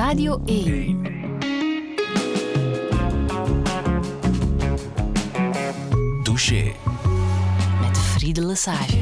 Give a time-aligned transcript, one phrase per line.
[0.00, 1.02] Radio 1.
[6.22, 6.72] Douche.
[7.80, 8.98] Met Friede Lesage.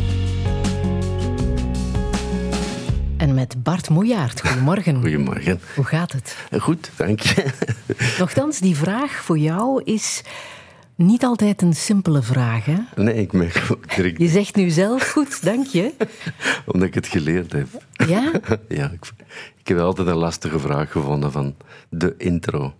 [3.16, 4.40] En met Bart Moejaert.
[4.40, 5.00] Goedemorgen.
[5.02, 5.60] Goedemorgen.
[5.74, 6.36] Hoe gaat het?
[6.58, 7.44] Goed, dank je.
[8.18, 10.22] Nochtans, die vraag voor jou is
[10.94, 12.64] niet altijd een simpele vraag.
[12.64, 12.76] Hè?
[12.96, 15.92] Nee, ik merk ook direct, Je zegt nu zelf goed, dank je.
[16.66, 17.68] omdat ik het geleerd heb.
[18.06, 18.30] Ja?
[18.68, 19.10] Ja, ik,
[19.56, 21.54] ik heb altijd een lastige vraag gevonden van
[21.88, 22.74] de intro.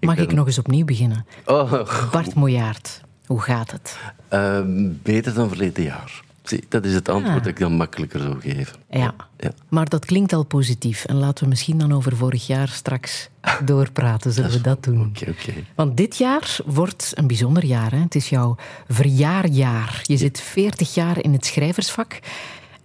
[0.00, 1.26] Mag ben- ik nog eens opnieuw beginnen?
[1.46, 1.72] Oh,
[2.10, 3.98] Bart Moejaert, hoe gaat het?
[4.28, 6.22] ehm, beter dan verleden jaar.
[6.42, 7.42] Zie, dat is het antwoord Ah.
[7.42, 8.76] dat ik dan makkelijker zou geven.
[8.90, 9.14] Ja.
[9.38, 9.50] Ja.
[9.68, 11.04] Maar dat klinkt al positief.
[11.04, 13.28] En laten we misschien dan over vorig jaar straks
[13.64, 14.32] doorpraten.
[14.32, 15.00] Zullen we dat doen?
[15.16, 15.52] Oké, oké.
[15.74, 17.90] Want dit jaar wordt een bijzonder jaar.
[17.92, 17.98] Hè?
[17.98, 18.56] Het is jouw
[18.88, 20.00] verjaarjaar.
[20.02, 22.18] Je zit 40 jaar in het schrijversvak.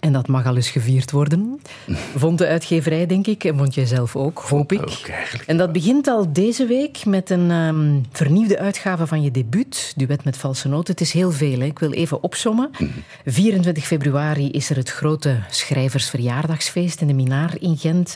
[0.04, 1.62] En dat mag al eens gevierd worden.
[2.16, 3.44] Vond de uitgeverij, denk ik.
[3.44, 4.82] En vond jij zelf ook, hoop ik.
[4.82, 5.48] Ook eigenlijk.
[5.48, 10.24] En dat begint al deze week met een ehm, vernieuwde uitgave van je debuut, Duet
[10.24, 10.92] met valse noten.
[10.94, 11.66] Het is heel veel, hè?
[11.66, 12.70] ik wil even opsommen.
[13.26, 18.16] 24 februari is er het grote schrijversverjaardagsfeest in de Minaar in Gent.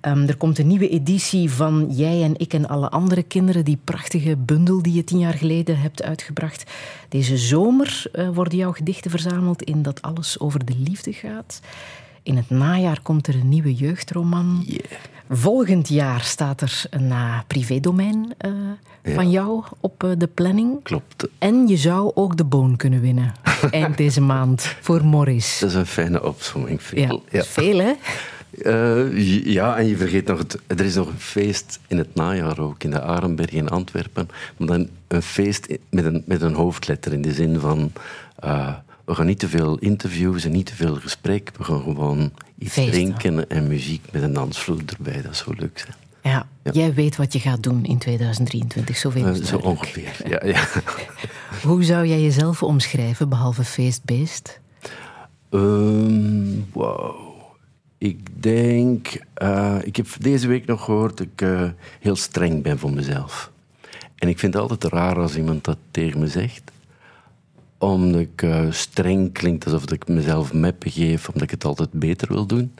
[0.00, 3.78] Ehm, er komt een nieuwe editie van Jij en ik en alle andere kinderen, die
[3.84, 6.70] prachtige bundel die je tien jaar geleden hebt uitgebracht.
[7.08, 11.60] Deze zomer eh, worden jouw gedichten verzameld in Dat alles over de liefde gaat.
[12.22, 14.64] In het najaar komt er een nieuwe jeugdroman.
[14.66, 14.80] Yeah.
[15.30, 18.50] Volgend jaar staat er een uh, privédomein eh,
[19.14, 20.82] van jou op de planning.
[20.82, 21.28] Klopt.
[21.38, 23.34] En je zou ook de boon kunnen winnen
[23.70, 25.58] eind deze maand voor Morris.
[25.58, 26.80] Dat is een fijne opzomming.
[26.94, 27.22] Ja, Veel.
[27.30, 27.92] is veel hè?
[28.62, 32.58] Eh, ja, en je vergeet nog, het, er is nog een feest in het najaar
[32.58, 34.28] ook, in de Arenberg in Antwerpen.
[34.56, 37.92] Maar dan een feest met een, met een hoofdletter in de zin van...
[38.38, 41.50] eh, we gaan niet te veel interviews en niet te veel gesprek.
[41.56, 42.92] We gaan gewoon iets Feesten.
[42.92, 45.22] drinken en muziek met een dansvloer erbij.
[45.22, 45.94] Dat zou leuk zijn.
[46.22, 46.70] Ja, Ja.
[46.72, 50.16] jij weet wat je gaat doen in 2023, zoveel Eh, is zo ongeveer.
[50.28, 50.64] Ja, ja.
[51.68, 54.60] Hoe zou jij jezelf omschrijven, behalve feestbeest?
[55.50, 57.25] Ehm, Wauw.
[57.98, 59.20] Ik denk...
[59.34, 61.70] eh, ik heb deze week nog gehoord dat ik eh,
[62.00, 63.52] heel streng ben voor mezelf.
[64.16, 66.70] En ik vind het altijd raar als iemand dat tegen me zegt.
[67.78, 72.28] Omdat ik eh, streng klinkt alsof ik mezelf meppen geef, omdat ik het altijd beter
[72.28, 72.74] wil doen.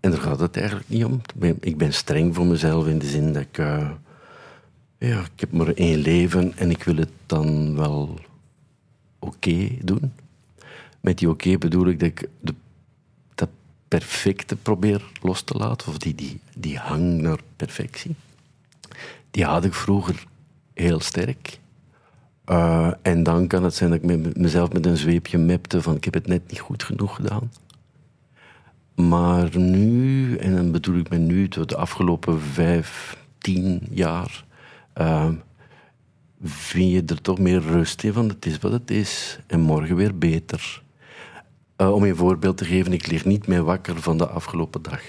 [0.00, 1.20] En daar gaat het eigenlijk niet om.
[1.60, 3.56] Ik ben, streng voor mezelf in de zin dat ik...
[4.98, 8.18] ja, ik heb maar één leven en ik wil het dan wel
[9.18, 10.12] oké doen.
[11.00, 12.54] Met die oké bedoel ik dat ik de,
[13.88, 18.14] perfecte probeer los te laten, of die, die, die hang naar perfectie.
[19.30, 20.24] Die had ik vroeger
[20.74, 21.58] heel sterk.
[22.44, 25.96] Eh, en dan kan het zijn dat ik me- mezelf met een zweepje mepte van
[25.96, 27.50] ik heb het net niet goed genoeg gedaan.
[28.94, 34.44] Maar nu, en dan bedoel ik met nu, de afgelopen vijf, tien jaar,
[34.92, 35.28] eh,
[36.42, 39.96] vind je er toch meer rust in van het is wat het is en morgen
[39.96, 40.82] weer beter.
[41.76, 45.00] Eh, om een voorbeeld te geven, ik lig niet meer wakker van de afgelopen dag.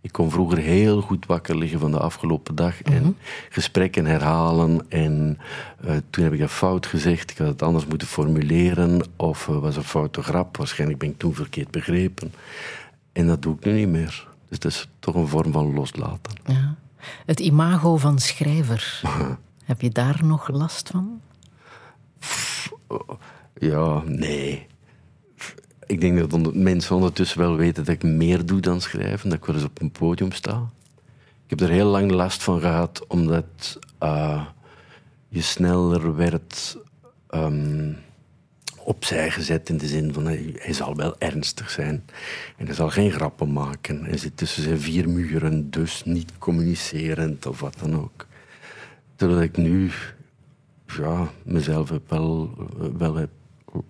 [0.00, 3.16] Ik kon vroeger heel goed wakker liggen van de afgelopen dag en
[3.48, 4.90] gesprekken herhalen.
[4.90, 5.38] En
[5.80, 9.02] eh, toen heb ik dat fout gezegd, ik had het anders moeten formuleren.
[9.16, 12.32] Of uh, was een foute grap, waarschijnlijk ben ik toen verkeerd begrepen.
[13.12, 14.28] En dat doe ik nu niet meer.
[14.48, 16.32] Dus dat is toch een vorm van loslaten.
[16.46, 16.74] Ja.
[17.26, 19.00] Het imago van schrijver.
[19.64, 21.20] Heb je daar nog last van?
[23.58, 24.66] Ja, nee.
[25.86, 29.44] Ik denk dat mensen ondertussen wel weten dat ik meer doe dan schrijven, dat ik
[29.44, 30.70] wel eens op een podium sta.
[31.44, 34.46] Ik heb er heel lang last van gehad, omdat eh,
[35.28, 36.78] je sneller werd
[37.28, 37.92] ehm,
[38.78, 42.04] opzij gezet in de zin van hij, zal wel ernstig zijn
[42.56, 44.04] en hij zal geen grappen maken.
[44.04, 48.26] Hij zit tussen zijn vier muren, dus niet communicerend of wat dan ook.
[49.16, 49.90] Terwijl ik nu
[50.86, 52.54] ja, mezelf heb wel,
[52.96, 53.30] wel heb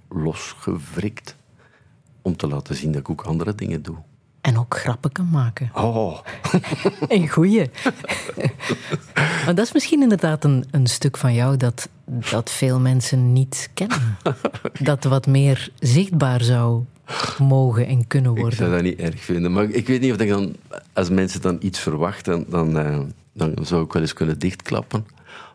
[0.09, 1.36] losgewrikt
[2.27, 3.97] om te laten zien dat ik ook andere dingen doe.
[4.41, 5.71] En ook grappen kan maken.
[5.75, 6.19] Oh,
[7.09, 7.71] Een goeie.
[9.45, 11.89] maar dat is misschien inderdaad een, een stuk van jou dat,
[12.31, 14.17] dat veel mensen niet kennen.
[14.81, 16.85] Dat wat meer zichtbaar zou
[17.39, 18.71] mogen en kunnen ik zou worden.
[18.71, 19.53] dat niet erg vinden.
[19.53, 20.57] Maar ik weet niet of ik dan,
[20.93, 23.01] als mensen dan iets verwachten, dan, eh,
[23.33, 25.07] dan zou ik wel eens kunnen dichtklappen.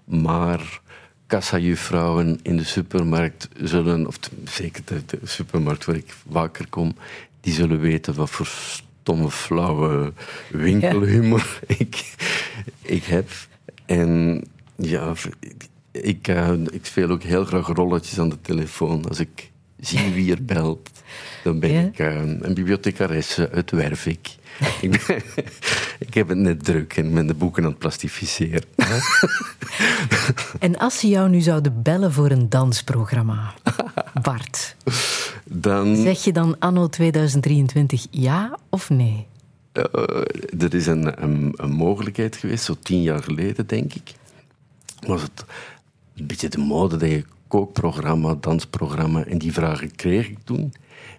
[0.05, 0.81] Maar
[1.31, 6.95] kassajuffrouwen in de supermarkt zullen, of zeker de, de supermarkt waar ik vaker kom,
[7.41, 10.13] die zullen weten wat voor stomme, flauwe
[10.49, 12.15] winkelhumor ik,
[12.81, 13.29] ik heb.
[13.85, 14.43] En
[14.75, 15.13] ja,
[15.91, 20.31] ik, eh, ik speel ook heel graag rolletjes aan de telefoon als ik zie wie
[20.31, 20.89] er belt.
[21.43, 21.81] Dan ben Ja?
[21.81, 24.29] ik eh, een bibliothecaresse uit Wervik.
[24.81, 25.21] ik, ben-
[25.99, 28.63] ik heb het net druk en ben de boeken aan het plastificeren.
[30.59, 33.53] En als ze jou nu zouden bellen voor een dansprogramma,
[34.21, 34.75] Bart,
[35.43, 39.25] Dan, zeg je dan anno 2023 ja of nee?
[39.71, 39.83] eh,
[40.59, 44.13] er is een, een, een mogelijkheid geweest, zo tien jaar geleden, denk ik.
[45.07, 45.45] Was het
[46.15, 50.73] een beetje de mode dat je kookprogramma, dansprogramma, en die vragen kreeg ik toen.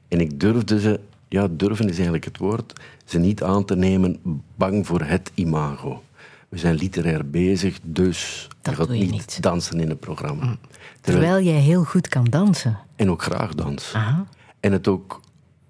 [0.08, 1.00] En ik durfde ze,
[1.32, 4.20] ja, durven is eigenlijk het woord, ze niet aan te nemen,
[4.56, 6.02] bang voor het imago.
[6.48, 9.34] We zijn literair bezig, dus Dat je gaat doe je niet, niet.
[9.36, 9.42] Mm.
[9.42, 10.56] dansen in een programma.
[11.00, 12.78] Terwijl jij heel goed kan dansen.
[12.96, 13.92] En ook graag dans.
[13.94, 14.26] Aha.
[14.60, 15.20] En het ook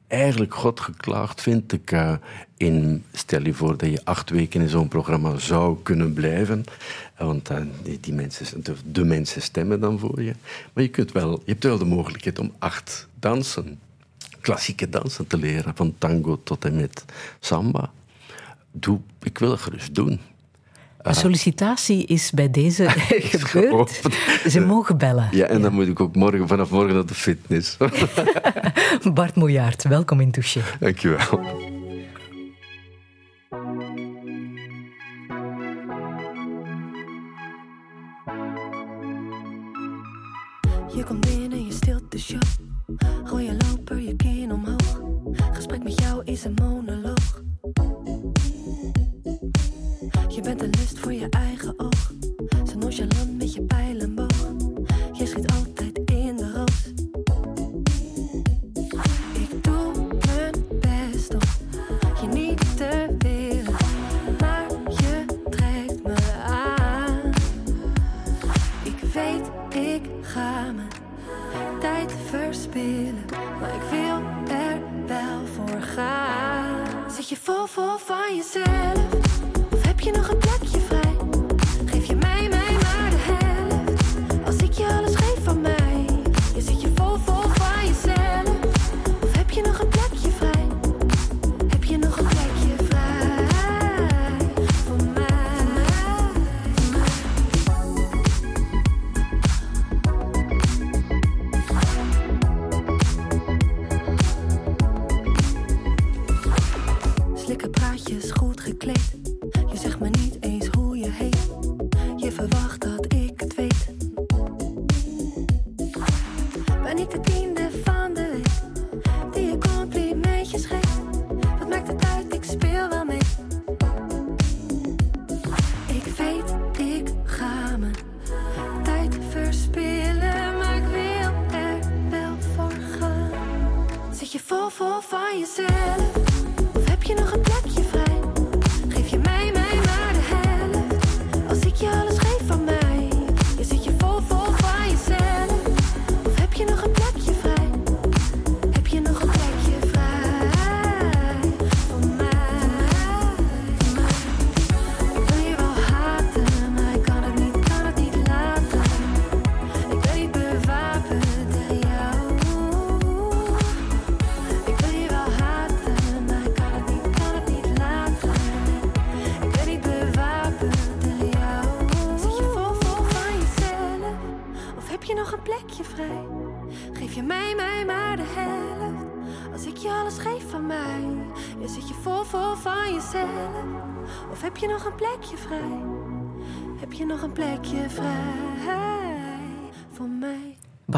[0.06, 2.14] eigenlijk God geklaagd vind ik eh,
[2.56, 3.04] in...
[3.12, 6.64] Stel je voor dat je acht weken in zo'n programma zou kunnen blijven.
[7.14, 10.34] Eh, Want eh, die, die mensen, de, de mensen stemmen dan voor je.
[10.72, 13.78] Maar je, kunt wel, je hebt wel de mogelijkheid om acht dansen,
[14.42, 15.72] klassieke dansen te leren.
[15.74, 17.04] Van tango tot en met
[17.40, 17.90] samba.
[18.72, 20.20] Doe, ik wil het gerust doen.
[21.02, 22.88] De sollicitatie is bij deze
[23.34, 24.00] gebeurd.
[24.48, 25.28] Ze mogen bellen.
[25.30, 27.76] Ja, en dan moet ik ook morgen, vanaf morgen naar de fitness.
[29.14, 30.60] Bart Moejaert, welkom in Touché.
[30.80, 31.40] Dankjewel.
[40.94, 41.31] Je komt
[46.32, 46.81] is een monoloog.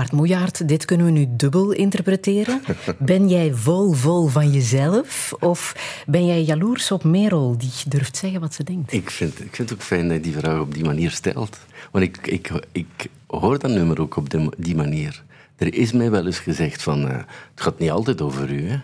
[0.04, 2.62] Bart Moejaert, dit kunnen we nu dubbel interpreteren.
[2.98, 5.32] Ben jij vol, vol van jezelf?
[5.40, 5.74] Of
[6.06, 8.92] ben jij jaloers op Merel, die durft zeggen wat ze denkt?
[8.92, 11.58] Ik vind, ik vind het ook fijn dat je die vraag op die manier stelt.
[11.92, 15.22] Want ik, ik, ik hoor dat nummer ook op de- die manier.
[15.56, 17.08] Er is mij wel eens gezegd van...
[17.08, 18.76] eh, het gaat niet altijd over u, hè.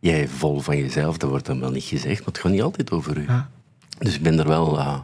[0.00, 2.90] Jij vol van jezelf, dat wordt dan wel niet gezegd, maar het gaat niet altijd
[2.90, 3.26] over u.
[3.98, 4.78] Dus ik ben er wel...
[4.78, 4.98] eh,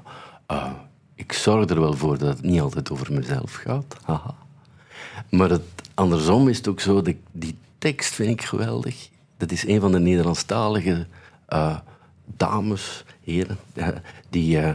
[0.46, 0.70] eh,
[1.14, 3.96] ik zorg er wel voor dat het niet altijd over mezelf gaat.
[4.04, 4.34] Haha.
[5.30, 5.62] Maar het,
[5.94, 9.08] andersom is het ook zo, dat die tekst vind ik geweldig.
[9.36, 11.06] Dat is een van de Nederlandstalige
[11.46, 11.78] eh,
[12.36, 13.88] dames, heren, eh,
[14.30, 14.74] die, eh,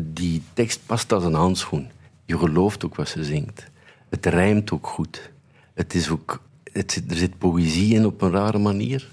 [0.00, 1.88] die tekst past als een handschoen.
[2.24, 3.70] Je gelooft ook wat ze zingt.
[4.08, 5.30] Het rijmt ook goed.
[5.74, 9.10] Het is ook, het zit, er zit poëzie in op een rare manier.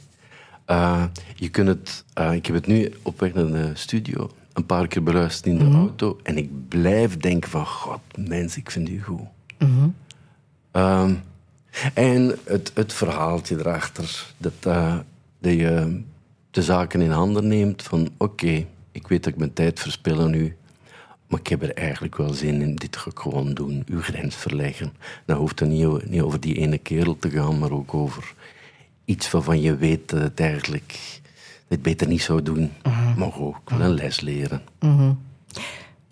[1.35, 5.03] Je kunt het, ik heb het nu op weg naar de studio een paar keer
[5.03, 9.27] beluisterd in de auto en ik blijf denken van, god mens, ik vind u goed.
[10.71, 11.13] Ehm,
[11.93, 14.95] En het, het verhaaltje erachter, dat, eh,
[15.39, 16.01] dat je
[16.51, 20.55] de zaken in handen neemt van oké, ik weet dat ik mijn tijd verspil nu,
[21.27, 24.35] maar ik heb er eigenlijk wel zin in, dit ga ik gewoon doen, uw grens
[24.35, 24.93] verleggen.
[25.25, 28.33] Dan hoeft het niet, niet over die ene kerel te gaan, maar ook over
[29.05, 30.99] iets waarvan je weet dat het eigenlijk
[31.67, 32.71] het beter niet zou doen,
[33.17, 34.61] maar ook wel een les leren.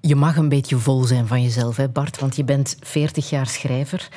[0.02, 3.48] Je mag een beetje vol zijn van jezelf, hè Bart, want je bent 40 jaar
[3.48, 4.10] schrijver.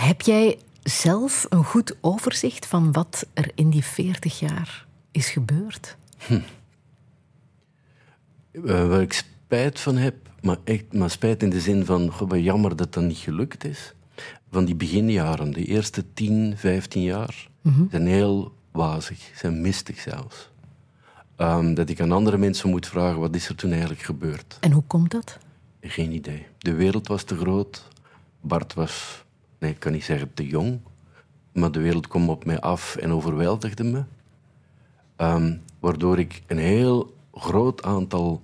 [0.00, 5.96] Heb jij zelf een goed overzicht van wat er in die 40 jaar is gebeurd?
[8.64, 12.28] Eh, waar ik spijt van heb, maar echt maar spijt in de zin van goh,
[12.28, 13.94] wat jammer dat dat niet gelukt is.
[14.50, 17.48] Van die beginjaren, de eerste 10, 15 jaar,
[17.90, 20.50] zijn heel wazig, zijn mistig zelfs.
[21.36, 24.56] Ehm, dat ik aan andere mensen moet vragen, wat is er toen eigenlijk gebeurd?
[24.60, 25.38] En hoe komt dat?
[25.80, 26.46] Geen idee.
[26.58, 27.88] De wereld was te groot.
[28.40, 29.24] Bart was,
[29.58, 30.80] nee, ik kan niet zeggen te jong.
[31.52, 34.04] Maar de wereld kwam op mij af en overweldigde me.
[35.16, 38.40] Ehm, waardoor ik een heel groot aantal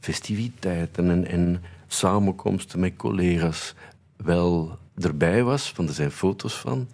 [0.00, 3.74] festiviteiten en, en samenkomsten met collega's
[4.16, 6.88] wel erbij was, want er zijn foto's van.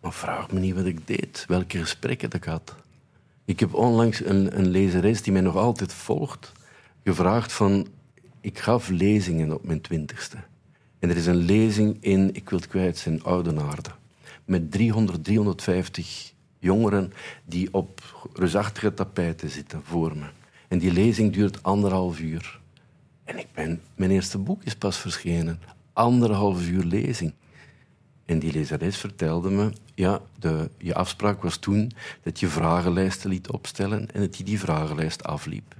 [0.00, 2.74] Maar vraag me niet wat ik deed, welke gesprekken ik had.
[3.44, 6.52] Ik heb onlangs een, een lezeres die mij nog altijd volgt,
[7.04, 7.86] gevraagd van...
[8.40, 10.36] Ik gaf lezingen op mijn twintigste.
[11.02, 13.90] En er is een lezing in, ik wil het kwijt zijn, Oudenaarde.
[14.44, 17.12] Met 300, 350 jongeren
[17.44, 20.26] die op reusachtige tapijten zitten voor me.
[20.68, 22.60] En die lezing duurt anderhalf uur.
[23.24, 25.60] En ik ben, mijn eerste boek is pas verschenen.
[25.92, 27.32] Anderhalf uur lezing.
[28.24, 31.92] En die lezeres vertelde me, ja, de, je afspraak was toen
[32.22, 35.74] dat je vragenlijsten liet opstellen en dat je die vragenlijst afliep.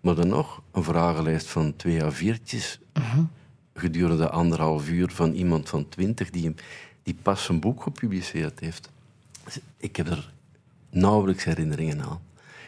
[0.00, 2.80] Maar dan nog een vragenlijst van twee A4'tjes
[3.74, 6.54] gedurende anderhalf uur van iemand van twintig die,
[7.02, 8.90] die pas een boek gepubliceerd heeft.
[9.76, 10.32] Ik heb er
[10.90, 12.20] nauwelijks herinneringen aan.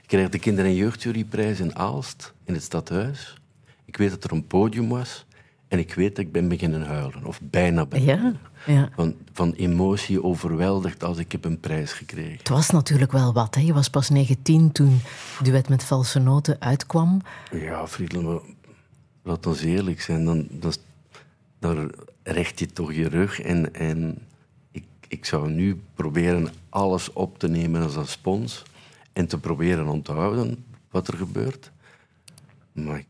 [0.03, 3.39] Ik kreeg de Kinder- en Jeugdjuryprijs in Aalst, in het stadhuis.
[3.85, 5.27] Ik weet dat er een podium was
[5.69, 8.03] en ik weet dat ik ben beginnen huilen, of bijna ben.
[8.03, 8.33] Ja,
[8.67, 8.89] ja.
[8.95, 12.39] Van, van emotie overweldigd als ik heb een prijs gekregen.
[12.39, 13.55] Het was natuurlijk wel wat.
[13.55, 13.61] Hè?
[13.61, 15.01] Je was pas 19 toen
[15.43, 17.23] Duet met valse noten uitkwam.
[17.51, 18.41] Ja, Friedel, maar
[19.23, 20.25] laat ons eerlijk zijn.
[20.25, 20.73] Dan, dan,
[21.75, 21.93] dan
[22.23, 23.41] recht je toch je rug.
[23.41, 24.19] En, en
[24.71, 28.63] ik, ik zou nu proberen alles op te nemen als een spons.
[29.13, 31.71] En te proberen onthouden wat er gebeurt.
[32.73, 33.05] Maar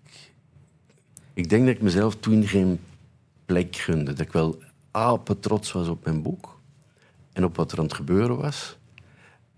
[1.34, 2.80] ik, denk dat ik mezelf toen geen
[3.44, 4.04] plek gunde.
[4.12, 6.60] Dat ik wel apen trots was op mijn boek.
[7.32, 8.78] En op wat er aan het gebeuren was.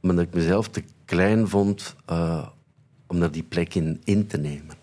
[0.01, 2.49] Maar dat ik mezelf te klein vond eh,
[3.07, 4.77] om daar die plek in, in te nemen.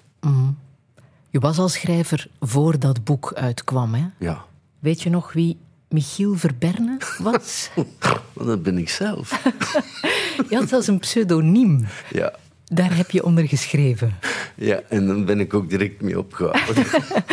[1.35, 3.93] Je was al schrijver voor dat boek uitkwam.
[3.93, 4.05] Hè?
[4.19, 4.45] Ja.
[4.79, 5.57] Weet je nog wie
[5.89, 7.69] Michiel Verberne was?
[8.45, 9.43] Dat ben ik zelf.
[10.49, 11.85] Je had zelfs een pseudoniem.
[12.11, 12.33] Ja.
[12.65, 14.15] Daar heb je onder geschreven.
[14.55, 16.85] ja, en dan ben ik ook direct mee opgehouden.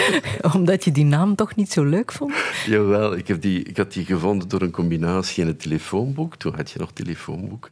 [0.60, 2.32] Omdat je die naam toch niet zo leuk vond?
[2.66, 6.36] Jawel, ik, heb die, ik had die gevonden door een combinatie in het telefoonboek.
[6.36, 7.70] Toen had je nog telefoonboek.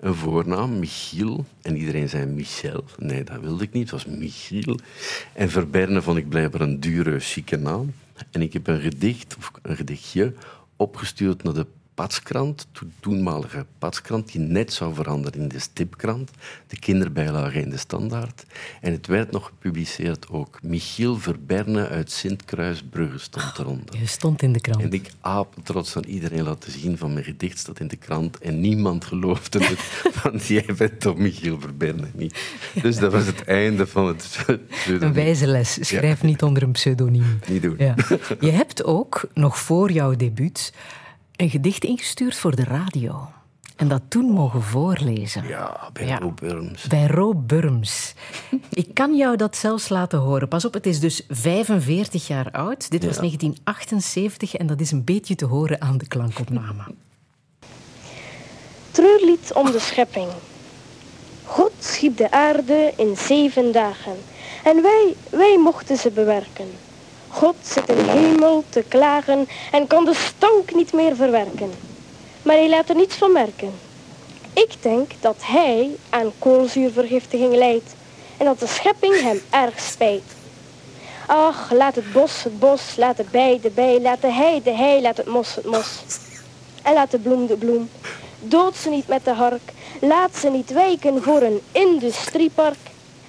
[0.00, 1.44] Een voornaam, Michiel.
[1.62, 2.84] En iedereen zei Michel.
[2.98, 3.90] Nee, dat wilde ik niet.
[3.90, 4.78] Het was Michiel.
[5.32, 7.92] En Verberne vond ik blijkbaar een dure, chique naam.
[8.30, 10.34] En ik heb een gedicht, of een gedichtje,
[10.76, 16.30] opgestuurd naar de Patskrant, de toenmalige Patskrant, die net zou veranderen in de Stipkrant,
[16.66, 18.44] de kinderbijlage in de Standaard.
[18.80, 20.62] En het werd nog gepubliceerd ook.
[20.62, 23.98] Michiel Verberne uit Sint-Kruisbrugge stond eronder.
[23.98, 24.82] Je stond in de krant.
[24.82, 28.60] En ik apetrots aan iedereen laten zien van mijn gedicht staat in de krant en
[28.60, 32.38] niemand geloofde het, want jij bent toch Michiel Verberne niet.
[32.82, 34.44] Dus dat was het einde van het
[34.86, 35.78] Een wijze les.
[35.80, 37.38] Schrijf niet onder een pseudoniem.
[37.48, 37.74] Niet doen.
[37.78, 37.94] Ja.
[38.40, 40.72] Je hebt ook, nog voor jouw debuut,
[41.36, 43.28] een gedicht ingestuurd voor de radio.
[43.76, 45.46] En dat toen mogen voorlezen.
[45.46, 46.18] Ja, bij Ja.
[46.18, 46.86] Rob Burms.
[46.86, 48.14] Bij Ro Burms.
[48.70, 50.48] Ik kan jou dat zelfs laten horen.
[50.48, 52.90] Pas op, het is dus 45 jaar oud.
[52.90, 53.20] Dit was Ja.
[53.20, 56.82] 1978 en dat is een beetje te horen aan de klankopname.
[58.90, 60.28] Treurlied om de schepping.
[61.44, 64.16] God schiep de aarde in zeven dagen.
[64.64, 66.66] En wij, wij mochten ze bewerken.
[67.36, 71.70] God zit in de hemel te klagen en kan de stank niet meer verwerken.
[72.42, 73.72] Maar hij laat er niets van merken.
[74.52, 77.94] Ik denk dat hij aan koolzuurvergiftiging lijdt
[78.36, 80.22] en dat de schepping hem erg spijt.
[81.26, 84.74] Ach, laat het bos het bos, laat de bij de bij, laat de hei de
[84.74, 86.02] hei, laat het mos het mos.
[86.82, 87.90] En laat de bloem de bloem.
[88.40, 89.72] Dood ze niet met de hark.
[90.00, 92.85] Laat ze niet wijken voor een industriepark.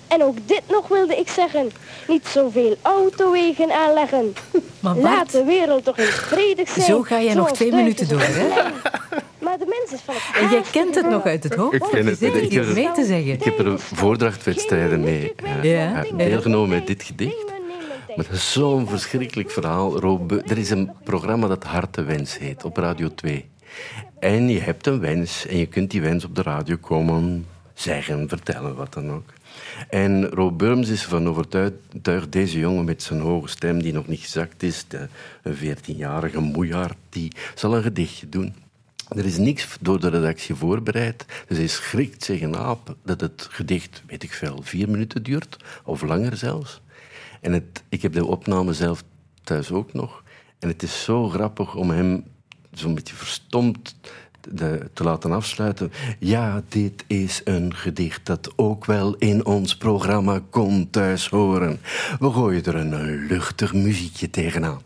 [0.08, 1.72] En ook dit nog wilde ik zeggen.
[2.08, 4.34] Niet zoveel autowegen aanleggen.
[4.80, 6.86] Maar Laat de wereld toch eens vredig zijn.
[6.86, 8.48] Zo ga jij nog twee minuten door, hè?
[9.40, 11.74] Maar de mens is van het en jij kent het nog uit het hoofd.
[11.76, 13.32] Ik vind het- ik heb mee te zeggen.
[13.32, 16.04] Ik heb er voordrachtwedstrijden mee eh, Ja.
[16.18, 17.46] deelgenomen met dit gedicht.
[18.16, 19.96] Maar dat is zo'n verschrikkelijk verhaal.
[20.48, 23.46] Er is een programma dat Hartewens heet op Radio 2.
[24.20, 28.30] En je hebt een wens en je kunt die wens op de radio komen zeggen,
[28.30, 29.24] vertellen, wat dan ook.
[29.90, 34.20] En Rob Burms is ervan overtuigd, deze jongen met zijn hoge stem die nog niet
[34.20, 35.08] gezakt is, de,
[35.44, 38.56] een 14-jarige moejaard, die zal een gedichtje doen.
[39.16, 41.26] Er is niks door de redactie voorbereid.
[41.48, 46.02] Dus hij schrikt zich een dat het gedicht, weet ik veel, vier minuten duurt, of
[46.02, 46.82] langer zelfs.
[47.42, 49.04] En het, ik heb de opname zelf
[49.44, 50.24] thuis ook nog.
[50.60, 52.24] En het is zo grappig om hem
[52.72, 53.96] zo'n beetje verstomd
[54.51, 55.92] de- te laten afsluiten.
[56.20, 61.80] Ja, dit is een gedicht dat ook wel in ons programma kon thuis horen.
[62.20, 64.82] We gooien er een luchtig muziekje tegenaan.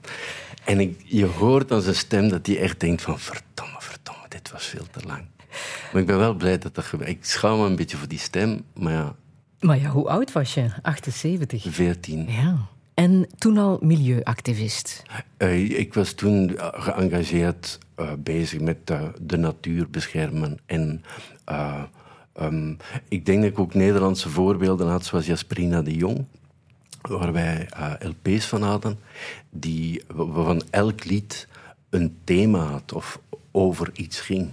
[0.63, 3.19] En ik, je hoort aan zijn stem dat hij echt denkt van...
[3.19, 5.21] Verdomme, verdomme, dit was veel te lang.
[5.91, 7.09] Maar ik ben wel blij dat dat gebeurt.
[7.09, 9.15] Ik schaam me een beetje voor die stem, maar ja,
[9.59, 10.65] Maar ja, hoe oud was je?
[10.81, 11.65] 78.
[11.69, 12.25] 14.
[12.31, 12.57] Ja.
[12.93, 15.03] En toen al milieuactivist.
[15.37, 20.59] Eh, ik was toen geëngageerd eh, bezig met eh, de natuur beschermen.
[20.65, 21.03] En
[21.45, 21.83] eh,
[22.33, 22.73] ehm,
[23.07, 26.25] ik denk dat ik ook Nederlandse voorbeelden had, zoals Jasperina de Jong,
[27.01, 28.99] waar wij LP's van hadden,
[29.49, 31.47] die, waarvan elk lied
[31.89, 33.19] een thema had of
[33.51, 34.49] over iets ging.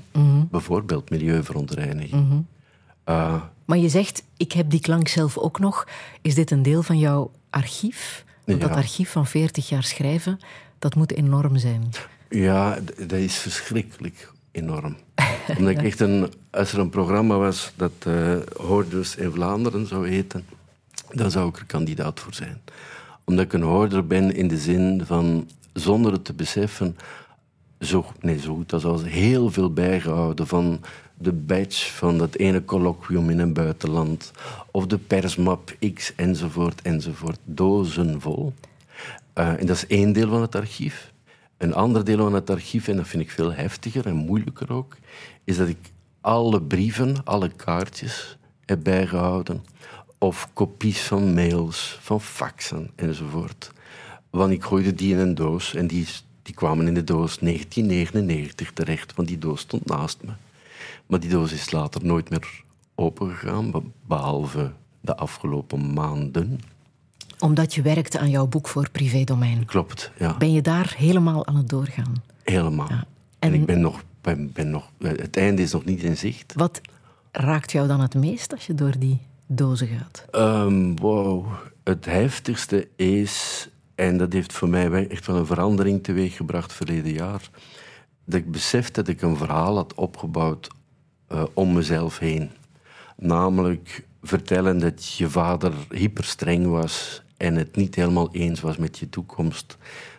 [0.50, 2.44] Bijvoorbeeld milieuverontreiniging.
[3.08, 5.88] Eh, Maar je zegt, ik heb die klank zelf ook nog.
[6.22, 8.24] Is dit een deel van jouw archief?
[8.44, 10.38] Want dat archief van 40 jaar schrijven,
[10.78, 11.88] dat moet enorm zijn.
[12.28, 14.96] Ja, dat is verschrikkelijk enorm.
[15.58, 20.08] Omdat ik echt een, als er een programma was dat eh Hoorders in Vlaanderen zou
[20.08, 20.44] heten,
[21.12, 22.60] dan zou ik er kandidaat voor zijn.
[23.24, 26.96] Omdat ik een hoorder ben in de zin van, zonder het te beseffen,
[27.80, 30.80] zo, nee, zo goed als als heel veel bijgehouden van
[31.14, 34.32] de badge van dat ene colloquium in een buitenland,
[34.70, 37.38] of de persmap X, enzovoort, enzovoort.
[37.44, 38.52] Dozen vol.
[39.32, 41.12] Eh, en dat is één deel van het archief.
[41.58, 44.96] Een ander deel van het archief, en dat vind ik veel heftiger en moeilijker ook,
[45.44, 45.78] is dat ik
[46.20, 49.64] alle brieven, alle kaartjes heb bijgehouden.
[50.18, 53.72] Of kopies van mails, van faxen enzovoort.
[54.30, 56.06] Want ik gooide die in een doos en die,
[56.42, 60.30] die kwamen in de doos 1999 terecht, want die doos stond naast me.
[61.06, 62.62] Maar die doos is later nooit meer
[62.94, 66.60] opengegaan, be- behalve de afgelopen maanden.
[67.38, 69.64] Omdat je werkte aan jouw boek voor privédomein.
[69.64, 70.36] Klopt, ja.
[70.36, 72.14] Ben je daar helemaal aan het doorgaan?
[72.42, 72.88] Helemaal.
[72.88, 73.06] En,
[73.38, 74.90] En- ik ben nog, ben, ben nog...
[75.02, 76.52] Het einde is nog niet in zicht.
[76.56, 76.80] Wat
[77.32, 80.24] raakt jou dan het meest als je door die dozen gaat?
[80.30, 81.46] Ehm wow.
[81.84, 87.50] Het heftigste is, en dat heeft voor mij echt wel een verandering teweeggebracht verleden jaar,
[88.24, 90.68] dat ik besef dat ik een verhaal had opgebouwd
[91.26, 92.50] eh, om mezelf heen.
[93.16, 99.08] Namelijk vertellen dat je vader hyperstreng was en het niet helemaal eens was met je
[99.08, 99.76] toekomst,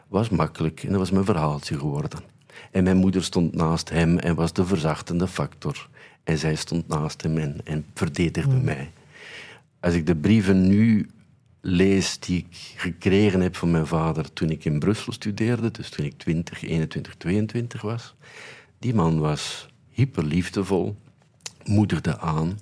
[0.07, 2.19] was makkelijk en dat was mijn verhaaltje geworden.
[2.71, 5.89] En mijn moeder stond naast hem en was de verzachtende factor.
[6.23, 8.91] En zij stond naast hem en, en verdedigde mij.
[9.79, 11.09] Als ik de brieven nu
[11.61, 16.05] lees die ik gekregen heb van mijn vader toen ik in Brussel studeerde, dus toen
[16.05, 18.15] ik 20, 21, 22 was,
[18.79, 20.95] die man was hyperliefdevol,
[21.63, 22.59] moedigde aan,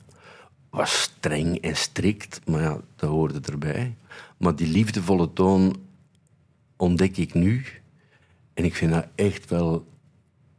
[0.69, 3.95] was streng en strikt, maar ja, dat hoorde erbij.
[4.37, 5.75] Maar die liefdevolle toon
[6.75, 7.65] ontdek ik nu
[8.53, 9.87] en ik vind dat echt wel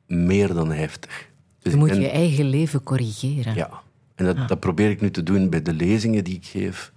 [0.06, 1.28] meer dan heftig.
[1.58, 3.54] Dus Je moet ben- je eigen leven corrigeren.
[3.54, 3.82] ja,
[4.14, 6.92] en dat, dat probeer ik nu te doen bij de lezingen die ik geef.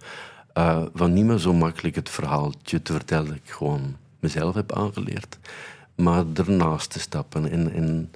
[0.53, 4.71] eh, van niet meer zo makkelijk het verhaaltje te vertellen dat ik gewoon mezelf heb
[4.73, 5.37] aangeleerd.
[5.95, 8.11] Maar ernaast te stappen en, en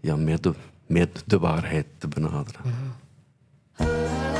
[0.00, 0.52] ja, meer, de,
[0.86, 2.60] meer de waarheid te benaderen.
[3.76, 4.31] Ever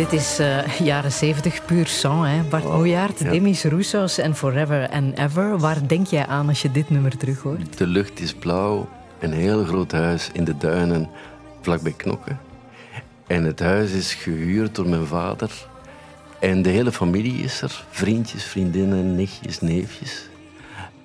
[0.00, 2.42] Dit is eh, jaren 70 puur sang, hè?
[2.42, 3.30] Bart Moejaert, ja.
[3.30, 5.58] Demis Roussos en Forever and Ever.
[5.58, 7.78] Waar denk jij aan als je dit nummer terug hoort?
[7.78, 11.08] De lucht is blauw, een heel groot huis in de duinen
[11.60, 12.40] vlakbij Knokken.
[13.26, 15.66] En het huis is gehuurd door mijn vader.
[16.38, 17.84] En de hele familie is er.
[17.90, 20.28] Vriendjes, vriendinnen, nichtjes, neefjes.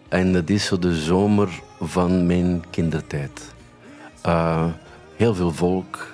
[0.07, 3.41] En dat is zo de zomer van mijn kindertijd.
[4.21, 4.65] Eh,
[5.15, 6.07] heel veel volk.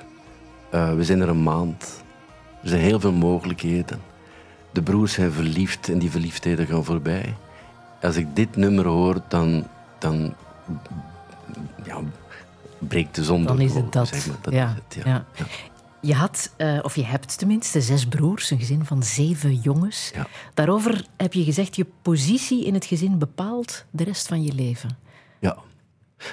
[0.69, 1.99] Eh, we zijn er een maand.
[2.63, 4.01] Er zijn heel veel mogelijkheden.
[4.71, 7.35] De broers zijn verliefd en die verliefdheden gaan voorbij.
[8.01, 9.67] Als ik dit nummer hoor, dan,
[9.99, 10.33] dan
[11.83, 11.99] ja,
[12.77, 14.07] breekt de zon Dan door is de het dat.
[14.07, 14.37] zeg maar.
[14.41, 15.25] Dat ja, is het, ja.
[15.35, 15.45] ja.
[16.01, 20.11] Je had, eh, of je hebt tenminste, zes broers, een gezin van zeven jongens.
[20.15, 20.27] Ja.
[20.53, 24.97] Daarover heb je gezegd, je positie in het gezin bepaalt de rest van je leven.
[25.39, 25.57] Ja,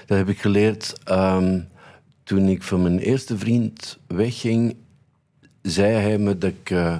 [0.06, 1.60] dat heb ik geleerd ehm,
[2.24, 4.76] toen ik van mijn eerste vriend wegging.
[5.62, 6.96] Zei hij me dat ik eh,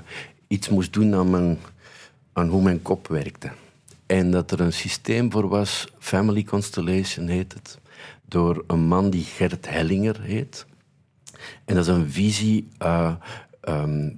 [0.47, 1.59] iets moest doen aan, mijn,
[2.33, 3.51] aan hoe mijn kop werkte.
[4.07, 7.79] En dat er een systeem voor was, Family Constellation heet het,
[8.25, 10.67] door een man die Gert Hellinger heet.
[11.65, 13.15] En dat is een visie eh,
[13.61, 14.11] ehm,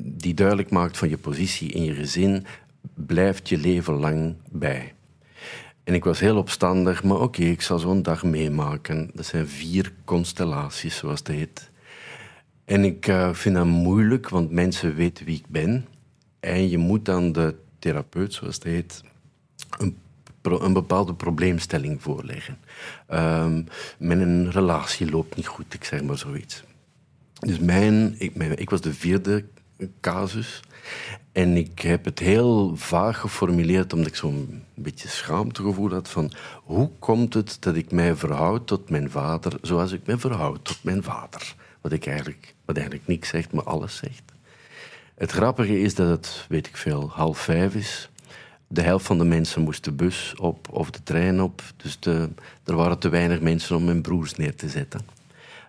[0.00, 2.46] die duidelijk maakt van je positie in je gezin
[2.94, 4.92] blijft je leven lang bij.
[5.84, 9.10] En ik was heel opstandig, maar oké, ik zal zo'n dag meemaken.
[9.14, 11.70] Dat zijn vier constellaties, zoals het heet.
[12.68, 15.86] En ik eh, vind dat moeilijk, want mensen weten wie ik ben.
[16.40, 19.02] En je moet aan de therapeut, zoals het heet,
[19.78, 22.58] een, bepaalde probleemstelling voorleggen.
[23.06, 23.62] Ehm
[23.98, 26.64] mijn relatie loopt niet goed, ik zeg maar zoiets.
[27.38, 29.44] Dus mijn, ik, ik was de vierde
[30.00, 30.60] casus.
[31.32, 36.32] En ik heb het heel vaag geformuleerd, omdat ik zo'n beetje schaamtegevoel had van
[36.64, 40.78] hoe komt het dat ik mij verhoud tot mijn vader zoals ik mij verhoud tot
[40.82, 41.54] mijn vader?
[41.80, 44.22] Wat, ik eigenlijk, wat eigenlijk niks zegt, maar alles zegt.
[45.14, 48.08] Het grappige is dat het, weet ik veel, half vijf is.
[48.66, 51.62] De helft van de mensen moest de bus op of de trein op.
[51.76, 52.28] Dus de,
[52.64, 55.00] er waren te weinig mensen om mijn broers neer te zetten.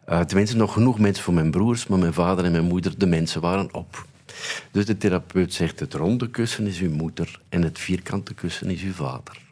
[0.06, 3.08] Eh, tenminste, nog genoeg mensen voor mijn broers, maar mijn vader en mijn moeder, de
[3.08, 4.06] mensen waren op.
[4.72, 8.82] Dus de therapeut zegt, het ronde kussen is uw moeder en het vierkante kussen is
[8.82, 9.49] uw vader.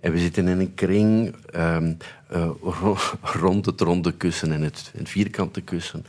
[0.00, 1.94] En we zitten in een kring ehm,
[2.28, 2.96] eh, ro-
[3.40, 6.04] rond het ronde kussen en het, vierkante kussen.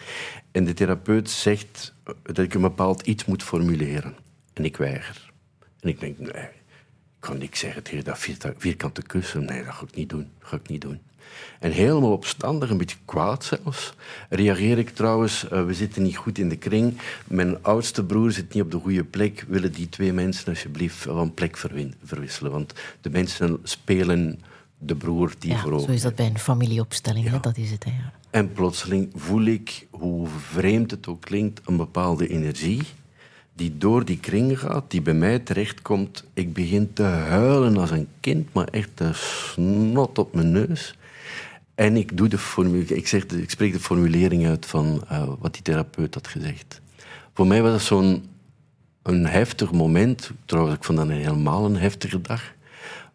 [0.51, 4.15] En de therapeut zegt dat ik een bepaald iets moet formuleren.
[4.53, 5.31] En ik weiger.
[5.79, 6.49] En ik denk, ik
[7.19, 9.45] kan niks zeggen tegen dat vier- vierkante kussen.
[9.45, 10.29] Nee, dat ga ik niet doen.
[10.39, 10.99] Dat ga ik niet doen.
[11.59, 13.93] En helemaal opstandig, een beetje kwaad zelfs,
[14.29, 15.47] reageer ik trouwens.
[15.49, 16.97] eh, we zitten niet goed in de kring.
[17.27, 19.45] Mijn oudste broer zit niet op de goede plek.
[19.47, 21.57] Willen die twee mensen alsjeblieft van plek
[22.03, 22.51] verwisselen?
[22.51, 24.39] Want de mensen spelen
[24.77, 27.29] de broer die Ja, voorover zo is dat bij een familieopstelling?
[27.29, 27.37] Ja.
[27.37, 27.83] dat is het.
[27.83, 27.91] Hè?
[27.91, 28.13] ja.
[28.29, 32.81] en plotseling voel ik, hoe vreemd het ook klinkt, een bepaalde energie
[33.53, 36.23] die door die kring gaat, die bij mij terechtkomt.
[36.33, 40.95] Ik begin te huilen als een kind, maar echt de snot op mijn neus.
[41.81, 45.27] En ik, doe de formu- ik, zeg de- ik spreek de formulering uit van eh,
[45.39, 46.81] wat die therapeut had gezegd.
[47.33, 48.25] Voor mij was dat zo'n
[49.03, 50.31] een heftig moment.
[50.45, 52.43] Trouwens, ik vond dat een helemaal een heftige dag.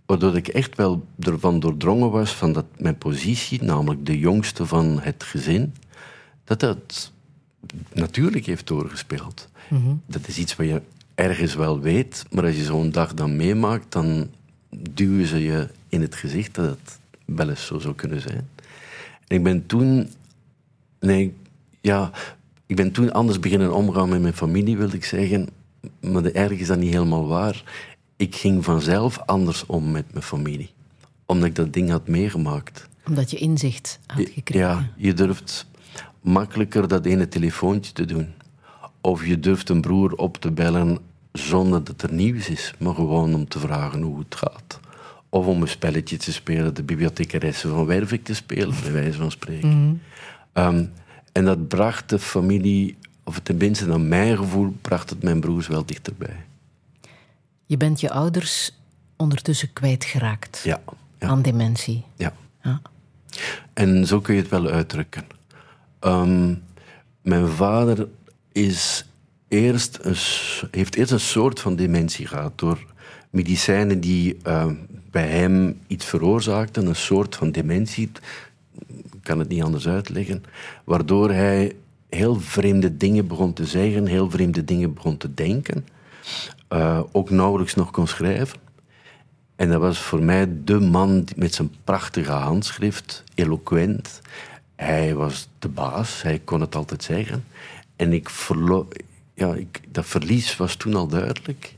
[0.07, 5.01] Waardoor ik echt wel ervan doordrongen was van dat mijn positie, namelijk de jongste van
[5.01, 5.75] het gezin,
[6.45, 7.13] dat dat
[7.93, 9.49] natuurlijk heeft doorgespeeld.
[10.07, 10.83] Dat is iets wat je
[11.15, 14.29] ergens wel weet, maar als je zo'n dag dan meemaakt, dan
[14.91, 18.49] duwen ze je in het gezicht dat het wel eens zo zou kunnen zijn.
[19.27, 20.09] En ik ben toen...
[21.01, 21.35] Nee,
[21.81, 22.11] ja,
[22.67, 25.49] ik ben toen anders beginnen omgaan met mijn familie, wil ik zeggen.
[26.01, 27.63] Maar de- eigenlijk is dat niet helemaal waar.
[28.17, 30.71] Ik ging vanzelf anders om met mijn familie.
[31.27, 32.89] Omdat ik dat ding had meegemaakt.
[33.07, 34.69] Omdat je inzicht had gekregen.
[34.69, 35.67] Ja, je durft
[36.21, 38.33] makkelijker dat ene telefoontje te doen.
[39.01, 40.99] Of je durft een broer op te bellen
[41.33, 44.81] zonder dat er nieuws is, maar gewoon om te vragen hoe het gaat.
[45.29, 49.31] Of om een spelletje te spelen, de bibliothecaresse van Wervik te spelen, bij wijze van
[49.31, 50.03] spreken.
[50.53, 50.85] Ehm,
[51.33, 55.87] en dat bracht de familie, of tenminste naar mijn gevoel, bracht het mijn broers wel
[55.87, 56.45] dichterbij.
[57.67, 58.73] Je bent je ouders
[59.17, 60.81] ondertussen kwijtgeraakt Ja,
[61.19, 61.29] ja.
[61.29, 62.05] aan dementie.
[62.17, 62.33] Ja.
[62.63, 62.81] Ja.
[63.73, 65.25] En zo kun je het wel uitdrukken.
[66.01, 66.55] Ehm,
[67.23, 68.09] mijn vader
[68.53, 69.07] is
[69.49, 70.17] eerst een,
[70.71, 72.87] heeft eerst een soort van dementie gehad door
[73.31, 74.75] medicijnen die ehm,
[75.17, 78.11] bij hem iets veroorzaakten, een soort van dementie,
[78.87, 80.45] ik kan het niet anders uitleggen,
[80.85, 81.77] waardoor hij
[82.09, 85.87] heel vreemde dingen begon te zeggen, heel vreemde dingen begon te denken,
[86.69, 88.59] eh, ook nauwelijks nog kon schrijven.
[89.57, 94.21] En dat was voor mij de man met zijn prachtige handschrift, eloquent.
[94.75, 97.45] Hij was de baas, hij kon het altijd zeggen.
[97.97, 98.31] En ik
[99.35, 101.75] ja, ik, dat verlies was toen al duidelijk.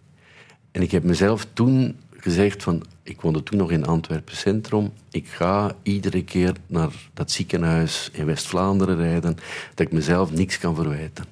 [0.71, 1.97] En ik heb mezelf toen
[2.29, 2.83] gezegd van...
[3.03, 4.93] Ik woonde toen nog in Antwerpen Centrum.
[5.11, 9.35] Ik ga iedere keer naar dat ziekenhuis in West-Vlaanderen rijden...
[9.75, 11.25] dat ik mezelf niks kan verwijten.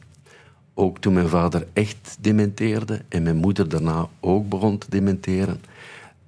[0.74, 5.61] Ook toen mijn vader echt dementeerde en mijn moeder daarna ook begon te dementeren,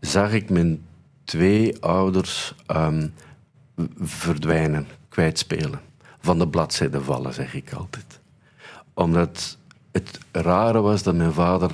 [0.00, 0.86] zag ik mijn
[1.24, 3.08] twee ouders ehm,
[3.98, 5.80] verdwijnen, kwijtspelen.
[6.20, 8.20] Van de bladzijde vallen, zeg ik altijd.
[8.94, 9.58] Omdat
[9.92, 11.70] het rare was dat mijn vader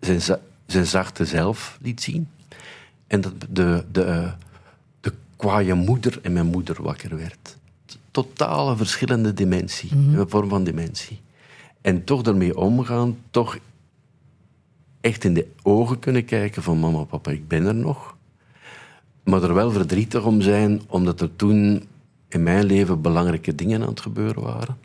[0.00, 2.28] zijn, zijn zachte zelf liet zien.
[3.06, 4.32] En dat de, de,
[5.00, 7.58] de kwaaie moeder en mijn moeder wakker werd.
[8.10, 11.20] Totale verschillende dimensie, een vorm van dementie.
[11.80, 13.58] En toch daarmee omgaan, toch
[15.00, 18.16] echt in de ogen kunnen kijken van mama, papa, ik ben er nog.
[19.24, 21.88] Maar er wel verdrietig om zijn, omdat er toen
[22.28, 24.76] in mijn leven belangrijke dingen aan het gebeuren waren.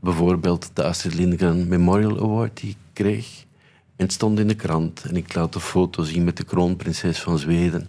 [0.00, 3.44] Bijvoorbeeld de Astrid Lindgren Memorial Award die ik kreeg.
[4.02, 7.20] En het stond in de krant en ik laat de foto zien met de kroonprinses
[7.20, 7.88] van Zweden.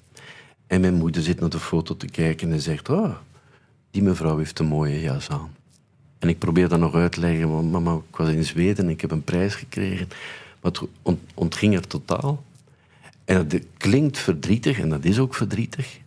[0.67, 3.15] En mijn moeder zit naar de foto te kijken en zegt, oh,
[3.91, 5.56] die mevrouw heeft een mooie jas aan.
[6.19, 8.91] En ik probeer dat nog uit te leggen, want mama, ik was in Zweden en
[8.91, 10.08] ik heb een prijs gekregen.
[10.62, 10.71] Maar
[11.34, 12.43] ontging er totaal.
[13.26, 15.99] En het klinkt verdrietig, en dat is ook verdrietig.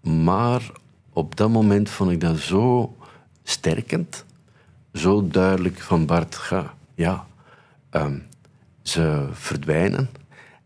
[0.00, 0.70] Maar
[1.12, 2.96] op dat moment vond ik dat zo
[3.42, 4.24] sterkend.
[4.92, 7.26] Zo duidelijk van Bart, ga, ja,
[7.90, 8.18] ehm,
[8.82, 10.08] ze verdwijnen.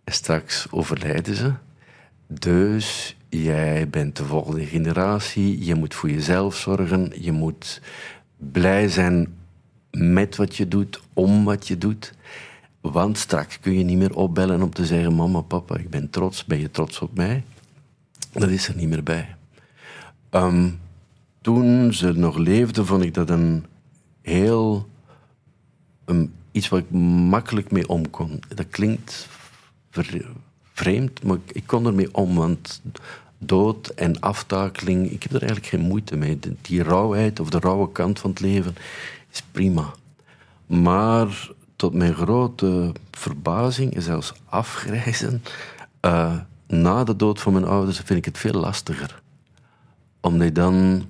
[0.05, 1.52] En straks overlijden ze.
[2.29, 5.64] Dus jij bent de volgende generatie.
[5.64, 7.12] Je moet voor jezelf zorgen.
[7.22, 7.81] Je moet
[8.37, 9.35] blij zijn
[9.90, 12.12] met wat je doet, om wat je doet.
[12.81, 16.44] Want straks kun je niet meer opbellen om te zeggen: Mama, papa, ik ben trots.
[16.44, 17.44] Ben je trots op mij?
[18.33, 19.35] Dat is er niet meer bij.
[20.31, 20.70] Ehm,
[21.40, 23.64] toen ze nog leefde, vond ik dat een
[24.22, 24.88] heel.
[26.05, 26.90] een- iets waar ik
[27.31, 28.40] makkelijk mee om kon.
[28.49, 29.29] Dat klinkt
[30.73, 32.35] vreemd, maar ik, kon ermee om.
[32.35, 32.83] Want
[33.38, 36.38] dood en aftakeling, ik heb er eigenlijk geen moeite mee.
[36.61, 38.75] Die rauwheid of de rauwe kant van het leven
[39.33, 39.95] is prima.
[40.66, 45.42] Maar tot mijn grote verbazing en zelfs afgrijzen,
[46.01, 49.23] eh, na de dood van mijn ouders vind ik het veel lastiger.
[50.21, 51.05] Omdat dan,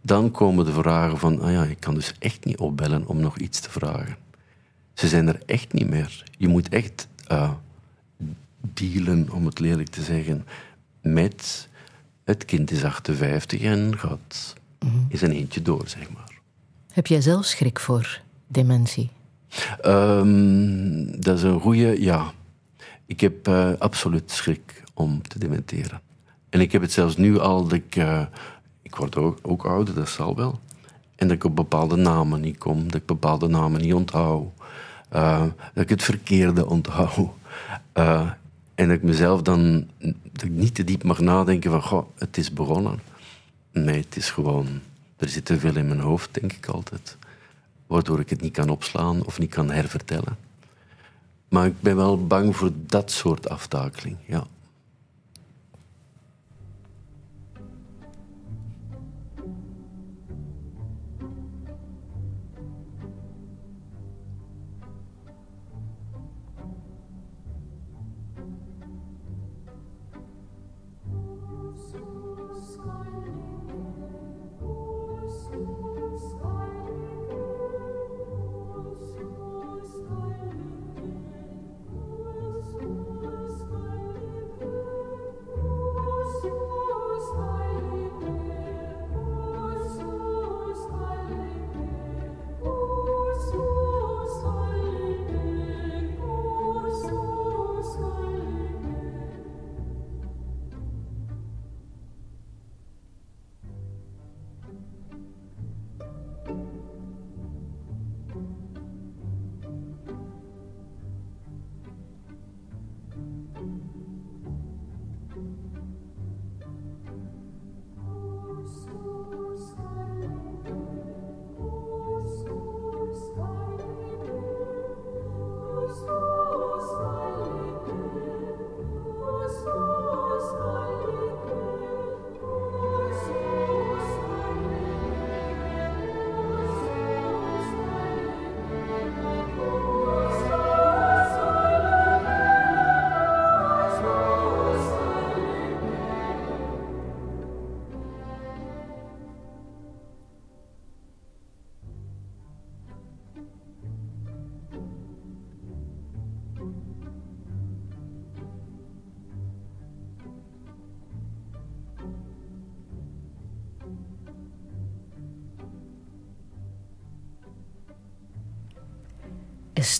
[0.00, 3.38] dan komen de vragen van, ah ja, ik kan dus echt niet opbellen om nog
[3.38, 4.27] iets te vragen.
[4.98, 6.24] Ze zijn er echt niet meer.
[6.38, 7.52] Je moet echt eh,
[8.60, 10.46] dealen, om het lelijk te zeggen,
[11.00, 11.68] met
[12.24, 14.54] het kind is 58 en gaat
[15.08, 16.40] is een eentje door, zeg maar.
[16.92, 19.10] Heb jij zelf schrik voor dementie?
[19.80, 22.32] Ehm, dat is een goede, ja.
[23.06, 26.00] Ik heb eh, absoluut schrik om te dementeren.
[26.48, 28.26] En ik heb het zelfs nu al, dat ik, eh,
[28.82, 30.60] ik word ook, ook ouder, dat zal wel.
[31.16, 34.56] En dat ik op bepaalde namen niet kom, dat ik bepaalde namen niet onthoud.
[35.08, 35.44] Eh,
[35.74, 37.30] dat ik het verkeerde onthoud.
[37.92, 38.30] Eh,
[38.74, 39.88] en dat ik mezelf dan
[40.32, 43.00] dat ik niet te diep mag nadenken van, goh, het is begonnen.
[43.72, 44.66] Nee, het is gewoon,
[45.16, 47.16] er zit te veel in mijn hoofd, denk ik altijd
[47.88, 50.36] waardoor ik het niet kan opslaan of niet kan hervertellen.
[51.48, 54.46] Maar ik ben wel bang voor dat soort aftakeling, ja.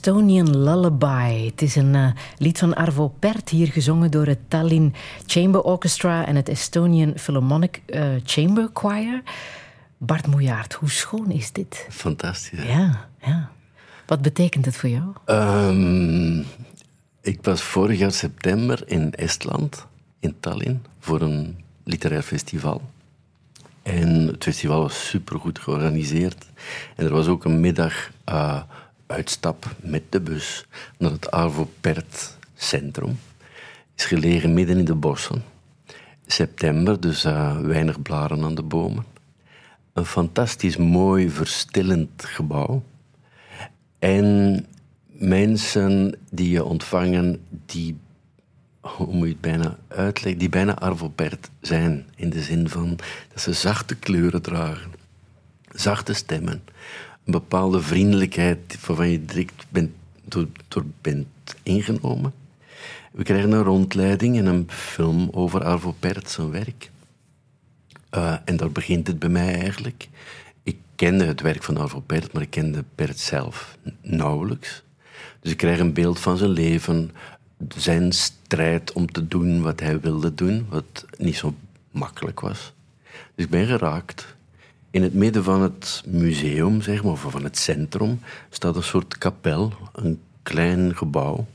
[0.08, 1.44] Estonian Lullaby.
[1.44, 4.94] Het is een eh, lied van Arvo Pärt, hier gezongen door het Tallinn
[5.26, 9.22] Chamber Orchestra en het Estonian Philharmonic eh, Chamber Choir.
[9.98, 11.86] Bart Moejaert, hoe schoon is dit?
[11.90, 12.58] Fantastisch.
[12.58, 12.78] hè?
[12.78, 13.50] Ja, ja.
[14.06, 15.04] Wat betekent het voor jou?
[15.24, 16.38] Ehm,
[17.20, 19.86] ik was vorig jaar september in Estland,
[20.20, 22.82] in Tallinn, voor een literair festival.
[23.82, 26.46] En het festival was supergoed georganiseerd.
[26.96, 28.60] En er was ook een middag eh,
[29.08, 30.66] uitstap met de bus
[30.98, 33.18] naar het Arvo Pärt Centrum.
[33.96, 35.42] is gelegen midden in de bossen.
[36.26, 39.04] September, dus eh, weinig blaren aan de bomen.
[39.92, 42.82] Een fantastisch mooi, verstillend gebouw.
[43.98, 44.66] En
[45.06, 47.96] mensen die je ontvangen, die,
[48.80, 52.06] hoe moet je het bijna uitleggen, die bijna Arvo Pärt zijn.
[52.16, 52.98] In de zin van
[53.32, 54.90] dat ze zachte kleuren dragen,
[55.72, 56.62] zachte stemmen,
[57.28, 59.90] een bepaalde vriendelijkheid waarvan je direct bent,
[60.24, 61.26] door, door bent
[61.62, 62.32] ingenomen.
[63.12, 66.90] We krijgen een rondleiding en een film over Arvo Pärt, zijn werk.
[68.14, 70.08] Uh, en daar begint het bij mij eigenlijk.
[70.62, 74.82] Ik kende het werk van Arvo Pärt, maar ik kende Pärt zelf nauwelijks.
[75.40, 77.10] Dus ik krijg een beeld van zijn leven,
[77.76, 81.54] zijn strijd om te doen wat hij wilde doen, wat niet zo
[81.90, 82.72] makkelijk was.
[83.34, 84.36] Dus ik ben geraakt.
[84.90, 88.20] In het midden van het museum, zeg maar, of van het centrum,
[88.50, 91.46] staat een soort kapel, een klein gebouw,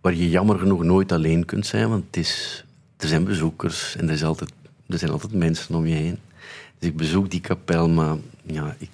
[0.00, 2.64] waar je jammer genoeg nooit alleen kunt zijn, want het is,
[2.96, 4.52] er zijn bezoekers en er, is altijd,
[4.88, 6.18] er zijn altijd mensen om je heen.
[6.78, 8.90] Dus ik bezoek die kapel, maar ja, ik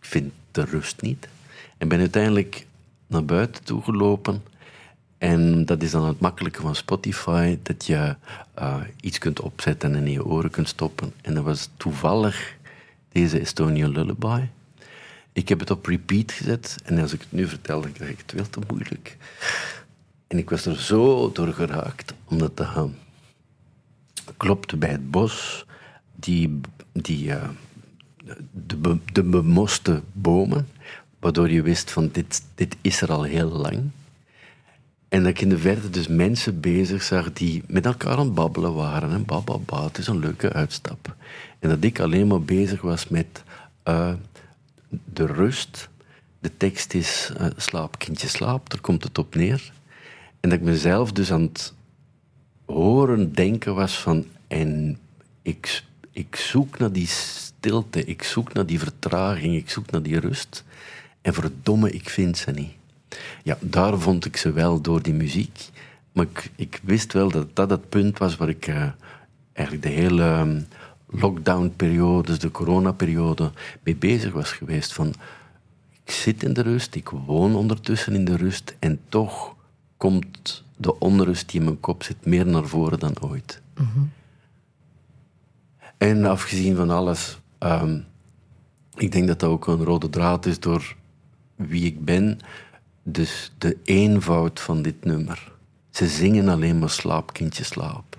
[0.00, 1.28] vind de rust niet.
[1.76, 2.66] En ben uiteindelijk
[3.06, 4.42] naar buiten toe gelopen.
[5.18, 8.16] En dat is dan het makkelijke van Spotify, dat je
[8.58, 11.12] uh, iets kunt opzetten en in je oren kunt stoppen.
[11.22, 12.56] En dat was toevallig
[13.12, 14.42] deze Estonian Lullaby.
[15.32, 18.18] Ik heb het op repeat gezet en als ik het nu vertel, dan krijg ik
[18.18, 19.16] het veel te moeilijk.
[20.26, 22.84] En ik was er zo door geraakt, omdat dat uh,
[24.36, 25.66] klopte bij het bos,
[26.16, 26.60] die,
[26.92, 27.48] die, uh,
[28.52, 30.68] de, de bemoste bomen,
[31.18, 33.90] waardoor je wist van dit, dit is er al heel lang.
[35.08, 38.34] En dat ik in de verte dus mensen bezig zag die met elkaar aan het
[38.34, 39.10] babbelen waren.
[39.10, 41.16] En bababa, het is een leuke uitstap.
[41.58, 43.42] En dat ik alleen maar bezig was met
[43.84, 44.12] uh,
[44.88, 45.88] de rust.
[46.38, 49.72] De tekst is uh, slaap, kindje slaap, daar komt het op neer.
[50.40, 51.74] En dat ik mezelf dus aan het
[52.66, 54.26] horen denken was van...
[54.46, 54.98] En
[55.42, 55.82] ik,
[56.12, 60.64] ik zoek naar die stilte, ik zoek naar die vertraging, ik zoek naar die rust.
[61.22, 62.77] En verdomme, ik vind ze niet.
[63.42, 65.70] Ja, daar vond ik ze wel door die muziek.
[66.12, 68.86] Maar ik, ik wist wel dat dat het punt was waar ik uh,
[69.52, 70.66] eigenlijk de hele um,
[71.06, 73.50] lockdown-periode, dus de coronaperiode,
[73.82, 74.92] mee bezig was geweest.
[74.92, 75.14] Van,
[76.04, 79.54] ik zit in de rust, ik woon ondertussen in de rust en toch
[79.96, 83.60] komt de onrust die in mijn kop zit meer naar voren dan ooit.
[83.76, 84.10] Mm -hmm.
[85.96, 88.04] En afgezien van alles, um,
[88.94, 90.96] ik denk dat dat ook een rode draad is door
[91.54, 92.38] wie ik ben.
[93.10, 95.52] Dus de eenvoud van dit nummer.
[95.90, 98.18] Ze zingen alleen maar slaap, kindje, slaap.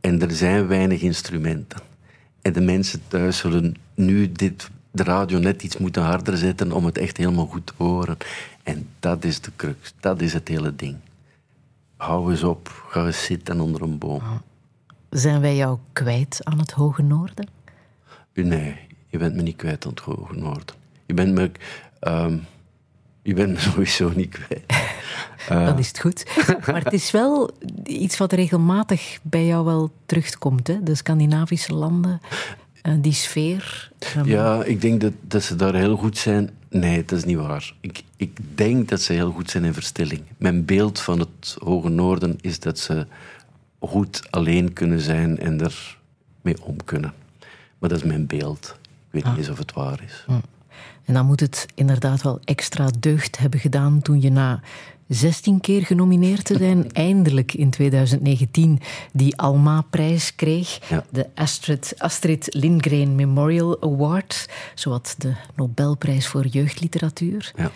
[0.00, 1.80] En er zijn weinig instrumenten.
[2.42, 6.84] En de mensen thuis zullen nu dit, de radio net iets moeten harder zetten om
[6.84, 8.16] het echt helemaal goed te horen.
[8.62, 10.96] En dat is de crux, dat is het hele ding.
[11.96, 14.22] Hou eens op, ga eens zitten onder een boom.
[15.10, 17.48] Zijn wij jou kwijt aan het Hoge Noorden?
[18.34, 18.76] Nee,
[19.06, 20.74] je bent me niet kwijt aan het Hoge Noorden.
[21.06, 21.50] Je bent me,
[22.00, 22.46] um,
[23.28, 24.64] je bent me sowieso niet kwijt.
[25.50, 26.24] Uh, Dan is het goed.
[26.66, 27.50] Maar het is wel
[27.84, 30.82] iets wat regelmatig bij jou wel terugkomt, hè?
[30.82, 32.20] de Scandinavische landen,
[32.82, 33.90] uh, die sfeer.
[34.16, 34.26] Um...
[34.26, 36.50] Ja, ik denk dat, dat ze daar heel goed zijn.
[36.68, 37.74] Nee, dat is niet waar.
[37.80, 40.22] Ik, ik denk dat ze heel goed zijn in verstilling.
[40.36, 43.06] Mijn beeld van het Hoge Noorden is dat ze
[43.78, 45.98] goed alleen kunnen zijn en er
[46.40, 47.12] mee om kunnen.
[47.78, 48.76] Maar dat is mijn beeld.
[48.80, 49.30] Ik weet ah.
[49.30, 50.24] niet eens of het waar is.
[50.26, 50.32] Hm.
[51.08, 54.60] En dan moet het inderdaad wel extra deugd hebben gedaan toen je na
[55.06, 58.80] 16 keer genomineerd te zijn, eindelijk in 2019
[59.12, 60.88] die Alma-prijs kreeg.
[60.88, 61.04] Ja.
[61.10, 67.52] De Astrid, Astrid Lindgren Memorial Award, zowat de Nobelprijs voor jeugdliteratuur.
[67.56, 67.70] Ja.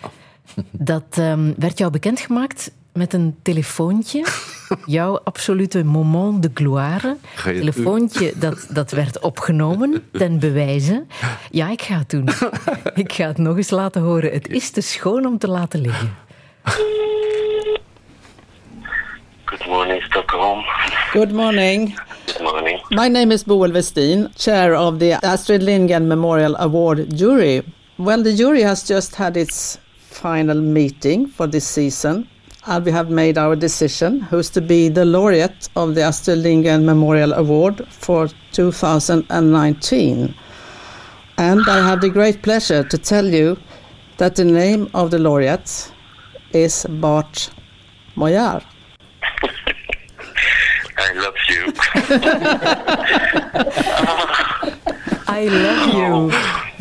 [0.71, 4.25] Dat um, werd jou bekendgemaakt met een telefoontje.
[4.85, 7.17] Jouw absolute moment de gloire.
[7.43, 11.05] Telefoontje dat, dat werd opgenomen ten bewijze.
[11.51, 12.29] Ja, ik ga het doen.
[13.03, 14.31] Ik ga het nog eens laten horen.
[14.31, 16.15] Het is te schoon om te laten liggen.
[19.45, 20.63] Good morning, Stockholm.
[21.11, 21.99] Good morning.
[22.25, 22.85] Good morning.
[22.89, 27.63] My name is Boel Westin, chair of the Astrid Lindgren Memorial Award jury.
[27.95, 29.77] Well, the jury has just had its
[30.09, 32.27] final meeting for this season,
[32.65, 36.85] Uh, we have made our decision who's to be the laureate of the Astrid Lindgren
[36.85, 40.33] Memorial Award for 2019.
[41.37, 43.57] And I have the great pleasure to tell you
[44.17, 45.91] that the name of the laureate
[46.53, 47.49] is Bart
[48.15, 48.63] Moyar.
[50.97, 51.73] I love you.
[55.27, 56.31] I love you.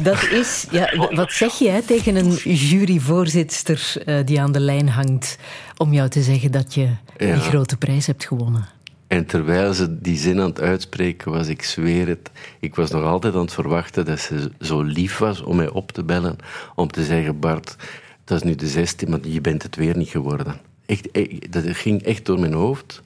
[0.02, 4.88] Dat is, ja, wat zeg je hè, tegen een juryvoorzitter eh, die aan de lijn
[4.88, 5.38] hangt
[5.76, 6.88] om jou te zeggen dat je
[7.18, 7.32] Ja.
[7.32, 8.68] die grote prijs hebt gewonnen?
[9.06, 12.30] En terwijl ze die zin aan het uitspreken was, ik zweer het,
[12.60, 15.92] ik was nog altijd aan het verwachten dat ze zo lief was om mij op
[15.92, 16.36] te bellen,
[16.74, 17.76] om te zeggen, Bart,
[18.24, 20.60] dat is nu de 16, maar je bent het weer niet geworden.
[20.86, 23.00] Echt, echt, dat ging echt door mijn hoofd.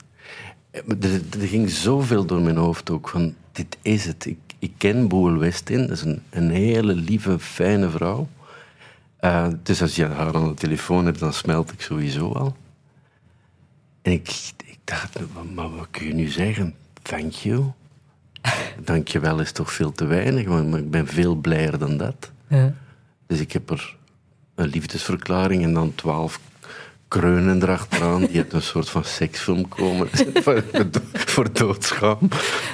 [0.71, 0.85] Er,
[1.39, 4.25] er ging zoveel door mijn hoofd ook, van dit is het.
[4.25, 8.27] Ik, ik ken Boel Westin, dat is een, een hele lieve, fijne vrouw.
[9.17, 12.55] Eh, dus als je haar aan de telefoon hebt, dan smelt ik sowieso al.
[14.01, 15.19] En ik, ik dacht,
[15.53, 16.75] maar, wat kun je nu zeggen?
[17.01, 17.71] Thank you.
[18.83, 21.97] Dank je wel is toch veel te weinig, maar, maar ik ben veel blijer dan
[21.97, 22.31] dat.
[22.47, 22.73] Ja.
[23.27, 23.95] Dus ik heb er
[24.55, 26.39] een liefdesverklaring en dan twaalf
[27.07, 30.07] kreunen erachteraan die uit een soort van seksfilm komen.
[31.33, 32.17] voor, doodschaam.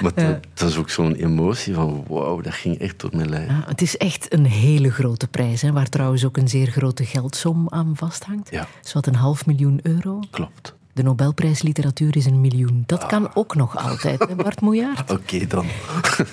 [0.02, 0.28] Maar Ja.
[0.28, 3.48] dat, dat is ook zo'n emotie van wauw, dat ging echt door mijn lijf.
[3.48, 7.04] Ja, het is echt een hele grote prijs, hè, waar trouwens ook een zeer grote
[7.04, 8.50] geldsom aan vasthangt.
[8.50, 8.66] Ja.
[8.80, 10.20] Zowat een half miljoen euro.
[10.30, 10.74] Klopt.
[10.92, 12.82] De Nobelprijs Literatuur is een miljoen.
[12.86, 15.10] Dat kan ook nog altijd, hè, Bart Moejaert.
[15.20, 15.66] Oké dan.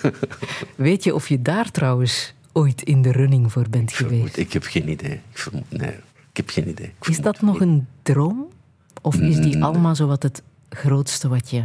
[0.76, 4.38] Weet je of je daar trouwens ooit in de running voor bent geweest?
[4.38, 5.12] Ik heb geen idee.
[5.12, 5.95] Ik vermoed, nee,
[6.32, 6.94] ik heb geen idee.
[7.02, 8.48] Ik Is dat nog een droom?
[9.02, 9.64] Of is die Mm.
[9.64, 11.64] Alma zowat het grootste wat je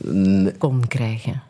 [0.00, 0.52] Nee.
[0.56, 1.42] kon krijgen?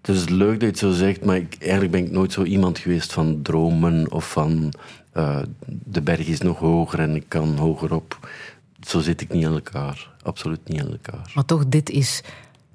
[0.00, 2.42] Het is leuk dat je het zo zegt, maar ik, eigenlijk ben ik nooit zo
[2.42, 4.72] iemand geweest van dromen of van
[5.12, 8.28] eh, de berg is nog hoger en ik kan hogerop.
[8.80, 10.10] Zo zit ik niet in elkaar.
[10.22, 11.30] Absoluut niet in elkaar.
[11.34, 12.22] Maar toch, dit is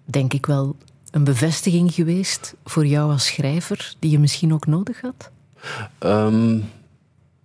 [0.05, 0.75] denk ik wel
[1.11, 5.31] een bevestiging geweest voor jou als schrijver, die je misschien ook nodig had?
[5.97, 6.59] Ehm,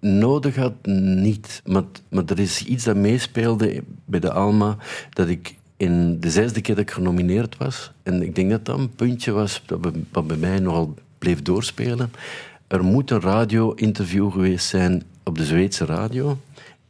[0.01, 4.77] nodig had niet, maar, maar er is iets dat meespeelde bij de Alma,
[5.11, 8.79] dat ik in de zesde keer dat ik genomineerd was, en ik denk dat dat
[8.79, 12.13] een puntje was dat bij, wat bij mij nogal bleef doorspelen.
[12.67, 16.39] Er moet een radio-interview geweest zijn op de Zweedse radio.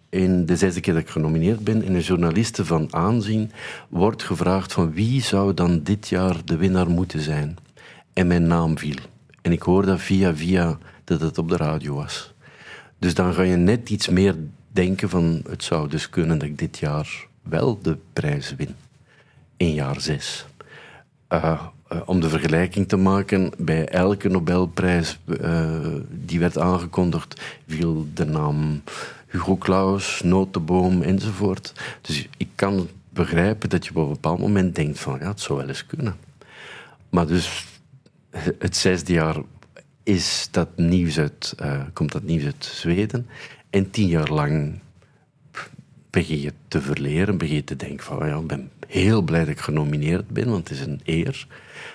[0.09, 3.51] In de zesde keer dat ik genomineerd ben, en een journaliste van aanzien
[3.89, 7.57] wordt gevraagd van wie zou dan dit jaar de winnaar moeten zijn.
[8.13, 8.99] En mijn naam viel.
[9.43, 12.35] En ik hoorde via via dat het op de radio was.
[13.01, 14.37] Dus dan ga je net iets meer
[14.73, 18.75] denken van het zou dus kunnen dat ik dit jaar wel de prijs win.
[19.57, 20.47] In jaar zes.
[21.29, 25.79] Eh, eh, om de vergelijking te maken, bij elke Nobelprijs eh,
[26.11, 28.83] die werd aangekondigd, viel de naam
[29.27, 31.73] Hugo Claus, Notenboom enzovoort.
[32.01, 35.59] Dus ik kan begrijpen dat je op een bepaald moment denkt van ja, het zou
[35.59, 36.17] wel eens kunnen.
[37.11, 37.67] Maar dus
[38.59, 39.37] het zesde jaar
[40.11, 43.27] is dat nieuws uit, eh, komt dat nieuws uit Zweden.
[43.71, 44.79] En tien jaar lang
[46.11, 49.49] begin je te verleren, begin je te denken van ja, ik ben heel blij dat
[49.49, 51.47] ik genomineerd ben, want het is een eer.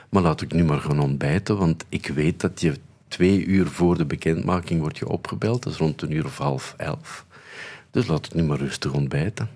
[0.10, 2.74] Maar laat ik nu maar gaan ontbijten, want ik weet dat je
[3.08, 5.64] twee uur voor de bekendmaking wordt je opgebeld.
[5.64, 7.26] Dat is rond een uur of half elf.
[7.92, 9.50] Dus laat ik nu maar rustig ontbijten.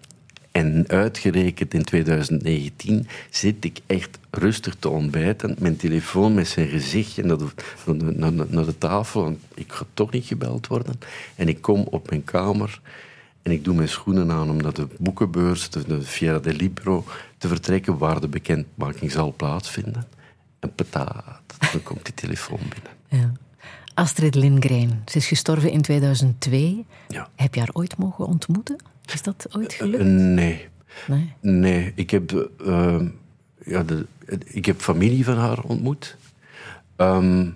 [0.51, 5.55] En uitgerekend in 2019 zit ik echt rustig te ontbijten.
[5.59, 9.23] Mijn telefoon met zijn gezichtje naar de, naar, de tafel.
[9.23, 10.99] Want ik ga toch niet gebeld worden.
[11.35, 12.81] En ik kom op mijn kamer
[13.41, 17.03] en ik doe mijn schoenen aan om naar de boekenbeurs, de, de Fiera del Libro,
[17.37, 20.07] te vertrekken waar de bekendmaking zal plaatsvinden.
[20.59, 21.41] En petaat,
[21.71, 22.91] dan komt die telefoon binnen.
[23.07, 23.31] Ja.
[23.93, 26.85] Astrid Lindgren, ze is gestorven in 2002.
[27.07, 27.29] Ja.
[27.35, 28.77] Heb je haar ooit mogen ontmoeten?
[29.13, 29.99] Is dat ooit gelukt?
[30.03, 30.67] Eh, Nee.
[31.07, 31.33] Nee.
[31.41, 33.01] Nee, ik heb, eh,
[33.65, 34.05] ja, de,
[34.45, 36.17] ik heb familie van haar ontmoet.
[36.95, 37.47] Ehm,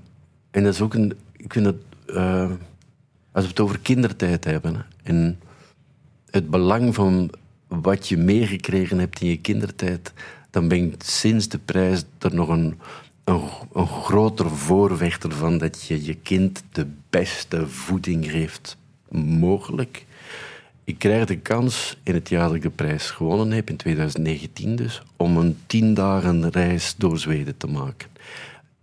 [0.51, 1.13] en dat is ook een.
[1.37, 1.75] Ik vind dat.
[2.15, 2.51] eh,
[3.31, 4.75] als we het over kindertijd hebben.
[4.75, 5.39] hè, en
[6.29, 7.29] het belang van
[7.67, 10.13] wat je meegekregen hebt in je kindertijd.
[10.49, 12.79] dan ben ik sinds de prijs er nog een,
[13.23, 13.41] een,
[13.73, 18.77] een groter voorvechter van dat je je kind de beste voeding geeft
[19.11, 20.05] mogelijk.
[20.84, 24.75] Ik krijg de kans in het jaar dat ik de prijs gewonnen heb, in 2019
[24.75, 28.09] dus, om een tien dagen reis door Zweden te maken.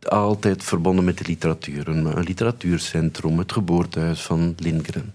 [0.02, 1.88] Altijd verbonden met de literatuur.
[1.88, 5.14] Een, een literatuurcentrum, het geboortehuis van Lindgren.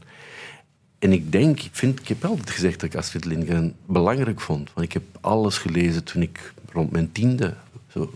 [1.00, 4.74] En ik denk, ik, vind, ik heb altijd gezegd dat ik Astrid Lindgren belangrijk vond.
[4.74, 7.54] Want ik heb alles gelezen toen ik rond mijn tiende
[7.88, 8.14] zo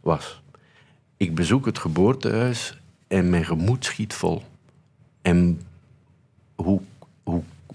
[0.00, 0.40] was.
[1.16, 2.78] Ik bezoek het geboortehuis
[3.08, 4.42] en mijn gemoed schiet vol.
[5.22, 5.60] En
[6.54, 6.80] hoe,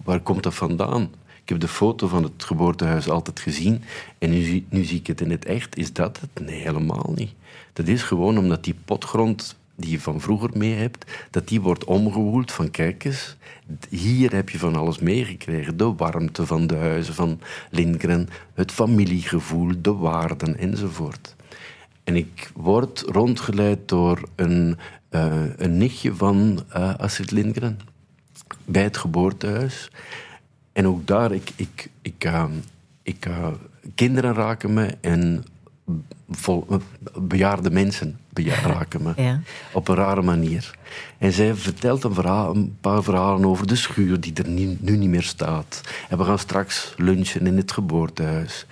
[0.04, 1.10] waar komt dat vandaan?
[1.44, 3.84] Ik heb de foto van het geboortehuis altijd gezien
[4.18, 5.78] en nu, zie- nu zie ik het in het echt.
[5.78, 6.46] Is dat het?
[6.48, 7.32] Nee, helemaal niet.
[7.74, 11.84] Dat is gewoon omdat die potgrond die je van vroeger mee hebt, dat die wordt
[11.84, 13.36] omgewoeld van kijk eens,
[13.90, 15.78] hier heb je van alles meegekregen.
[15.78, 17.40] De warmte van de huizen van
[17.70, 21.36] Lindgren, het familiegevoel, de waarden enzovoort.
[22.04, 24.78] En ik word rondgeleid door een,
[25.10, 27.80] eh, een nichtje van eh, Astrid Lindgren
[28.72, 29.92] bij het geboortehuis.
[30.74, 32.46] En ook daar, ik, ik, ik, eh,
[33.04, 33.48] ik, eh,
[33.96, 35.44] kinderen raken me en
[36.30, 36.68] vol,
[37.20, 38.20] bejaarde mensen
[38.64, 39.14] raken me.
[39.16, 39.40] Ja.
[39.74, 40.78] Op een rare manier.
[41.18, 44.98] En zij vertelt een, verhaal, een paar verhalen over de schuur die er nu, nu
[44.98, 45.82] niet meer staat.
[46.10, 48.66] En we gaan straks lunchen in het geboortehuis.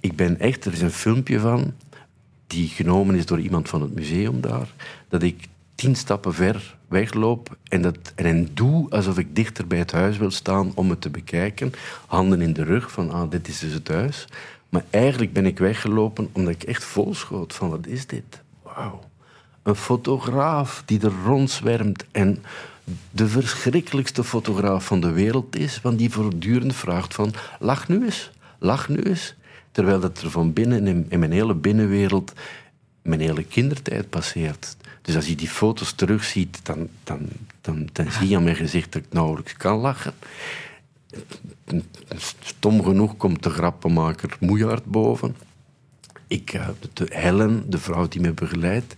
[0.00, 1.74] Ik ben echt, er is een filmpje van,
[2.46, 4.68] die genomen is door iemand van het museum daar,
[5.08, 9.92] dat ik tien stappen ver wegloop en, dat, en doe alsof ik dichter bij het
[9.92, 11.72] huis wil staan om het te bekijken.
[12.06, 14.26] Handen in de rug van, ah, dit is dus het huis.
[14.68, 18.42] Maar eigenlijk ben ik weggelopen omdat ik echt vol schoot van, wat is dit?
[18.62, 19.00] Wauw.
[19.62, 22.42] Een fotograaf die er rondzwermt en
[23.10, 28.30] de verschrikkelijkste fotograaf van de wereld is, want die voortdurend vraagt van, lach nu eens,
[28.58, 29.34] lach nu eens.
[29.72, 32.32] Terwijl dat er van binnen, in, in mijn hele binnenwereld,
[33.02, 34.76] mijn hele kindertijd passeert.
[35.06, 37.28] Dus als je die foto's terugziet, dan, dan,
[37.60, 40.14] dan, dan zie je aan mijn gezicht dat ik nauwelijks kan lachen.
[42.40, 45.36] Stom genoeg komt de grappenmaker Moejaard boven.
[46.26, 48.94] Ik, eh, de Helen, de vrouw die me begeleidt,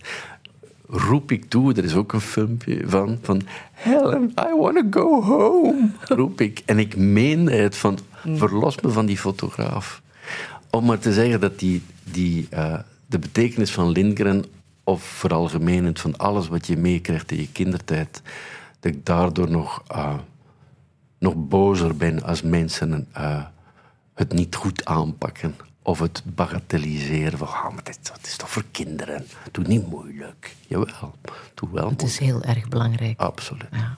[0.87, 3.41] roep ik toe, er is ook een filmpje van, van
[3.71, 6.61] Helen, I want to go home, roep ik.
[6.65, 7.99] En ik meende het van,
[8.35, 10.01] verlos me van die fotograaf.
[10.69, 14.45] Om maar te zeggen dat die, die, eh, de betekenis van Lindgren,
[14.89, 18.21] of veralgemenend van alles wat je meekrijgt in je kindertijd,
[18.79, 20.13] dat ik daardoor nog, eh,
[21.19, 23.43] nog bozer ben als mensen eh,
[24.13, 25.55] het niet goed aanpakken.
[25.81, 29.25] Of het bagatelliseren van, ah, maar dit, dat is toch voor kinderen.
[29.51, 30.55] Doe niet moeilijk.
[30.67, 31.15] Jawel,
[31.53, 33.19] doe wel Het is heel erg belangrijk.
[33.19, 33.67] Absoluut.
[33.71, 33.97] Ja.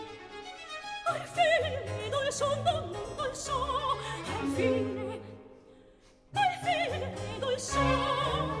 [1.11, 3.57] Al fine dol son non dol so
[4.31, 5.19] Al fine
[6.33, 8.60] Al fine dol so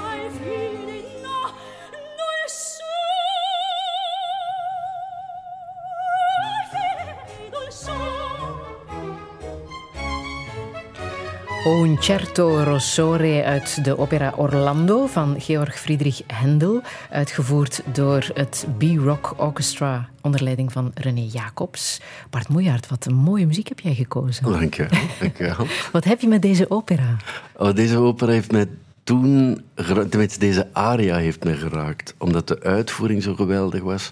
[11.65, 19.33] Un certo rossore uit de opera Orlando van Georg Friedrich Händel, uitgevoerd door het B-Rock
[19.37, 22.01] Orchestra onder leiding van René Jacobs.
[22.29, 24.43] Bart Moejaert, wat een mooie muziek heb jij gekozen.
[24.43, 25.67] Dank je wel, dank je wel.
[25.91, 27.17] Wat heb je met deze opera?
[27.57, 28.67] Oh, deze opera heeft mij
[29.03, 29.61] toen,
[30.09, 34.11] tenminste deze aria heeft mij geraakt, omdat de uitvoering zo geweldig was.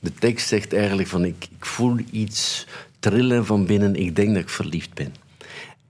[0.00, 2.66] De tekst zegt eigenlijk van ik, ik voel iets
[2.98, 5.19] trillen van binnen, ik denk dat ik verliefd ben.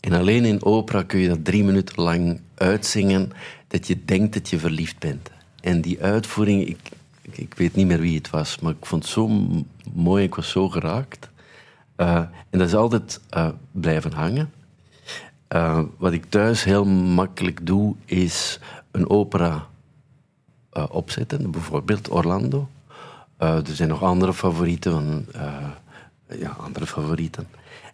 [0.00, 3.32] En alleen in opera kun je dat drie minuten lang uitzingen,
[3.68, 5.30] dat je denkt dat je verliefd bent.
[5.60, 6.90] En die uitvoering, ik,
[7.22, 9.30] ik, weet niet meer wie het was, maar ik vond het zo
[9.92, 11.28] mooi, ik was zo geraakt.
[11.96, 12.16] Eh,
[12.50, 14.52] en dat is altijd eh, blijven hangen.
[15.48, 19.68] Eh, wat ik thuis heel makkelijk doe, is een opera
[20.90, 21.50] opzetten.
[21.50, 22.68] Bijvoorbeeld Orlando.
[23.36, 24.92] Er zijn nog andere favorieten.
[24.92, 25.26] Van,
[26.38, 27.46] ja, andere favorieten.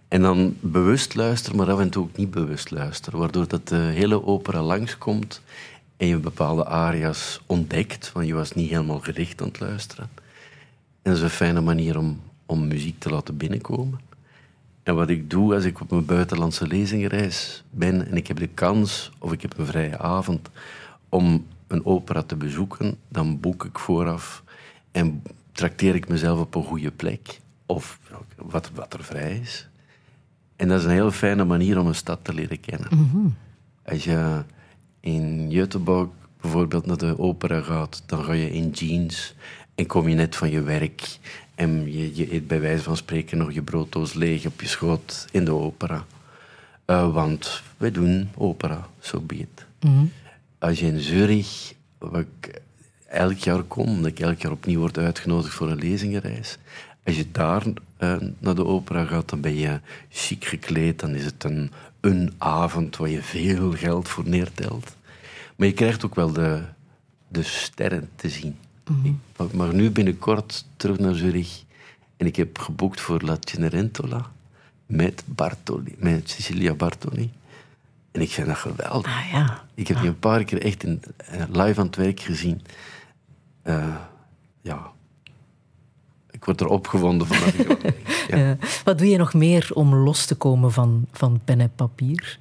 [0.08, 3.18] En dan bewust luisteren, maar af en toe ook niet bewust luisteren.
[3.18, 5.42] Waardoor dat de hele opera langskomt
[5.96, 8.12] en je bepaalde aria's ontdekt.
[8.12, 10.08] Want je was niet helemaal gericht aan het luisteren.
[11.02, 14.00] En dat is een fijne manier om, om muziek te laten binnenkomen.
[14.82, 18.46] En wat ik doe als ik op mijn buitenlandse lezingenreis ben en ik heb de
[18.46, 20.48] kans of ik heb een vrije avond
[21.08, 24.42] om een opera te bezoeken, dan boek ik vooraf
[24.92, 27.98] en trakteer ik mezelf op een goede plek of
[28.36, 29.68] wat, wat er vrij is.
[30.56, 32.88] En dat is een heel fijne manier om een stad te leren kennen.
[33.84, 34.42] Als je
[35.00, 36.08] in Göteborg
[36.40, 39.34] bijvoorbeeld naar de opera gaat, dan ga je in jeans
[39.74, 41.18] en kom je net van je werk
[41.54, 45.26] en je, je eet bij wijze van spreken nog je brooddoos leeg op je schoot
[45.30, 46.04] in de opera.
[46.84, 49.66] Eh, want wij doen opera, zo be it.
[50.58, 52.60] Als je in Zurich, waar ik
[53.06, 56.58] elk jaar kom, omdat ik elk jaar opnieuw word uitgenodigd voor een lezingenreis,
[57.04, 57.62] als je daar
[57.96, 62.32] eh, naar de opera gaat, dan ben je chic gekleed, dan is het een, een
[62.38, 64.96] avond waar je veel geld voor neertelt.
[65.56, 66.62] Maar je krijgt ook wel de,
[67.28, 68.56] de sterren te zien.
[69.38, 71.64] Ik mag nu binnenkort terug naar Zurich
[72.16, 74.30] en ik heb geboekt voor La Cenerentola
[74.86, 77.32] met, Bartoli, met Cecilia Bartoli.
[78.12, 79.16] En ik vind dat geweldig.
[79.16, 79.64] Ah ja.
[79.74, 82.62] Ik heb die een paar keer echt in, eh, live aan het werk gezien.
[83.62, 83.96] Eh,
[84.60, 84.92] ja.
[86.46, 87.36] Word er opgewonden van.
[88.28, 88.36] ja.
[88.36, 88.56] Ja.
[88.84, 92.38] Wat doe je nog meer om los te komen van, van pen en papier?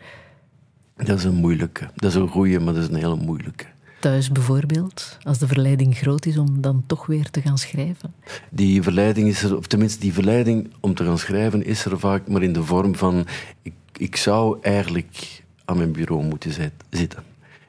[0.96, 1.90] Dat is een moeilijke.
[1.96, 3.66] Dat is een goeie, maar dat is een hele moeilijke.
[4.00, 8.14] Thuis bijvoorbeeld, als de verleiding groot is om dan toch weer te gaan schrijven.
[8.50, 12.28] Die verleiding is er, of tenminste die verleiding om te gaan schrijven is er vaak,
[12.28, 13.26] maar in de vorm van
[13.62, 17.24] ik, ik zou eigenlijk aan mijn bureau moeten zit- zitten.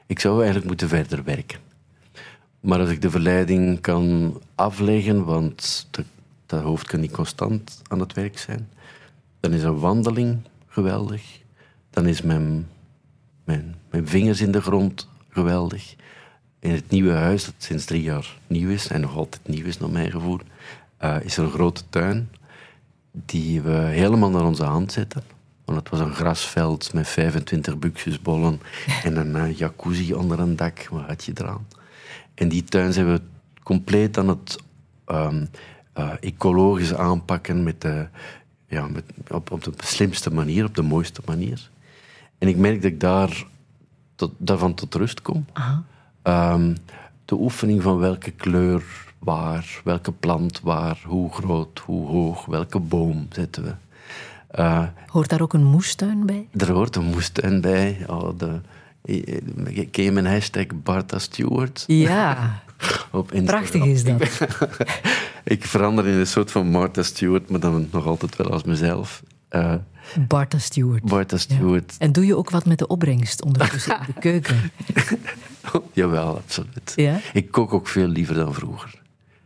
[0.05, 1.59] Ik zou eigenlijk moeten verder werken.
[2.59, 6.03] Maar als ik de verleiding kan afleggen, want de-
[6.47, 8.69] dat hoofd kan niet constant aan het werk zijn,
[9.39, 11.41] dan is een wandeling geweldig.
[11.89, 12.67] Dan is mijn,
[13.43, 15.95] mijn, mijn vingers in de grond geweldig.
[16.59, 19.77] In het nieuwe huis, dat sinds drie jaar nieuw is, en nog altijd nieuw is
[19.77, 20.39] naar mijn gevoel,
[20.97, 22.29] eh, is er een grote tuin
[23.11, 25.23] die we helemaal naar onze hand zetten.
[25.65, 28.61] Want het was een grasveld met 25 buxusbollen
[29.03, 30.87] en een eh, jacuzzi onder een dak.
[30.91, 31.67] Wat had je eraan?
[32.33, 33.21] En die tuin zijn we
[33.63, 34.57] compleet aan het
[35.05, 35.45] ehm,
[35.97, 38.07] eh, ecologisch aanpakken met de,
[38.67, 41.69] ja, met, op, op de slimste manier, op de mooiste manier.
[42.37, 43.45] En ik merk dat ik daar
[44.15, 45.45] tot, daarvan tot rust kom.
[46.21, 46.75] Ehm,
[47.25, 48.83] de oefening van welke kleur
[49.19, 53.73] waar, welke plant waar, hoe groot, hoe hoog, welke boom zetten we.
[54.47, 56.47] Eh, Hoort daar ook een moestuin bij?
[56.57, 58.05] er hoort een moestuin bij.
[58.07, 58.61] Oh, de,
[59.01, 61.83] eh, ken je mijn hashtag Bartha Stewart?
[61.87, 62.59] Ja,
[63.11, 63.69] Op Instagram.
[63.69, 64.47] prachtig is dat.
[65.43, 69.23] Ik verander in een soort van Martha Stewart, maar dan nog altijd wel als mezelf.
[69.49, 69.73] Eh
[70.27, 71.03] Bartha Stewart.
[71.03, 71.41] Bartha Ja.
[71.41, 71.95] Stewart.
[71.99, 74.71] En doe je ook wat met de opbrengst ondertussen in de keuken?
[75.93, 76.93] Jawel, absoluut.
[76.95, 77.19] Ja?
[77.33, 79.01] Ik kook ook veel liever dan vroeger.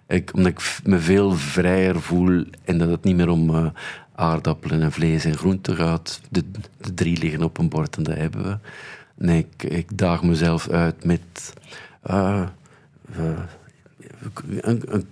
[0.07, 3.65] Ik, omdat ik me veel vrijer voel en dat het niet meer om eh,
[4.15, 6.21] aardappelen en vlees en groenten gaat.
[6.29, 6.43] De,
[6.77, 8.57] de drie liggen op een bord en dat hebben we.
[9.15, 11.53] Nee, ik, ik daag mezelf uit met
[12.01, 12.41] eh,
[14.61, 15.07] een, een,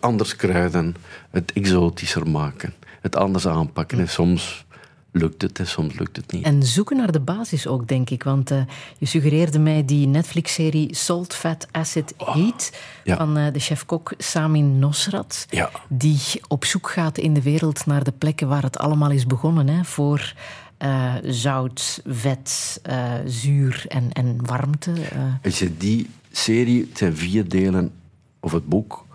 [0.00, 0.96] anders kruiden,
[1.30, 3.98] het exotischer maken, het anders aanpakken.
[3.98, 4.64] En soms
[5.12, 6.44] lukt het en soms lukt het niet.
[6.44, 8.22] En zoeken naar de basis ook, denk ik.
[8.22, 8.62] Want eh,
[8.98, 12.72] je suggereerde mij die Netflix-serie Salt, Fat, Acid, Heat...
[13.04, 13.16] ja.
[13.16, 15.46] van eh, de chef-kok Samin Nosrat.
[15.50, 15.70] Ja.
[15.88, 19.68] Die op zoek gaat in de wereld naar de plekken waar het allemaal is begonnen.
[19.68, 20.32] Hè, voor
[20.76, 24.92] eh, zout, vet, eh, zuur en, en warmte.
[24.92, 25.22] eh.
[25.44, 27.92] Als je die serie, het zijn vier delen,
[28.40, 29.06] of het boek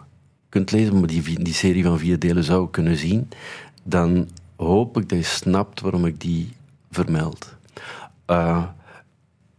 [0.50, 3.30] kunt lezen, maar die, die serie van vier delen zou kunnen zien,
[3.84, 6.52] dan hoop ik dat je snapt waarom ik die
[6.92, 7.56] vermeld.
[8.26, 8.64] Eh,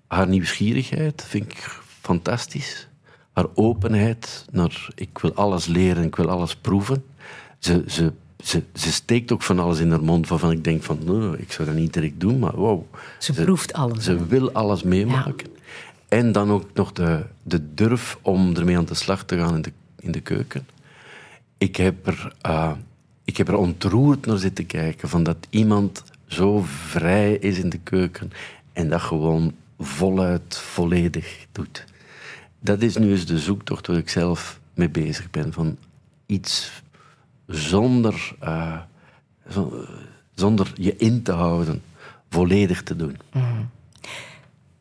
[0.07, 2.89] haar nieuwsgierigheid vind ik fantastisch.
[3.33, 7.05] Haar openheid naar ik wil alles leren, ik wil alles proeven.
[7.59, 8.13] Ze, ze,
[8.45, 11.53] ze, ze steekt ook van alles in haar mond waarvan ik denk van nee, ik
[11.53, 12.83] zou dat niet direct doen, maar wow.
[13.19, 14.05] Ze proeft alles.
[14.05, 15.56] Ze wil alles meemaken.
[16.09, 19.63] En dan ook nog de, de durf om ermee aan de slag te gaan in
[19.63, 20.67] de, in de keuken.
[21.59, 22.73] Ik heb, er, eh,
[23.25, 27.79] ik heb er ontroerd naar zitten kijken van dat iemand zo vrij is in de
[27.79, 28.33] keuken
[28.73, 31.85] en dat gewoon voluit, volledig doet.
[32.61, 35.53] Dat is nu eens de zoektocht waar ik zelf mee bezig ben.
[35.53, 35.77] Van
[36.27, 36.83] iets
[37.47, 38.79] zonder, eh,
[39.51, 39.85] zo-
[40.35, 41.83] zonder je in te houden,
[42.31, 43.17] volledig te doen.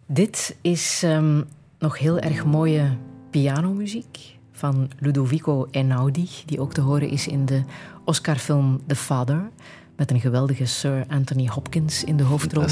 [0.07, 1.41] Dit is ehm,
[1.79, 2.97] nog heel erg mooie
[3.29, 7.63] pianomuziek van Ludovico Einaudi, die ook te horen is in de
[8.03, 9.49] Oscarfilm The Father,
[9.95, 12.65] met een geweldige Sir Anthony Hopkins in de hoofdrol.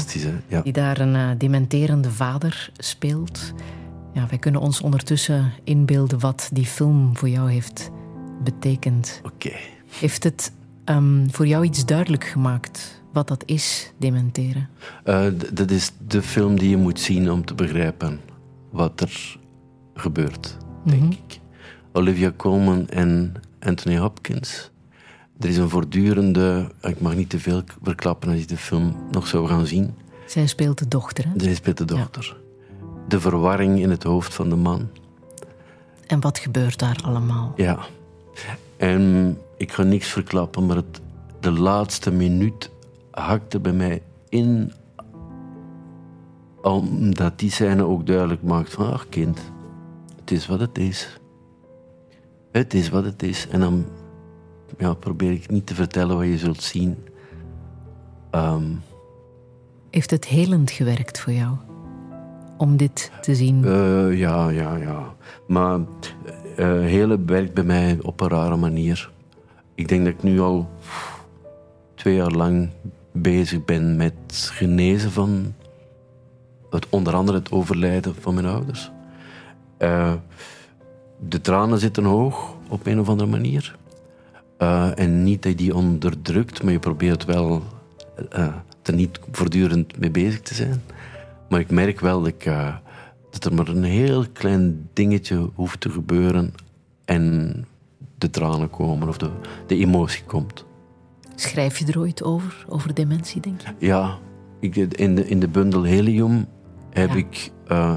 [0.48, 0.60] Ja.
[0.60, 3.52] Die daar een eh, dementerende vader speelt.
[4.12, 7.90] Ja, wij kunnen ons ondertussen inbeelden wat die film voor jou heeft
[8.44, 9.20] betekend.
[9.24, 9.52] Oké.
[9.98, 10.52] Heeft het
[10.84, 14.68] ehm, voor jou iets duidelijk gemaakt wat dat is, dementeren?
[15.04, 18.20] Eh, dat is de film die je moet zien om te begrijpen
[18.70, 19.36] wat er
[19.94, 21.10] gebeurt, denk Mhm.
[21.12, 21.40] ik.
[21.92, 24.70] Olivia Colman en Anthony Hopkins.
[25.40, 26.70] Er is een voortdurende...
[26.82, 29.94] Ik mag niet te veel verklappen als je de film nog zou gaan zien.
[30.26, 31.24] Zij speelt de dochter.
[31.24, 31.30] Hè?
[31.36, 32.36] Zij speelt de dochter.
[33.08, 34.88] De verwarring in het hoofd van de man.
[36.06, 37.52] En wat gebeurt daar allemaal?
[37.56, 37.78] Ja.
[38.76, 41.00] En ik ga niks verklappen, maar het,
[41.40, 42.70] de laatste minuut
[43.14, 44.72] hakte bij mij in.
[46.62, 49.40] Omdat die scène ook duidelijk maakt van, ach kind,
[50.20, 51.20] het is wat het is.
[52.52, 53.48] Het is wat het is.
[53.48, 53.84] En dan
[54.78, 56.96] ja, probeer ik niet te vertellen wat je zult zien.
[58.30, 58.64] Ehm,
[59.90, 61.56] Heeft het helend gewerkt voor jou?
[62.56, 63.64] Om dit te zien?
[63.64, 65.14] Eh, ja, ja, ja.
[65.46, 65.78] Maar
[66.56, 69.10] eh hele werkt bij mij op een rare manier.
[69.74, 70.68] Ik denk dat ik nu al
[71.94, 72.68] twee jaar lang
[73.16, 75.54] bezig ben met genezen van
[76.70, 78.90] het, onder andere het overlijden van mijn ouders.
[79.76, 80.12] Eh,
[81.28, 83.76] de tranen zitten hoog op een of andere manier.
[84.58, 87.62] Eh, en niet dat je die onderdrukt, maar je probeert wel
[88.30, 90.82] eh, er niet voortdurend mee bezig te zijn.
[91.48, 92.42] Maar ik merk wel dat,
[93.30, 96.54] dat er maar een heel klein dingetje hoeft te gebeuren
[97.04, 97.54] en
[98.18, 99.30] de tranen komen of de,
[99.66, 100.64] de emotie komt.
[101.34, 103.86] Schrijf je er ooit over, over dementie, denk je?
[103.86, 104.18] Ja,
[104.60, 106.46] ik, in, de, in de bundel Helium
[106.90, 107.14] heb Ja.
[107.16, 107.94] ik eh,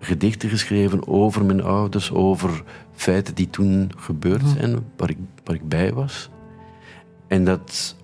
[0.00, 2.62] gedichten geschreven over mijn ouders, over
[2.92, 6.30] feiten die toen gebeurd zijn, waar ik, waar ik bij was.
[7.26, 7.96] En dat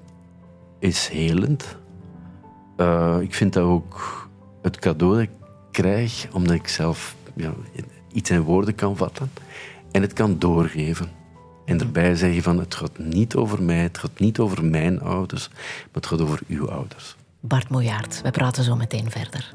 [0.79, 1.77] is helend.
[2.77, 4.29] Eh, ik vind dat ook
[4.63, 5.31] het cadeau dat ik
[5.71, 7.53] krijg, omdat ik zelf ja,
[8.13, 9.31] iets in woorden kan vatten
[9.91, 11.09] en het kan doorgeven.
[11.65, 15.49] En erbij zeggen van het gaat niet over mij, het gaat niet over mijn ouders,
[15.49, 17.17] maar het gaat over uw ouders.
[17.41, 19.51] Bart Mojaert, wij praten zo meteen verder.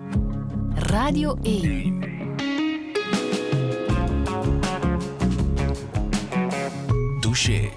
[0.73, 1.99] Radio 1.
[7.19, 7.69] Douche.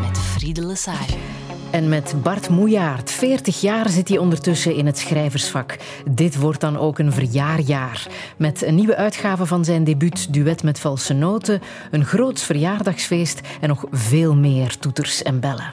[0.00, 1.39] Met Friede Lesage.
[1.70, 5.76] En met Bart Moejaert, 40 jaar zit hij ondertussen in het schrijversvak.
[6.10, 8.06] Dit wordt dan ook een verjaarjaar.
[8.36, 11.60] Met een nieuwe uitgave van zijn debuut Duet met valse noten,
[11.90, 15.72] een groots verjaardagsfeest en nog veel meer toeters en bellen.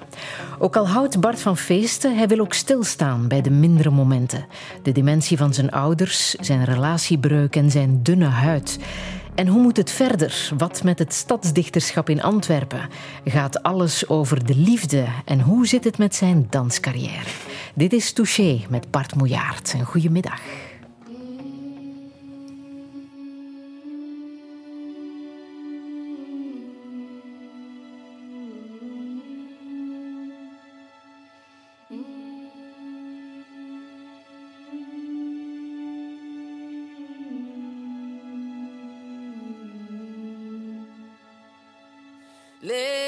[0.59, 4.45] Ook al houdt Bart van feesten, hij wil ook stilstaan bij de mindere momenten.
[4.83, 8.79] De dementie van zijn ouders, zijn relatiebreuk en zijn dunne huid.
[9.37, 10.49] En hoe moet het verder?
[10.57, 12.89] Wat met het stadsdichterschap in Antwerpen?
[13.25, 15.05] Gaat alles over de liefde?
[15.25, 17.29] En hoe zit het met zijn danscarrière?
[17.73, 19.73] Dit is Touché met Bart Moejaert.
[19.73, 20.09] Een goede
[42.61, 43.06] middag.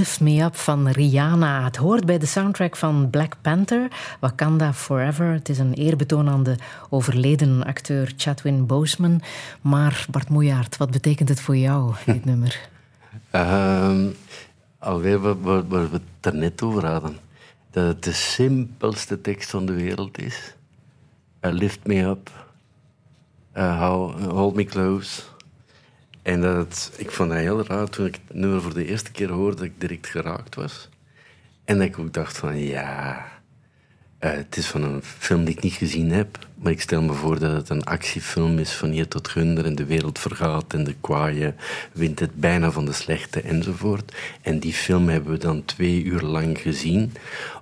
[0.00, 1.64] Lift Me Up van Rihanna.
[1.64, 3.88] Het hoort bij de soundtrack van Black Panther,
[4.20, 5.32] Wakanda Forever.
[5.32, 6.56] Het is een eerbetoon aan de
[6.88, 9.22] overleden acteur Chadwin Boseman.
[9.60, 12.68] Maar Bart Moejaert, wat betekent het voor jou, dit nummer?
[13.30, 14.08] Ehm,
[14.78, 17.16] alweer waar, waar, waar we het daarnet over hadden.
[17.70, 20.54] Dat het de simpelste tekst van de wereld is.
[21.40, 22.30] Uh, lift me up.
[23.56, 25.22] Uh, hou- hold me close.
[26.22, 29.30] En dat ik vond dat heel raar toen ik het nummer voor de eerste keer
[29.30, 30.88] hoorde, dat ik direct geraakt was.
[31.64, 33.26] En dat ik ook dacht van, ja...
[34.18, 36.38] eh, het is van een film die ik niet gezien heb.
[36.54, 39.64] Maar ik stel me voor dat het een actiefilm is van hier tot gunder.
[39.64, 41.54] En de wereld vergaat en de kwaaie
[41.92, 44.14] wint het bijna van de slechte enzovoort.
[44.42, 47.12] En die film hebben we dan twee uur lang gezien.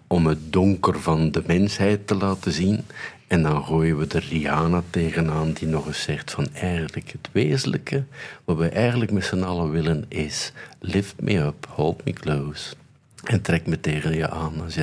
[0.07, 2.85] Om het donker van de mensheid te laten zien.
[3.29, 8.05] En dan gooien we de Rihanna tegenaan die nog eens zegt van eigenlijk het wezenlijke.
[8.45, 12.75] Wat we eigenlijk met z'n allen willen is lift me up, hold me close.
[13.25, 14.77] En trek me tegen je aan als,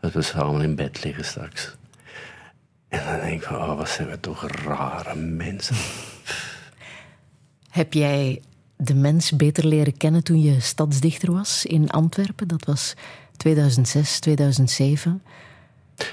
[0.00, 1.76] als we samen in bed liggen straks.
[2.88, 5.76] En dan denk ik van, oh, wat zijn we toch rare mensen.
[7.70, 8.42] Heb jij
[8.76, 12.48] de mens beter leren kennen toen je stadsdichter was in Antwerpen?
[12.48, 12.94] Dat was
[13.36, 15.22] 2006, 2007.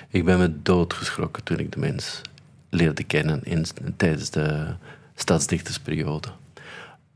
[0.09, 2.21] Ik ben me doodgeschrokken toen ik de mens
[2.69, 3.65] leerde kennen in,
[3.97, 4.73] tijdens de
[5.15, 6.27] stadsdichtersperiode.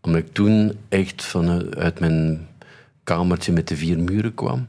[0.02, 2.48] Omdat ik toen echt vanuit mijn
[3.04, 4.68] kamertje met de vier muren kwam.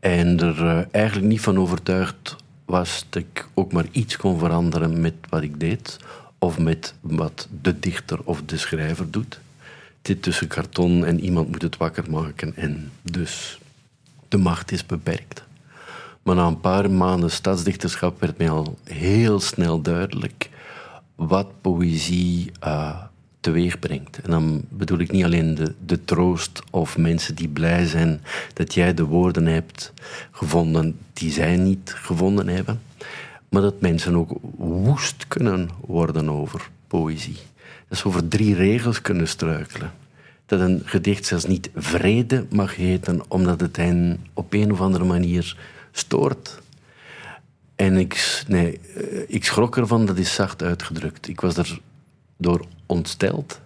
[0.00, 5.00] En er eh, eigenlijk niet van overtuigd was dat ik ook maar iets kon veranderen
[5.00, 5.98] met wat ik deed.
[6.38, 9.40] Of met wat de dichter of de schrijver doet.
[10.02, 12.56] Zit tussen karton en iemand moet het wakker maken.
[12.56, 13.58] En dus
[14.28, 15.42] de macht is beperkt.
[16.22, 20.50] Maar na een paar maanden stadsdichterschap werd mij al heel snel duidelijk
[21.14, 23.02] wat poëzie uh,
[23.40, 24.20] teweeg brengt.
[24.20, 28.20] En dan bedoel ik niet alleen de, de troost of mensen die blij zijn
[28.52, 29.92] dat jij de woorden hebt
[30.30, 32.80] gevonden die zij niet gevonden hebben,
[33.48, 37.36] maar dat mensen ook woest kunnen worden over poëzie.
[37.88, 39.92] Dat ze over drie regels kunnen struikelen.
[40.46, 45.04] Dat een gedicht zelfs niet vrede mag heten, omdat het hen op een of andere
[45.04, 45.56] manier
[45.92, 46.60] stoort.
[47.76, 48.80] En ik, nee,
[49.26, 51.28] ik schrok ervan, dat is zacht uitgedrukt.
[51.28, 51.80] Ik was er
[52.36, 53.60] door ontsteld.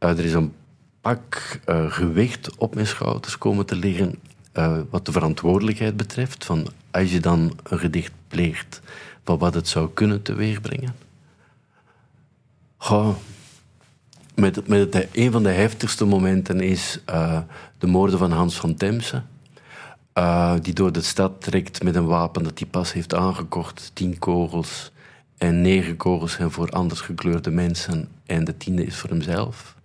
[0.00, 0.52] Uh, er is een
[1.00, 4.14] pak uh, gewicht op mijn schouders komen te liggen
[4.90, 6.44] wat de verantwoordelijkheid betreft.
[6.44, 8.80] Van als je dan een gedicht pleegt
[9.24, 10.94] van wat het zou kunnen teweegbrengen.
[12.76, 13.16] Goh,
[14.34, 17.38] met, met het, een van de heftigste momenten is eh,
[17.78, 19.22] de moorden van Hans van Temse.
[20.18, 23.90] Eh, die door de stad trekt met een wapen dat hij pas heeft aangekocht.
[23.94, 24.92] Tien kogels.
[25.36, 28.08] En negen kogels zijn voor anders gekleurde mensen.
[28.26, 29.76] En de tiende is voor hemzelf.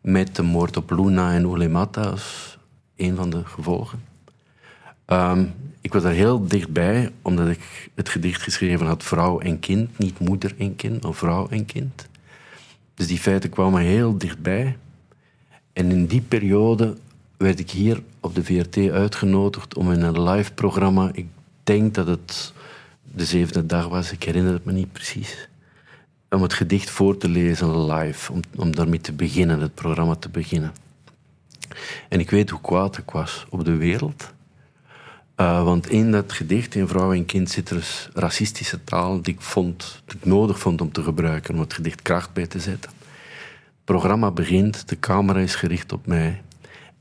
[0.00, 2.58] Met de moord op Luna en Ulemata als
[2.96, 4.02] een van de gevolgen.
[5.04, 5.44] Ehm,
[5.80, 9.98] ik was daar heel dichtbij, omdat ik het gedicht geschreven had vrouw en kind.
[9.98, 12.08] Niet moeder en kind, maar vrouw en kind.
[12.94, 14.76] Dus die feiten kwamen heel dichtbij.
[15.72, 16.96] En in die periode
[17.36, 21.26] werd ik hier op de VRT uitgenodigd om in een live programma, ik
[21.62, 22.52] denk dat het
[23.02, 25.48] de zevende dag was, ik herinner het me niet precies,
[26.30, 30.28] om het gedicht voor te lezen live, om, om daarmee te beginnen, het programma te
[30.28, 30.72] beginnen.
[32.08, 34.32] En ik weet hoe kwaad ik was op de wereld.
[35.36, 39.34] Uh, want in dat gedicht, in Vrouw en Kind, zit er dus racistische taal die
[39.34, 42.60] ik, vond, die ik nodig vond om te gebruiken, om het gedicht kracht bij te
[42.60, 42.90] zetten.
[42.90, 46.42] Het programma begint, de camera is gericht op mij.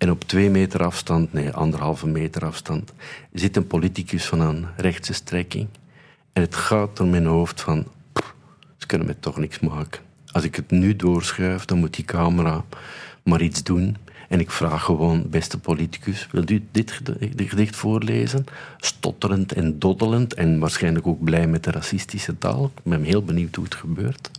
[0.01, 2.93] En op twee meter afstand, nee, anderhalve meter afstand,
[3.33, 5.67] zit een politicus van een rechtse strekking.
[6.33, 7.85] En het gaat door mijn hoofd van,
[8.77, 10.01] ze kunnen me toch niks maken.
[10.31, 12.65] Als ik het nu doorschuif, dan moet die camera
[13.23, 13.97] maar iets doen.
[14.29, 17.01] En ik vraag gewoon, beste politicus, wilt u dit
[17.35, 18.45] gedicht voorlezen?
[18.77, 22.71] Stotterend en doddelend en waarschijnlijk ook blij met de racistische taal.
[22.75, 24.31] Ik ben heel benieuwd hoe het gebeurt.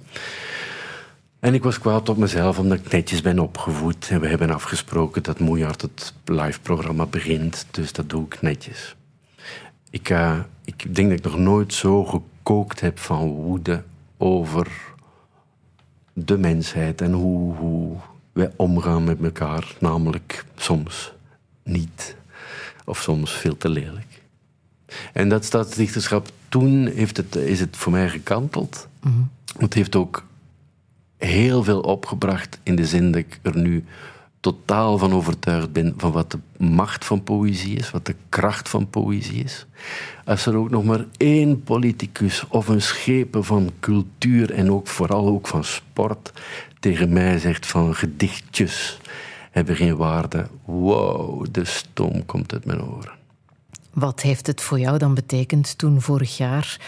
[1.42, 4.08] En ik was kwaad op mezelf omdat ik netjes ben opgevoed.
[4.10, 7.66] En we hebben afgesproken dat Moejaard het live-programma begint.
[7.70, 8.96] Dus dat doe ik netjes.
[9.90, 13.82] Ik, uh, ik denk dat ik nog nooit zo gekookt heb van woede
[14.16, 14.68] over
[16.12, 17.96] de mensheid en hoe, hoe
[18.32, 19.74] wij omgaan met elkaar.
[19.78, 21.12] Namelijk soms
[21.62, 22.16] niet.
[22.84, 24.22] Of soms veel te lelijk.
[25.12, 28.88] En dat staatsdichterschap, toen heeft het, is het voor mij gekanteld.
[29.00, 29.22] Mhm.
[29.58, 30.30] Het heeft ook
[31.24, 33.84] heel veel opgebracht in de zin dat ik er nu
[34.40, 38.90] totaal van overtuigd ben van wat de macht van poëzie is, wat de kracht van
[38.90, 39.66] poëzie is.
[40.24, 45.26] Als er ook nog maar één politicus of een schepen van cultuur en ook vooral
[45.26, 46.32] ook van sport
[46.80, 48.98] tegen mij zegt van gedichtjes
[49.50, 50.46] hebben geen waarde.
[50.64, 53.12] Wow, de stoom komt uit mijn oren.
[53.92, 56.80] Wat heeft het voor jou dan betekend toen vorig jaar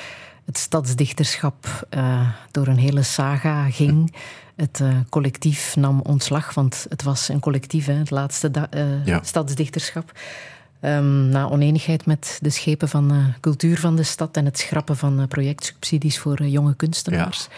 [0.45, 4.15] het stadsdichterschap uh, door een hele saga ging?
[4.57, 9.21] Het uh, collectief nam ontslag, want het was een collectief, hè, het laatste uh, ja.
[9.23, 10.13] stadsdichterschap.
[10.81, 15.29] Um, na oneenigheid met de schepen van cultuur van de stad en het schrappen van
[15.29, 17.47] projectsubsidies voor jonge kunstenaars.
[17.51, 17.57] Ja.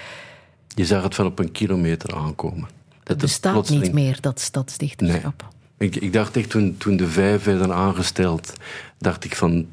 [0.74, 2.68] Je zag het van op een kilometer aankomen.
[2.88, 3.84] Dat het bestaat plotseling...
[3.84, 5.42] niet meer, dat stadsdichterschap.
[5.42, 5.50] Nee.
[5.78, 8.52] Ik, ik, dacht echt, toen, toen de vijf werden aangesteld,
[8.98, 9.66] dacht ik van,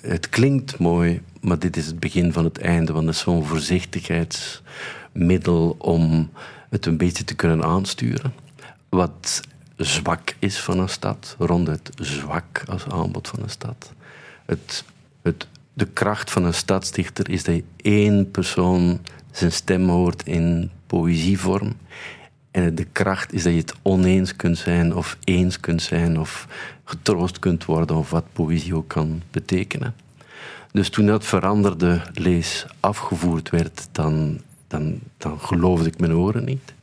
[0.00, 3.44] het klinkt mooi, maar dit is het begin van het einde, want dat is zo'n
[3.44, 6.30] voorzichtigheidsmiddel om
[6.70, 8.32] het een beetje te kunnen aansturen.
[8.88, 9.40] Wat
[9.76, 13.92] zwak is van een stad, ronduit zwak als aanbod van een stad.
[14.44, 14.84] Het,
[15.22, 21.72] het, de kracht van een stadsdichter is dat één persoon zijn stem hoort in poëzievorm.
[22.52, 26.46] En de kracht is dat je het oneens kunt zijn, of eens kunt zijn, of
[26.84, 29.94] getroost kunt worden, of wat poëzie ook kan betekenen.
[30.72, 36.74] Dus toen dat veranderde lees afgevoerd werd, dan, dan, dan geloofde ik mijn oren niet.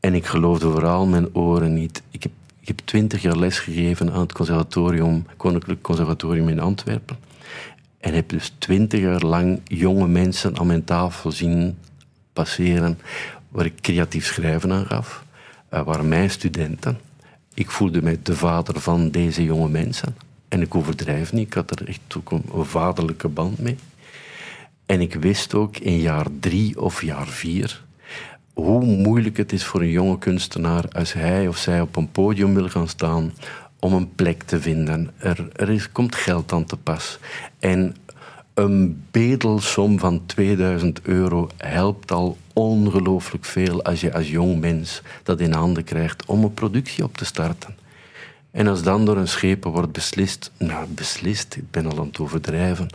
[0.00, 2.02] En ik geloofde vooral mijn oren niet.
[2.10, 7.16] Ik heb, ik heb twintig jaar les gegeven aan het conservatorium, Koninklijk Conservatorium in Antwerpen.
[7.98, 11.78] En heb dus twintig jaar lang jonge mensen aan mijn tafel zien
[12.32, 12.98] passeren
[13.54, 15.24] waar ik creatief schrijven aan gaf.
[15.74, 16.98] Uh, waren mijn studenten.
[17.54, 20.16] Ik voelde mij de vader van deze jonge mensen.
[20.48, 23.76] En ik overdrijf niet, ik had er echt ook een, een vaderlijke band mee.
[24.86, 27.82] En ik wist ook in jaar drie of jaar vier
[28.54, 32.54] hoe moeilijk het is voor een jonge kunstenaar als hij of zij op een podium
[32.54, 33.32] wil gaan staan
[33.78, 35.10] om een plek te vinden.
[35.16, 37.18] Er, er is, komt geld aan te pas.
[37.58, 37.96] En
[38.54, 45.40] een bedelsom van 2000 euro helpt al ongelooflijk veel als je als jong mens dat
[45.40, 47.76] in handen krijgt om een productie op te starten.
[48.50, 52.18] En als dan door een schepen wordt beslist, nou beslist, ik ben al aan het
[52.18, 52.88] overdrijven,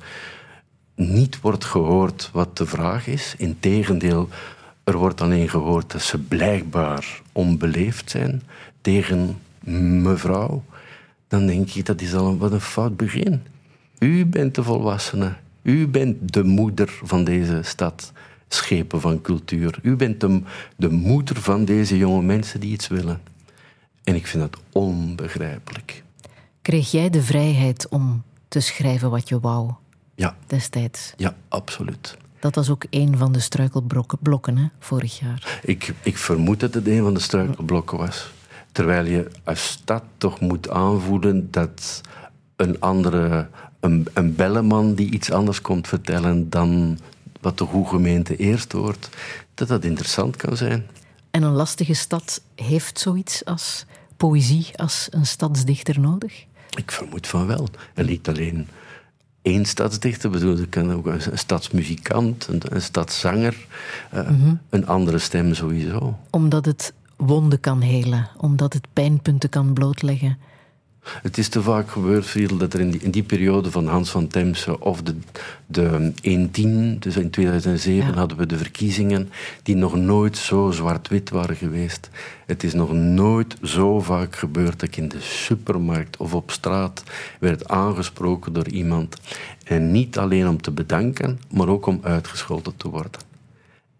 [0.95, 3.35] niet wordt gehoord wat de vraag is.
[3.37, 4.29] Integendeel,
[4.83, 8.41] er wordt alleen gehoord dat ze blijkbaar onbeleefd zijn
[8.81, 9.37] tegen
[10.03, 10.63] mevrouw.
[11.27, 13.41] Dan denk ik, dat is al wat een fout begin.
[13.99, 15.33] U bent de volwassene.
[15.61, 18.11] U bent de moeder van deze stad,
[18.49, 19.79] schepen van cultuur.
[19.81, 20.41] U bent de,
[20.75, 23.21] de moeder van deze jonge mensen die iets willen.
[24.03, 26.03] En ik vind dat onbegrijpelijk.
[26.61, 29.71] Kreeg jij de vrijheid om te schrijven wat je wou?
[30.15, 30.35] Ja.
[30.47, 31.13] Destijds?
[31.17, 32.17] Ja, absoluut.
[32.39, 35.59] Dat was ook een van de struikelblokken blokken, hè, vorig jaar.
[35.63, 38.31] Ik, ik vermoed dat het een van de struikelblokken was.
[38.71, 42.01] Terwijl je als stad toch moet aanvoelen dat
[42.55, 43.47] een andere,
[43.79, 46.99] een, een belleman die iets anders komt vertellen dan
[47.39, 49.09] wat de goede gemeente eerst hoort,
[49.53, 50.87] dat dat interessant kan zijn.
[51.31, 53.85] En een lastige stad heeft zoiets als
[54.17, 56.45] poëzie, als een stadsdichter nodig?
[56.75, 57.67] Ik vermoed van wel.
[57.93, 58.67] En niet alleen
[59.41, 63.67] één stadsdichter, bedoel, ik kan ook een stadsmuzikant, een, een stadszanger,
[64.13, 64.29] uh,
[64.69, 66.17] een andere stem sowieso.
[66.29, 70.37] Omdat het wonden kan helen, omdat het pijnpunten kan blootleggen.
[71.01, 74.09] Het is te vaak gebeurd, Friedel, dat er in die, in die periode van Hans
[74.09, 75.15] van Temse of de,
[75.65, 78.17] de 110, dus in 2007 ja.
[78.17, 79.29] hadden we de verkiezingen,
[79.63, 82.09] die nog nooit zo zwart-wit waren geweest.
[82.45, 87.03] Het is nog nooit zo vaak gebeurd dat ik in de supermarkt of op straat
[87.39, 89.17] werd aangesproken door iemand.
[89.63, 93.21] En niet alleen om te bedanken, maar ook om uitgescholden te worden.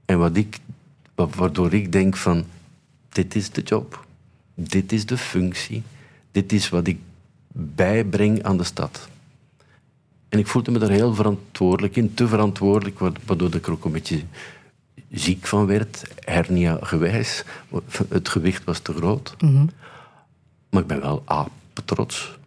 [0.05, 0.57] En wat ik,
[1.15, 2.45] waardoor ik denk van,
[3.09, 4.05] dit is de job,
[4.55, 5.83] dit is de functie
[6.31, 6.99] dit is wat ik
[7.51, 9.09] bijbreng aan de stad.
[10.29, 13.91] En ik voelde me daar heel verantwoordelijk in, te verantwoordelijk, waardoor ik er ook een
[13.91, 14.21] beetje
[15.11, 17.43] ziek van werd, hernia gewijs.
[18.09, 19.35] Het gewicht was te groot.
[19.39, 19.69] Mm -hmm.
[20.69, 22.37] Maar ik ben wel apetrots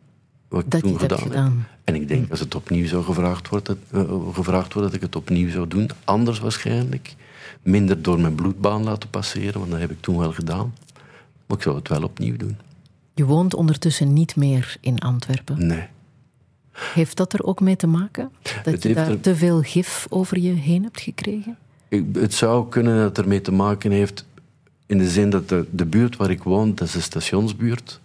[0.49, 1.71] wat ik dat toen gedaan, gedaan heb.
[1.85, 5.17] En ik denk, als het opnieuw zou gevraagd worden, uh, gevraagd worden, dat ik het
[5.17, 5.91] opnieuw zou doen.
[6.05, 7.15] Anders waarschijnlijk.
[7.63, 10.75] Minder door mijn bloedbaan laten passeren, want dat heb ik toen wel gedaan.
[11.47, 12.57] Maar ik zou het wel opnieuw doen.
[13.15, 15.67] Je woont ondertussen niet meer in Antwerpen.
[15.67, 15.87] Nee.
[16.73, 18.33] Heeft dat er ook mee te maken?
[18.43, 21.57] Dat Het je daar er- te veel gif over je heen hebt gekregen?
[21.89, 24.27] Ik- Het zou kunnen dat het ermee te maken heeft
[24.87, 28.01] in de zin dat de, de buurt waar ik woon, dat is de stationsbuurt.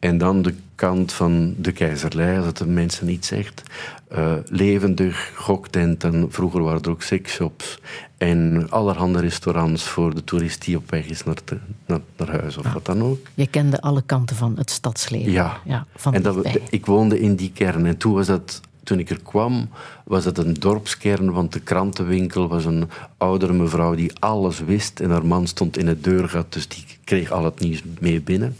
[0.00, 3.62] En dan de kant van de keizerlei, als het de mensen niet zegt.
[4.08, 7.78] eh, levendig, goktenten, vroeger waren er ook sexshops.
[8.18, 12.56] En allerhande restaurants voor de toerist die op weg is naar, te- naar, naar huis
[12.56, 13.18] of wat dan ook.
[13.34, 15.30] Je kende alle kanten van het stadsleven.
[15.32, 17.86] Ja, van en dat, ik woonde in die kern.
[17.86, 19.68] En toen, was dat, toen ik er kwam,
[20.04, 25.00] was het een dorpskern, want de krantenwinkel was een oudere mevrouw die alles wist.
[25.00, 28.56] En haar man stond in het deurgat, dus die kreeg al het nieuws mee binnen.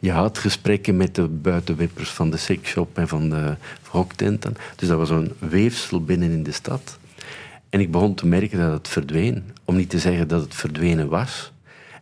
[0.00, 3.56] Je had gesprekken met de buitenwippers van de sexshop en van de
[3.88, 4.56] hoktenten.
[4.76, 6.98] Dus dat was een weefsel binnen in de stad.
[7.68, 9.44] En ik begon te merken dat het verdween.
[9.64, 11.52] Om niet te zeggen dat het verdwenen was.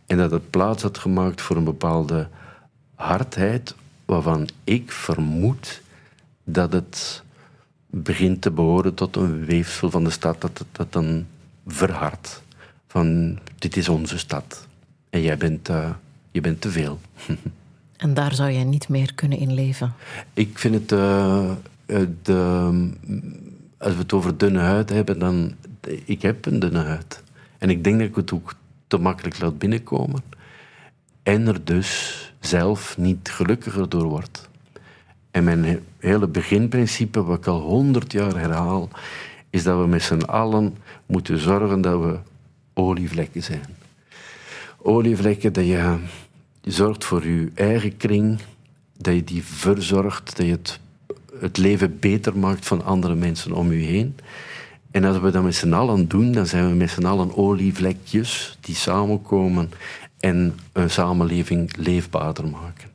[0.06, 2.28] En dat het plaats had gemaakt voor een bepaalde
[2.94, 3.74] hardheid,
[4.04, 5.82] waarvan ik vermoed
[6.44, 7.22] dat het
[7.86, 11.26] begint te behoren tot een weefsel van de stad, dat het dat dan
[11.66, 12.42] verhardt.
[12.88, 14.70] Van, dit is onze stad.
[15.12, 15.90] En jij bent, eh,
[16.30, 17.00] je bent te veel.
[17.96, 19.92] En daar zou jij niet meer kunnen in leven.
[20.34, 20.92] Ik vind het...
[20.92, 21.50] eh,
[21.86, 22.34] eh, de,
[23.78, 25.54] als we het over dunne huid hebben, dan...
[26.04, 27.22] Ik heb een dunne huid.
[27.58, 28.54] En ik denk dat ik het ook
[28.86, 30.22] te makkelijk laat binnenkomen.
[31.22, 34.48] En er dus zelf niet gelukkiger door word.
[35.30, 38.88] En mijn he- hele beginprincipe, wat ik al honderd jaar herhaal,
[39.50, 40.76] is dat we met z'n allen
[41.06, 42.18] moeten zorgen dat we
[42.74, 43.64] olievlekken zijn.
[44.82, 45.96] Olievlekken dat je,
[46.62, 48.38] zorgt voor je eigen kring,
[48.98, 50.80] dat je die verzorgt, dat je het,
[51.40, 54.16] het leven beter maakt van andere mensen om je heen.
[54.90, 58.58] En als we dat met z'n allen doen, dan zijn we met z'n allen olievlekjes
[58.60, 59.70] die samenkomen
[60.20, 62.88] en een samenleving leefbaarder maken.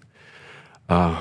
[0.86, 1.18] Ah,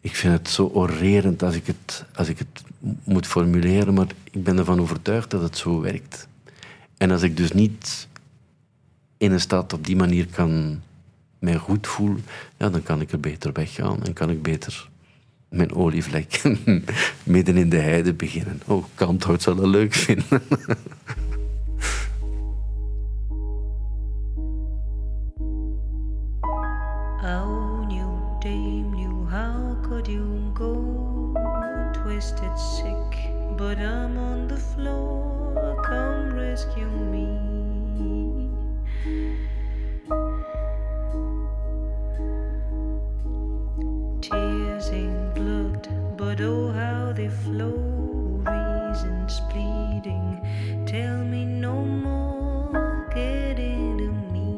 [0.00, 2.62] ik vind het zo orerend als ik het, als ik het
[3.04, 6.28] moet formuleren, maar ik ben ervan overtuigd dat het zo werkt.
[6.96, 8.08] En als ik dus niet
[9.18, 10.80] in een stad op die manier kan
[11.38, 12.24] mij goed voelen,
[12.56, 14.88] ja, dan kan ik er beter weggaan en kan ik beter
[15.48, 16.42] mijn olievlek
[17.22, 18.60] midden in de heide beginnen.
[18.66, 20.42] Oh, Kanthout zal dat leuk vinden.
[32.58, 33.78] Sick, but
[46.38, 47.74] but oh, how they flow.
[48.46, 50.40] Reasons bleeding.
[50.86, 53.10] Tell me no more.
[53.12, 54.48] Get into me.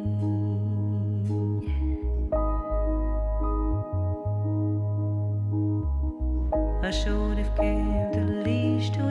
[6.82, 9.09] I should have gave the leash to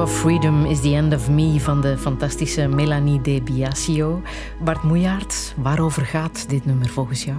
[0.00, 4.22] Your Freedom is the End of Me van de fantastische Melanie De Biasio.
[4.64, 7.38] Bart Moejaert, waarover gaat dit nummer volgens jou?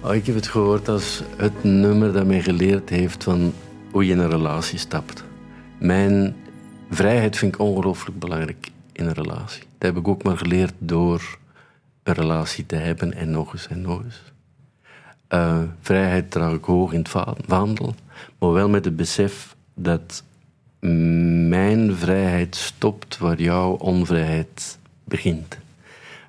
[0.00, 3.52] Oh, ik heb het gehoord als het nummer dat mij geleerd heeft van
[3.90, 5.24] hoe je in een relatie stapt.
[5.78, 6.36] Mijn
[6.90, 9.62] vrijheid vind ik ongelooflijk belangrijk in een relatie.
[9.78, 11.38] Dat heb ik ook maar geleerd door
[12.02, 14.22] een relatie te hebben en nog eens en nog eens.
[15.28, 17.94] Eh, vrijheid draag ik hoog in het va- vaandel,
[18.38, 20.22] maar wel met het besef dat
[21.48, 25.58] mijn vrijheid stopt waar jouw onvrijheid begint.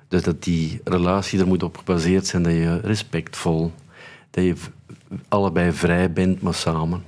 [0.08, 3.72] Dus dat die relatie er moet op gebaseerd zijn dat je respectvol,
[4.30, 4.54] dat je
[5.28, 7.02] allebei vrij bent, maar samen.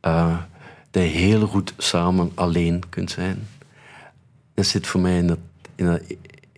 [0.00, 0.38] Eh,
[0.90, 3.48] dat je heel goed samen alleen kunt zijn.
[4.54, 5.38] Dat zit voor mij in, dat,
[5.74, 6.00] in, dat,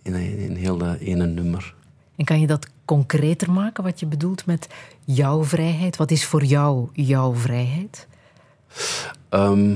[0.01, 1.73] in, dat- in heel dat ene nummer.
[2.15, 4.67] En kan je dat concreter maken, wat je bedoelt met
[5.05, 5.97] jouw vrijheid?
[5.97, 8.07] Wat is voor jou jouw vrijheid?
[9.29, 9.75] Ehm,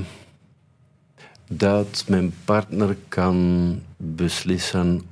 [1.48, 5.02] dat mijn partner kan beslissen.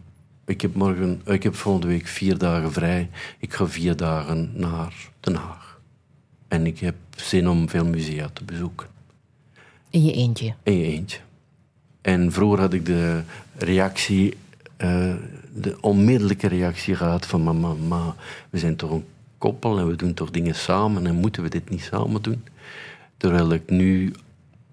[0.45, 3.11] Ik heb, morgen, ik heb volgende week vier dagen vrij.
[3.39, 5.81] Ik ga vier dagen naar Den Haag.
[6.49, 8.87] En ik heb zin om veel musea te bezoeken.
[9.91, 10.55] In je eentje.
[10.63, 11.19] In je eentje.
[12.01, 13.23] En vroeger had ik de
[13.57, 14.37] reactie,
[14.77, 15.15] eh,
[15.55, 18.15] de onmiddellijke reactie gehad van mama, ma,
[18.51, 19.05] we zijn toch een
[19.39, 22.45] koppel en we doen toch dingen samen en moeten we dit niet samen doen?
[23.17, 24.13] Terwijl ik nu,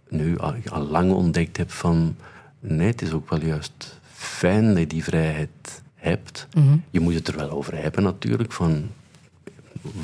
[0.09, 2.15] nu al, al lang ontdekt heb van,
[2.59, 6.47] nee, het is ook wel juist fijn dat je die vrijheid hebt.
[6.53, 6.77] Mhm.
[6.89, 8.89] Je moet het er wel over hebben natuurlijk, van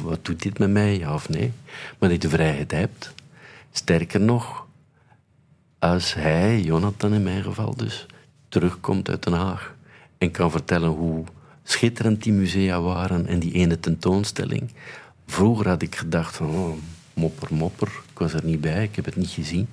[0.02, 1.52] wat doet dit met mij, ja of nee?
[2.00, 3.14] Maar dat je de vrijheid hebt.
[3.72, 4.66] Sterker nog,
[5.80, 8.06] als hij, Jonathan in mijn geval dus,
[8.50, 9.76] terugkomt uit Den Haag
[10.18, 11.24] en kan vertellen hoe
[11.64, 14.72] schitterend die musea waren en die ene tentoonstelling.
[15.26, 16.78] Vroeger had ik gedacht van, oh,
[17.14, 19.68] mopper, mopper, ik was er niet bij, ik heb het niet gezien.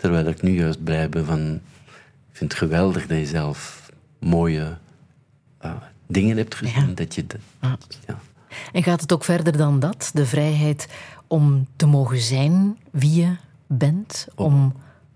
[0.00, 1.54] Terwijl ik nu juist blij ben van,
[2.30, 4.76] ik vind het geweldig dat je zelf mooie
[5.58, 5.72] eh,
[6.06, 6.94] dingen hebt gezien.
[6.94, 8.18] Dat je de, ja.
[8.72, 10.10] En gaat het ook verder dan dat?
[10.14, 10.88] De vrijheid
[11.26, 13.36] om te mogen zijn wie je
[13.66, 14.74] bent, om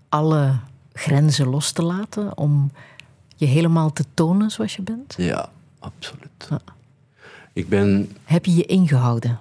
[0.09, 0.59] alle
[0.93, 2.71] grenzen los te laten, om
[3.35, 5.13] je helemaal te tonen zoals je bent?
[5.17, 5.49] Ja,
[5.79, 6.49] absoluut.
[7.53, 9.39] Ik ben Heb je je ingehouden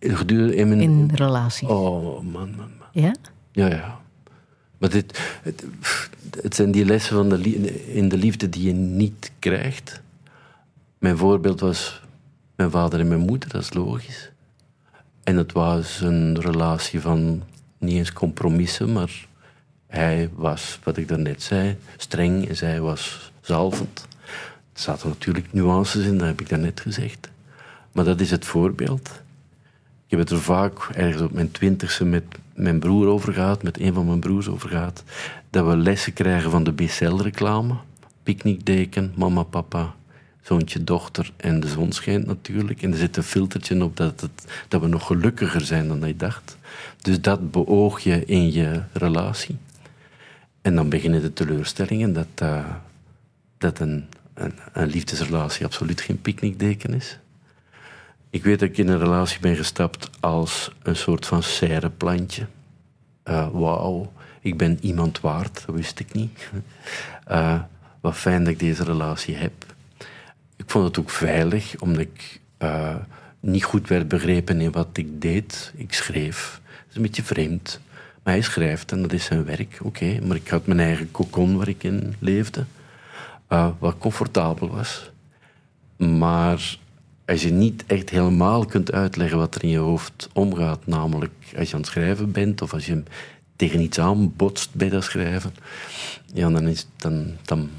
[0.00, 0.80] gedurende in mijn...
[0.80, 1.68] in relatie?
[1.68, 2.88] Oh, man, man, man.
[2.92, 3.14] Ja?
[3.52, 3.99] Ja, ja.
[4.80, 5.20] Maar dit,
[6.42, 7.40] het, zijn die lessen van de
[7.94, 10.00] in de liefde die je niet krijgt.
[10.98, 12.02] Mijn voorbeeld was
[12.56, 14.30] mijn vader en mijn moeder, dat is logisch.
[15.22, 17.42] En het was een relatie van
[17.78, 19.26] niet eens compromissen, maar
[19.86, 24.06] hij was, wat ik daarnet zei, streng en zij was zalvend.
[24.72, 27.28] Er zaten natuurlijk nuances in, dat heb ik daarnet gezegd.
[27.92, 29.08] Maar dat is het voorbeeld.
[30.04, 32.24] Ik heb het er vaak ergens op mijn twintigste met
[32.60, 34.92] mijn broer over met een van mijn broers over
[35.50, 37.74] dat we lessen krijgen van de BCL-reclame.
[38.22, 39.94] Picknickdeken, mama, papa,
[40.42, 42.82] zoontje, dochter en de zon schijnt natuurlijk.
[42.82, 44.28] En er zit een filtertje op dat,
[44.68, 46.56] dat we nog gelukkiger zijn dan je dacht.
[47.02, 49.56] Dus dat beoog je in je relatie.
[50.62, 52.64] En dan beginnen de teleurstellingen dat, eh,
[53.58, 54.04] dat een,
[54.34, 57.18] een, een liefdesrelatie absoluut geen picknickdeken is.
[58.30, 62.46] Ik weet dat ik in een relatie ben gestapt als een soort van serreplantje.
[63.22, 66.50] Eh Wauw, ik ben iemand waard, dat wist ik niet.
[67.24, 67.60] Eh,
[68.00, 69.52] wat fijn dat ik deze relatie heb.
[70.56, 72.96] Ik vond het ook veilig, omdat ik eh,
[73.40, 75.72] niet goed werd begrepen in wat ik deed.
[75.76, 76.60] Ik schreef.
[76.64, 77.80] Dat is een beetje vreemd.
[78.22, 80.20] Maar hij schrijft en dat is zijn werk, oké.
[80.26, 82.64] Maar ik had mijn eigen kokon waar ik in leefde.
[83.78, 85.10] wat comfortabel was.
[85.96, 86.78] Maar
[87.30, 91.68] als je niet echt helemaal kunt uitleggen wat er in je hoofd omgaat, namelijk als
[91.68, 93.02] je aan het schrijven bent of als je
[93.56, 95.54] tegen iets aanbotst bij dat schrijven,
[96.32, 97.70] ja, dan, is, dan, dan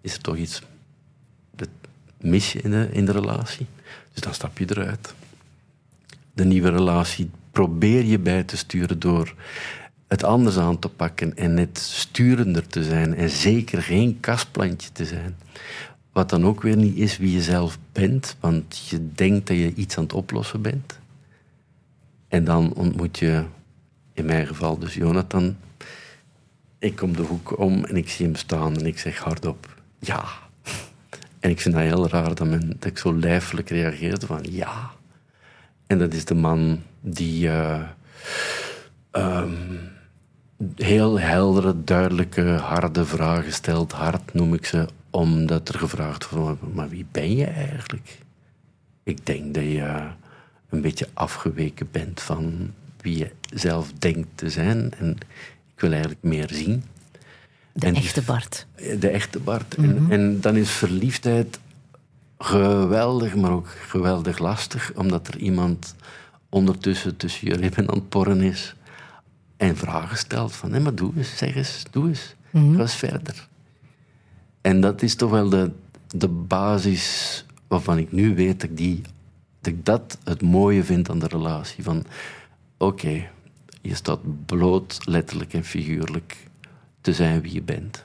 [0.00, 0.62] is er toch iets
[2.20, 3.66] mis in de, in de relatie.
[4.12, 5.14] Dus dan stap je eruit.
[6.32, 9.34] De nieuwe relatie probeer je bij te sturen door
[10.08, 15.04] het anders aan te pakken en net sturender te zijn en zeker geen kastplantje te
[15.04, 15.36] zijn.
[16.16, 19.74] Wat dan ook weer niet is wie je zelf bent, want je denkt dat je
[19.74, 20.98] iets aan het oplossen bent.
[22.28, 23.44] En dan ontmoet je,
[24.12, 25.56] in mijn geval dus Jonathan.
[26.78, 30.24] Ik kom de hoek om en ik zie hem staan en ik zeg hardop ja.
[31.40, 34.90] En ik vind dat heel raar dat, men, ik zo lijfelijk reageerde van ja.
[35.86, 37.82] En dat is de man die eh,
[39.10, 39.76] ehm,
[40.76, 43.92] heel heldere, duidelijke, harde vragen stelt.
[43.92, 48.18] Hard noem ik ze, omdat er gevraagd wordt, maar wie ben je eigenlijk?
[49.02, 50.08] Ik denk dat je
[50.68, 54.92] een beetje afgeweken bent van wie je zelf denkt te zijn.
[54.98, 55.16] En
[55.74, 56.84] ik wil eigenlijk meer zien.
[57.72, 58.66] De En echte Bart.
[58.98, 59.74] De echte Bart.
[59.74, 61.58] en, en dan is verliefdheid
[62.38, 65.94] geweldig, maar ook geweldig lastig, omdat er iemand
[66.48, 68.74] ondertussen tussen je ribben aan het porren is
[69.56, 73.48] en vragen stelt van, hé, maar doe eens, zeg eens, doe eens, ga eens verder.
[74.66, 75.70] En dat is toch wel de,
[76.08, 79.00] de basis waarvan ik nu weet dat ik, die,
[79.60, 81.84] dat ik dat het mooie vind aan de relatie.
[81.84, 82.04] Van,
[82.76, 83.28] oké,
[83.82, 86.36] je staat bloot, letterlijk en figuurlijk,
[87.00, 88.04] te zijn wie je bent.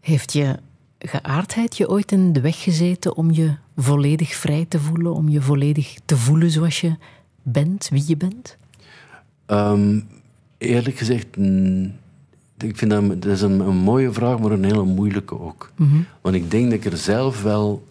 [0.00, 0.58] Heeft je
[0.98, 5.40] geaardheid je ooit in de weg gezeten om je volledig vrij te voelen, om je
[5.40, 6.96] volledig te voelen zoals je
[7.42, 8.56] bent, wie je bent?
[9.46, 10.00] Ehm,
[10.58, 11.36] eerlijk gezegd,
[12.62, 15.70] ik vind dat, dat is een, een mooie vraag, maar een hele moeilijke ook.
[16.20, 17.86] Want ik denk dat ik er zelf wel...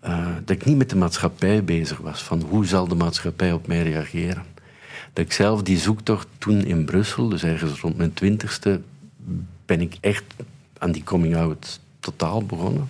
[0.00, 2.22] eh, dat ik niet met de maatschappij bezig was.
[2.22, 4.42] Van hoe zal de maatschappij op mij reageren?
[5.12, 8.80] Dat ik zelf die zoektocht toen in Brussel, dus ergens rond mijn twintigste,
[9.66, 10.24] ben ik echt
[10.78, 12.88] aan die coming-out totaal begonnen.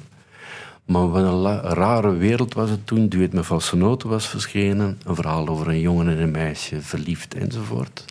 [0.89, 3.09] Maar wat een rare wereld was het toen.
[3.09, 5.01] Duet met valse noten was verschenen.
[5.05, 8.05] Een verhaal over een jongen en een meisje, verliefd enzovoort.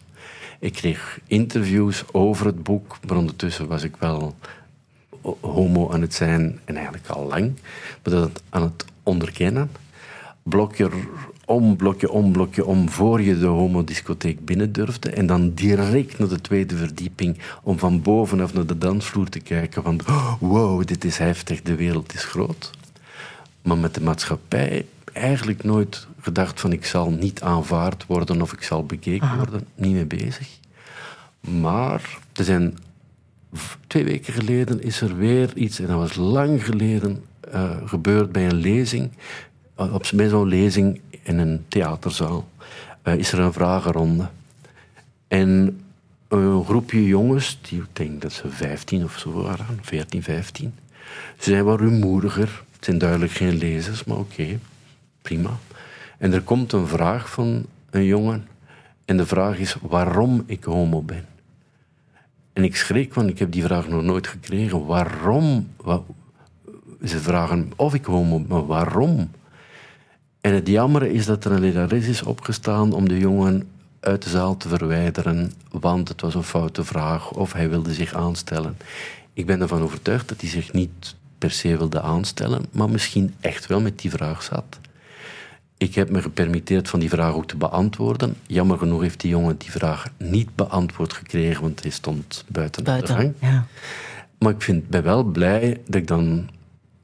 [0.60, 4.36] Ik kreeg interviews over het boek, maar ondertussen was ik wel
[5.42, 7.60] homo aan het zijn en eigenlijk al lang.
[8.04, 9.72] Maar dat aan het onderkennen.
[10.44, 10.90] Blokje
[11.48, 15.10] om, blokje om, blokje om, voor je de homodiscotheek binnen durfde.
[15.10, 19.84] En dan direct naar de tweede verdieping om van bovenaf naar de dansvloer te kijken
[19.84, 20.00] van
[20.40, 22.72] wow, dit is heftig, de wereld is groot.
[23.62, 28.62] Maar met de maatschappij eigenlijk nooit gedacht van ik zal niet aanvaard worden of ik
[28.62, 29.68] zal bekeken worden.
[29.76, 30.48] Niet mee bezig.
[31.40, 32.78] Maar er zijn
[33.88, 38.46] twee weken geleden is er weer iets, en dat was lang geleden, eh, gebeurd bij
[38.46, 39.10] een lezing.
[39.80, 42.48] Uh, op, bij zo'n lezing in een theaterzaal
[43.02, 44.28] eh, is er een vragenronde.
[45.28, 45.82] En
[46.28, 50.74] een groepje jongens, die ik denk dat ze 15 of zo waren, 14, 15.
[51.40, 52.64] Ze zijn wat rumoeriger.
[52.76, 54.60] Het zijn duidelijk geen lezers, maar oké,
[55.22, 55.50] prima.
[56.18, 58.48] En er komt een vraag van een jongen.
[59.06, 61.26] En de vraag is waarom ik homo ben.
[62.54, 64.86] En ik schrik, want ik heb die vraag nog nooit gekregen.
[64.86, 65.68] Waarom?
[65.78, 66.02] Wa-
[67.06, 69.32] Ze vragen of ik homo ben, maar waarom?
[70.42, 73.68] En het jammere is dat er een lerares is opgestaan om de jongen
[74.00, 78.14] uit de zaal te verwijderen, want het was een foute vraag of hij wilde zich
[78.14, 78.78] aanstellen.
[79.34, 83.68] Ik ben ervan overtuigd dat hij zich niet per se wilde aanstellen, maar misschien echt
[83.68, 84.80] wel met die vraag zat.
[85.78, 88.36] Ik heb me gepermitteerd van die vraag ook te beantwoorden.
[88.48, 92.92] Jammer genoeg heeft die jongen die vraag niet beantwoord gekregen, want hij stond buiten, de
[92.92, 93.16] Buiten.
[93.16, 93.34] rang.
[93.42, 93.66] Ja.
[94.40, 96.50] Maar ik vind, ben wel blij dat ik dan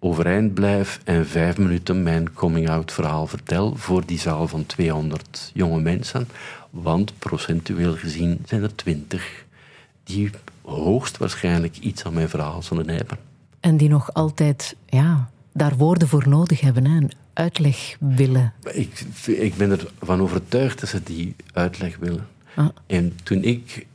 [0.04, 5.82] overeind blijf en vijf minuten mijn coming-out verhaal vertel voor die zaal van 200 jonge
[5.82, 6.28] mensen.
[6.70, 9.46] Want procentueel gezien zijn er 20
[10.04, 10.30] die
[10.62, 13.18] hoogstwaarschijnlijk iets aan mijn verhaal zullen hebben.
[13.60, 16.98] En die nog altijd ja, daar woorden voor nodig hebben, hè?
[16.98, 18.54] een uitleg willen.
[18.72, 22.28] Ik, ik ben ervan overtuigd dat ze die uitleg willen.
[22.56, 22.68] Ah.
[22.86, 23.86] En toen ik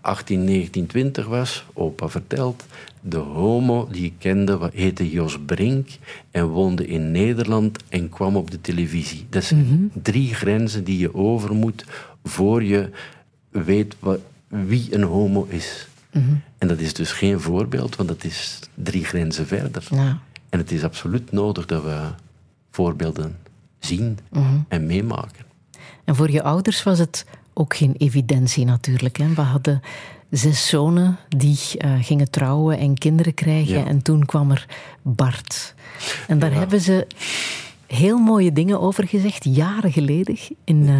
[0.00, 2.64] 18, 19, 20 was, opa vertelt,
[3.00, 5.88] de homo die ik kende heette Jos Brink
[6.30, 9.26] en woonde in Nederland en kwam op de televisie.
[9.30, 11.84] Dat zijn drie grenzen die je over moet
[12.24, 12.90] voor je
[13.50, 14.16] weet wa-
[14.48, 15.88] wie een homo is.
[16.58, 19.86] En dat is dus geen voorbeeld, want dat is drie grenzen verder.
[19.90, 20.18] Ja.
[20.48, 22.00] En het is absoluut nodig dat we
[22.70, 23.36] voorbeelden
[23.78, 24.18] zien
[24.68, 25.44] en meemaken.
[26.04, 27.24] En voor je ouders was het
[27.58, 29.16] ook geen evidentie natuurlijk.
[29.16, 29.28] Hè?
[29.34, 29.80] We hadden
[30.30, 33.78] zes zonen die eh, gingen trouwen en kinderen krijgen.
[33.78, 33.86] Ja.
[33.86, 34.66] En toen kwam er
[35.02, 35.74] Bart.
[36.28, 37.06] En daar hebben ze
[37.86, 40.94] heel mooie dingen over gezegd, jaren geleden, in eh,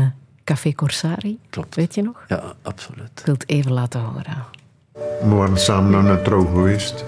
[0.44, 1.38] Café Corsari.
[1.50, 1.74] Klopt.
[1.74, 2.24] Weet je nog?
[2.28, 3.10] Ja, absoluut.
[3.14, 4.44] Ik wil het even laten horen.
[5.20, 7.04] We waren samen naar een trouw geweest.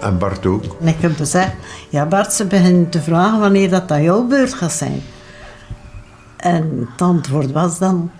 [0.00, 0.76] En Bart ook.
[0.80, 1.52] En ik heb gezegd,
[1.90, 5.02] ja Bart, ze beginnen te vragen wanneer dat, dat jouw beurt gaat zijn.
[6.36, 8.10] En het antwoord was dan...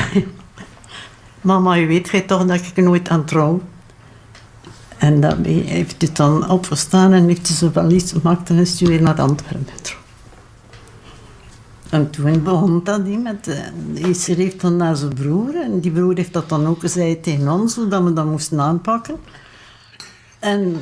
[1.40, 3.62] Mama, je weet gij toch dat ik nooit aan trouw?
[4.98, 8.88] En dan heeft hij dan opgestaan en heeft hij zijn valies gemaakt en is hij
[8.88, 10.00] weer naar Antwerpen.
[11.90, 13.48] En toen begon dat die met...
[13.48, 15.62] eh, Esther heeft dan naar zijn broer.
[15.62, 18.60] En die broer heeft dat dan ook gezegd tegen ons, hoe dat we dat moesten
[18.60, 19.16] aanpakken.
[20.38, 20.76] En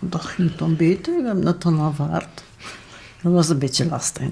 [0.00, 1.16] dat, ging dan beter.
[1.16, 2.42] We hebben dat dan aanvaard.
[3.22, 4.28] Dat was een beetje lastig.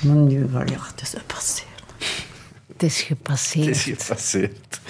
[0.00, 1.67] Maar nu, ja, het is gepasseerd.
[2.78, 3.66] Het is gepasseerd.
[3.66, 4.80] Het is gepasseerd.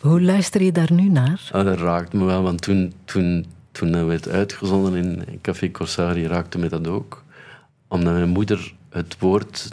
[0.00, 1.48] Hoe luister je daar nu naar?
[1.52, 6.26] Ah, dat raakt me wel, want toen, toen, toen dat werd uitgezonden in Café Corsari,
[6.26, 7.24] raakte me dat ook.
[7.88, 9.68] Omdat mijn moeder het woord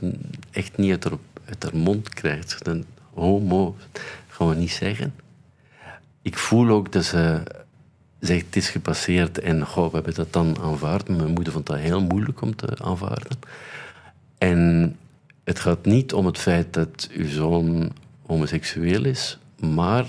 [0.52, 1.14] echt niet uit haar,
[1.46, 2.64] uit haar mond krijgt.
[2.66, 5.14] Dan, homo, dat gaan we niet zeggen.
[6.22, 7.44] Ik voel ook dat ze
[8.20, 11.10] zegt, het is gepasseerd en goh, we hebben dat dan aanvaard.
[11.10, 13.40] Mijn moeder vond dat heel moeilijk om te aanvaarden.
[14.38, 14.98] En
[15.50, 17.92] het gaat niet om het feit dat uw zoon
[18.26, 20.06] homoseksueel is, maar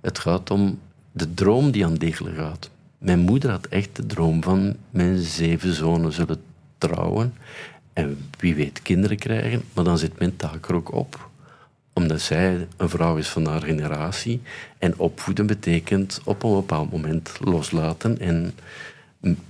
[0.00, 0.78] het gaat om
[1.12, 2.70] de droom die aan degelijk gaat.
[2.98, 6.42] Mijn moeder had echt de droom van mijn zeven zonen zullen
[6.78, 7.34] trouwen
[7.92, 11.28] en wie weet kinderen krijgen, maar dan zit mijn taak er ook op.
[11.92, 14.40] Omdat zij een vrouw is van haar generatie
[14.78, 18.54] en opvoeden betekent op een bepaald moment loslaten en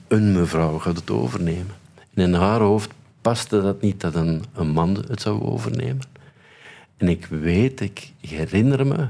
[0.09, 1.75] een mevrouw gaat het overnemen.
[2.15, 2.91] En in haar hoofd
[3.25, 6.07] paste dat niet dat een, een man het zou overnemen.
[6.97, 9.09] En ik weet, ik herinner me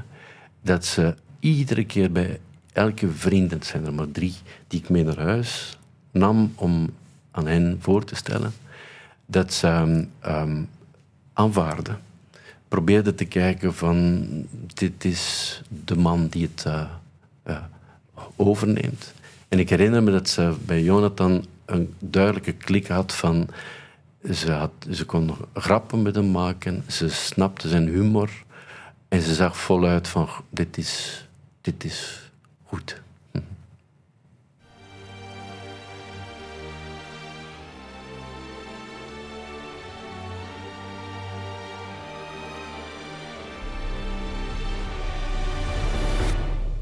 [0.61, 2.39] dat ze iedere keer bij
[2.73, 4.33] elke vriend, het zijn er maar drie,
[4.67, 5.77] die ik mee naar huis
[6.11, 6.89] nam om
[7.31, 8.53] aan hen voor te stellen,
[9.25, 10.63] dat ze ehm,
[11.33, 11.99] aanvaarden.
[12.67, 14.25] Probeerde te kijken van,
[14.73, 16.85] dit is de man die het eh,
[17.43, 17.57] eh,
[18.35, 19.13] overneemt.
[19.47, 23.47] En ik herinner me dat ze bij Jonathan een duidelijke klik had van...
[24.33, 28.29] Ze, had, ze kon grappen met hem maken, ze snapte zijn humor...
[29.07, 31.25] En ze zag voluit van, dit is,
[31.61, 32.31] dit is
[32.63, 33.01] goed.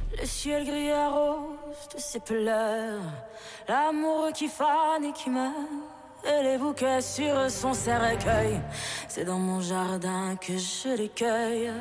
[0.10, 3.02] Le ciel gris à rose de ses pleurs,
[3.68, 5.93] l'amour qui fane et qui meurt,
[6.26, 8.60] et les bouquets sur son cercueil.
[9.08, 11.72] C'est dans mon jardin que je les cueille.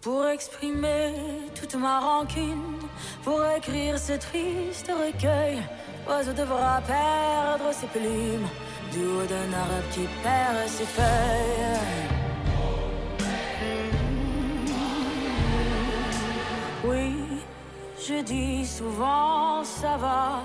[0.00, 1.14] Pour exprimer
[1.58, 2.78] toute ma rancune,
[3.24, 5.60] pour écrire ce triste recueil,
[6.06, 8.46] l'oiseau devra perdre ses plumes
[8.92, 12.16] du haut d'un arbre qui perd ses feuilles.
[16.84, 17.15] Oui,
[18.08, 20.42] je dis souvent ça va,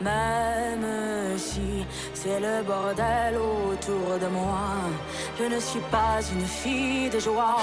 [0.00, 1.84] même si
[2.14, 4.68] c'est le bordel autour de moi.
[5.38, 7.56] Je ne suis pas une fille de joie.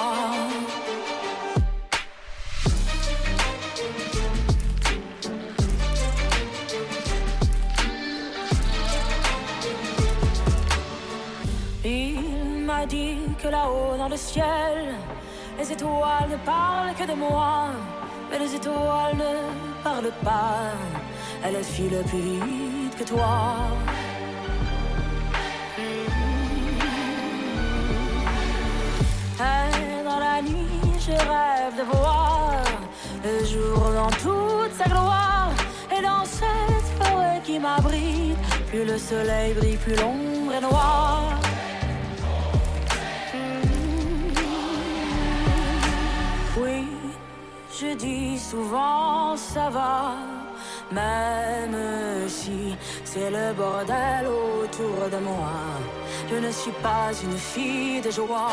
[11.84, 14.96] Il m'a dit que là-haut dans le ciel,
[15.58, 17.70] les étoiles ne parlent que de moi.
[18.36, 20.74] Et les étoiles ne parlent pas.
[21.44, 23.70] Elles filent plus vite que toi.
[25.78, 25.82] Mm.
[29.40, 32.64] Et dans la nuit, je rêve de voir
[33.24, 35.52] le jour dans toute sa gloire.
[35.98, 38.38] Et dans cette forêt qui m'abrite,
[38.68, 41.40] plus le soleil brille, plus l'ombre est noire.
[47.82, 50.16] Je dis souvent ça va,
[50.92, 51.76] même
[52.28, 55.52] si c'est le bordel autour de moi.
[56.30, 58.50] Je ne suis pas une fille de joie.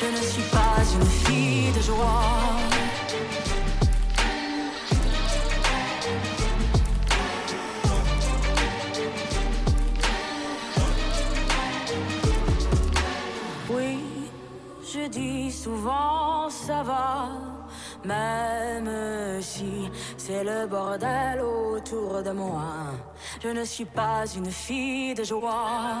[0.00, 2.55] Je ne suis pas une fille de joie.
[14.96, 17.28] Je dis souvent ça va,
[18.04, 18.90] même
[19.40, 22.94] si c'est le bordel autour de moi.
[23.42, 26.00] Je ne suis pas une fille de joie.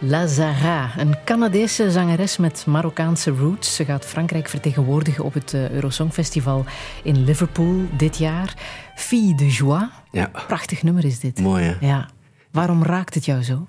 [0.00, 3.74] Lazara, een Canadese zangeres met Marokkaanse roots.
[3.74, 6.64] Ze gaat Frankrijk vertegenwoordigen op het eh, Eurosongfestival
[7.02, 8.54] in Liverpool dit jaar.
[8.94, 9.90] Fille de Joie.
[10.12, 10.30] Ja.
[10.46, 11.40] Prachtig nummer is dit.
[11.40, 11.86] Mooi, hè?
[11.86, 12.08] Ja.
[12.50, 13.66] Waarom raakt het jou zo?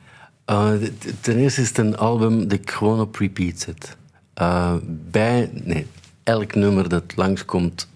[0.49, 3.97] Uh, t- ten eerste is het een album dat ik gewoon op repeat zet.
[4.41, 4.73] Uh,
[5.11, 5.87] bij, nee,
[6.23, 7.87] elk nummer dat langskomt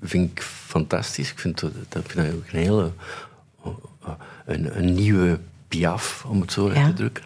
[0.00, 1.30] vind ik fantastisch.
[1.30, 2.90] Ik vind dat, dat vind ik ook een hele
[3.66, 3.72] uh,
[4.46, 7.24] een, een nieuwe piaf, om het zo uit te drukken.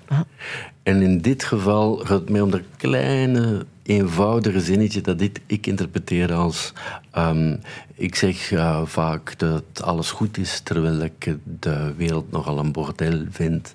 [0.83, 5.67] En in dit geval gaat het mij om dat kleine, eenvoudige zinnetje dat dit, ik
[5.67, 6.73] interpreteer als...
[7.11, 7.57] ehm,
[7.95, 8.53] ik zeg
[8.85, 13.75] vaak dat alles goed is, terwijl ik de wereld nogal een bordel vind.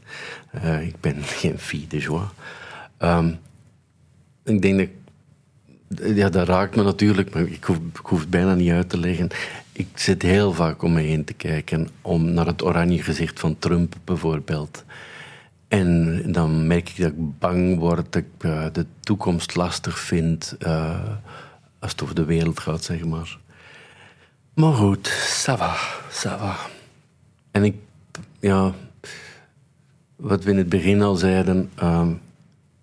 [0.51, 2.27] Eh, ik ben geen fille de joie.
[2.97, 3.31] Ehm,
[4.43, 4.89] ik denk dat...
[6.15, 8.97] Ja, dat raakt me natuurlijk, maar ik hoef, ik hoef het bijna niet uit te
[8.97, 9.29] leggen.
[9.71, 13.59] Ik zit heel vaak om me heen te kijken, om naar het oranje gezicht van
[13.59, 14.83] Trump bijvoorbeeld.
[15.75, 20.55] En dan merk ik dat ik bang word, dat ik eh, de toekomst lastig vind,
[20.59, 21.09] eh,
[21.79, 23.37] als het over de wereld gaat, zeg maar.
[24.53, 25.09] Maar goed,
[25.45, 25.75] ça va,
[26.09, 26.55] ça va.
[27.51, 27.75] En ik,
[28.39, 28.73] ja,
[30.15, 32.11] wat we in het begin al zeiden, ehm,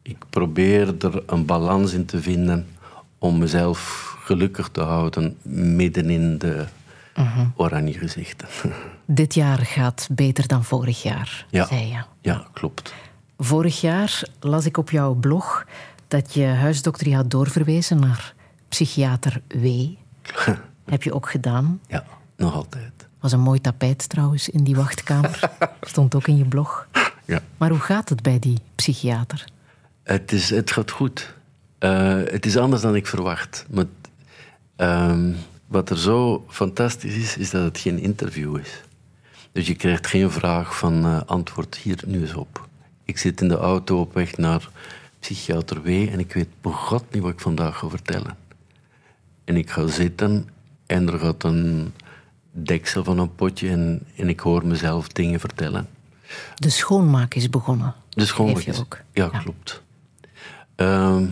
[0.03, 2.67] ik probeer er een balans in te vinden
[3.19, 5.37] om mezelf gelukkig te houden
[5.77, 6.67] midden in de
[7.23, 7.47] Mhm.
[7.57, 8.49] oranje gezichten.
[9.07, 11.67] Dit jaar gaat beter dan vorig jaar, Ja.
[11.67, 12.03] zei je.
[12.21, 12.95] Ja, klopt.
[13.39, 15.67] Vorig jaar las ik op jouw blog
[16.09, 18.35] dat je huisdokter je had doorverwezen naar
[18.69, 19.67] psychiater W.
[20.85, 21.81] Heb je ook gedaan.
[21.89, 22.05] Ja,
[22.37, 22.93] nog altijd.
[23.21, 25.41] Was een mooi tapijt trouwens in die wachtkamer.
[25.81, 26.87] Stond ook in je blog.
[27.25, 27.41] Ja.
[27.57, 29.45] Maar hoe gaat het bij die psychiater?
[30.03, 31.35] Het, is, het gaat goed.
[31.79, 33.67] Eh, het is anders dan ik verwacht.
[33.71, 33.85] Maar,
[34.77, 35.33] ehm,
[35.73, 38.83] wat er zo fantastisch is, is dat het geen interview is.
[39.53, 42.69] Dus je krijgt geen vraag van eh, antwoord hier nu eens op.
[43.05, 44.69] Ik zit in de auto op weg naar
[45.19, 48.37] psychiater W en ik weet begot niet wat ik vandaag ga vertellen.
[49.45, 50.49] En ik ga zitten
[50.87, 51.93] en er gaat een
[52.51, 55.89] deksel van een potje en, en ik hoor mezelf dingen vertellen.
[56.55, 57.95] De schoonmaak is begonnen.
[58.11, 58.99] Gewoon Geef je ook.
[59.13, 59.83] Ja, klopt.
[60.75, 61.27] Ehm,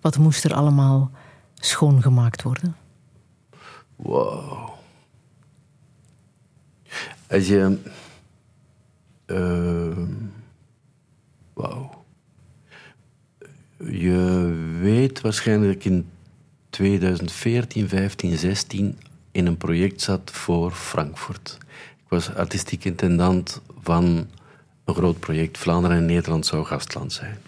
[0.00, 1.10] Wat moest er allemaal
[1.54, 2.76] schoongemaakt worden?
[4.02, 4.68] Wow.
[7.28, 7.78] Als je.
[9.26, 10.06] ehm,
[11.52, 12.04] Wauw.
[13.90, 14.50] Je
[14.80, 16.08] weet waarschijnlijk in
[16.70, 18.98] 2014, 15, 16
[19.30, 21.58] in een project zat voor Frankfurt.
[21.96, 24.26] Ik was artistiek intendant van
[24.84, 25.58] een groot project.
[25.58, 27.38] Vlaanderen en Nederland zou gastland zijn.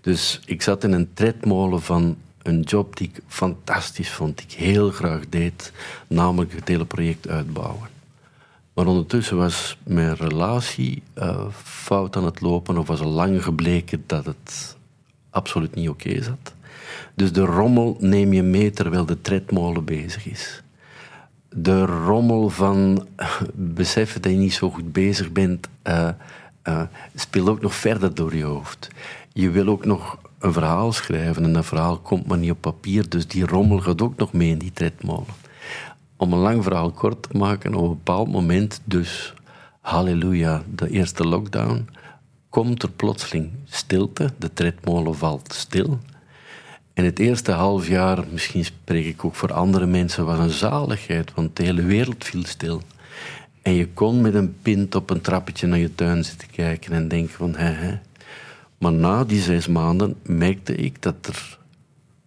[0.00, 2.16] Dus ik zat in een tredmolen van
[2.48, 5.72] een job die ik fantastisch vond, die ik heel graag deed,
[6.06, 7.88] namelijk het hele project uitbouwen.
[8.74, 14.02] Maar ondertussen was mijn relatie eh, fout aan het lopen, of was al lang gebleken
[14.06, 14.76] dat het
[15.30, 16.54] absoluut niet oké zat.
[17.14, 20.62] Dus de rommel neem je mee terwijl de tredmolen bezig is.
[21.48, 23.06] De rommel van
[23.54, 26.08] beseffen dat je niet zo goed bezig bent, eh,
[26.62, 26.82] eh,
[27.14, 28.88] speelt ook nog verder door je hoofd.
[29.32, 33.08] Je wil ook nog een verhaal schrijven en dat verhaal komt maar niet op papier,
[33.08, 35.34] dus die rommel gaat ook nog mee in die tredmolen.
[36.16, 39.34] Om een lang verhaal kort te maken, op een bepaald moment dus,
[39.80, 41.88] halleluja, de eerste lockdown,
[42.48, 45.98] komt er plotseling stilte, de tredmolen valt stil.
[46.94, 51.34] En het eerste half jaar, misschien spreek ik ook voor andere mensen, was een zaligheid,
[51.34, 52.82] want de hele wereld viel stil.
[53.62, 57.08] En je kon met een pint op een trappetje naar je tuin zitten kijken en
[57.08, 57.98] denken van, hè, hè.
[58.78, 61.58] Maar na die zes maanden merkte ik dat er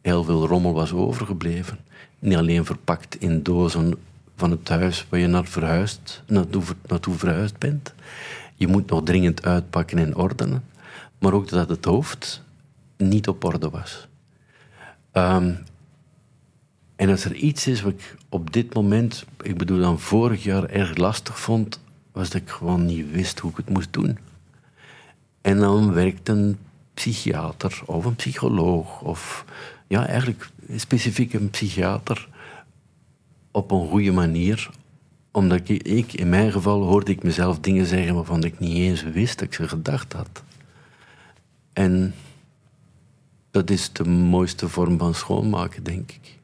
[0.01, 1.77] heel veel rommel was overgebleven.
[2.19, 3.93] Niet alleen verpakt in dozen
[4.35, 7.93] van het huis waar je naar verhuisd, naartoe, naartoe verhuisd bent.
[8.55, 10.63] Je moet nog dringend uitpakken en ordenen.
[11.19, 12.43] Maar ook dat het hoofd
[12.97, 14.07] niet op orde was.
[15.11, 15.53] Ehm,
[16.95, 20.63] en als er iets is wat ik op dit moment, ik bedoel dan vorig jaar,
[20.63, 21.79] erg lastig vond,
[22.11, 24.17] was dat ik gewoon niet wist hoe ik het moest doen.
[25.41, 26.57] En dan werkt een
[26.93, 29.45] psychiater of een psycholoog of
[29.87, 32.29] ja, eigenlijk specifiek een psychiater
[33.51, 34.69] op een goede manier.
[35.31, 39.39] Omdat ik, in mijn geval, hoorde ik mezelf dingen zeggen waarvan ik niet eens wist
[39.39, 40.43] dat ik ze gedacht had.
[41.73, 42.13] En
[43.51, 46.39] dat is de mooiste vorm van schoonmaken, denk ik.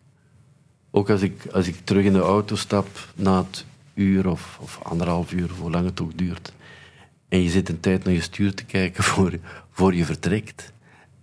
[0.91, 4.80] Ook als ik, als ik terug in de auto stap na het uur of, of
[4.84, 6.53] anderhalf uur, hoe lang het ook duurt.
[7.30, 9.40] En je zit een tijd naar je stuur te kijken voor,
[9.72, 10.72] voor je vertrekt.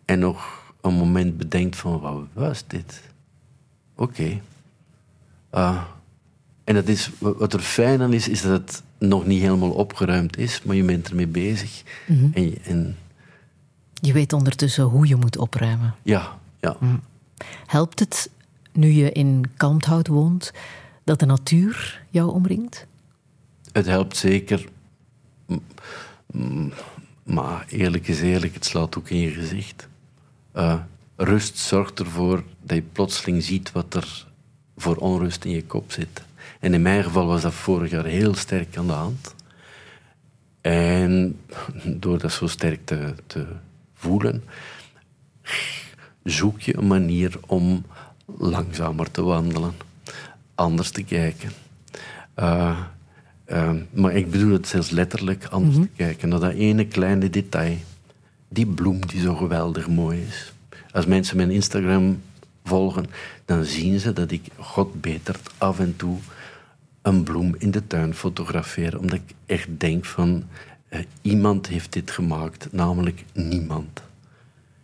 [0.04, 3.02] En nog een moment bedenkt van, wat was dit?
[3.96, 4.40] Oké.
[5.50, 5.82] Ah.
[6.64, 10.36] en dat is, wat er fijn aan is, is dat het nog niet helemaal opgeruimd
[10.38, 11.82] is, maar je bent ermee bezig.
[12.06, 12.26] Mhm.
[12.32, 12.96] en, je- en
[13.94, 15.94] Je weet ondertussen hoe je moet opruimen.
[16.02, 16.76] ja, ja.
[17.66, 18.30] Helpt het,
[18.72, 20.52] nu je in Kalmthout woont,
[21.04, 22.86] dat de natuur jou omringt?
[23.72, 24.68] Het helpt zeker.
[27.22, 29.88] Maar eerlijk is eerlijk, het slaat ook in je gezicht.
[30.52, 30.80] Eh,
[31.16, 34.26] rust zorgt ervoor dat je plotseling ziet wat er
[34.76, 36.22] voor onrust in je kop zit.
[36.60, 39.34] En in mijn geval was dat vorig jaar heel sterk aan de hand.
[40.60, 41.40] En
[41.84, 43.46] door dat zo sterk te, te
[43.94, 44.44] voelen,
[46.22, 47.84] zoek je een manier om
[48.26, 49.74] langzamer te wandelen,
[50.54, 51.50] anders te kijken.
[52.34, 52.80] Eh,
[53.44, 57.76] eh, maar ik bedoel het zelfs letterlijk anders te kijken naar dat ene kleine detail.
[58.48, 60.52] Die bloem die zo geweldig mooi is.
[60.92, 62.20] Als mensen mijn Instagram
[62.64, 63.06] volgen,
[63.44, 66.18] dan zien ze dat ik, god beter, af en toe
[67.02, 68.98] een bloem in de tuin fotografeer.
[68.98, 70.44] Omdat ik echt denk van,
[70.88, 74.02] eh, iemand heeft dit gemaakt, namelijk niemand.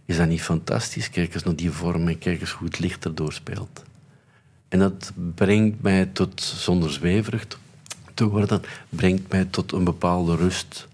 [0.04, 1.10] Is dat niet fantastisch?
[1.10, 3.82] Kijk eens naar die vorm en kijk eens hoe het licht erdoor speelt.
[4.68, 7.46] En dat brengt mij tot, zonder zweverig
[8.20, 10.88] te worden, brengt mij tot een bepaalde rust.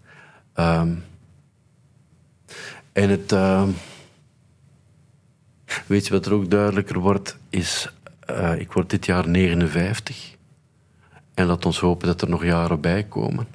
[0.53, 0.95] Ehm,
[2.93, 3.33] en het...
[3.33, 3.69] ehm,
[5.87, 7.37] weet je wat er ook duidelijker wordt?
[7.51, 10.35] Is, eh, ik word dit jaar 59.
[11.35, 13.47] En laat ons hopen dat er nog jaren bij komen.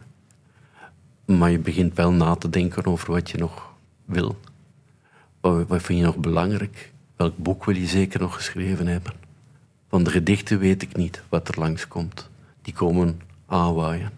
[1.26, 3.74] Maar je begint wel na te denken over wat je nog
[4.06, 4.40] wil.
[5.40, 6.92] Wat, wat vind je nog belangrijk?
[7.16, 9.14] Welk boek wil je zeker nog geschreven hebben?
[9.90, 12.30] Van de gedichten weet ik niet wat er langskomt.
[12.62, 13.22] Die komen
[13.52, 14.12] aanwaaien.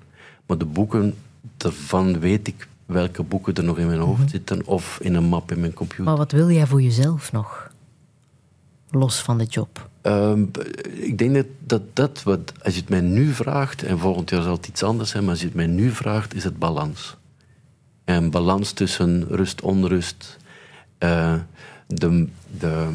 [0.46, 1.16] Maar de boeken,
[1.58, 5.52] daarvan weet ik welke boeken er nog in mijn hoofd zitten of in een map
[5.52, 6.04] in mijn computer.
[6.04, 7.72] Maar wat wil jij voor jezelf nog?
[8.90, 9.90] Los van de job.
[10.02, 10.46] Ehm,
[10.94, 14.42] ik denk dat, dat dat wat, als je het mij nu vraagt, en volgend jaar
[14.42, 17.16] zal het iets anders zijn, maar als je het mij nu vraagt, is het balans.
[18.04, 20.38] En balans tussen rust, onrust,
[20.98, 21.36] eh,
[21.88, 22.28] de,
[22.60, 22.90] de,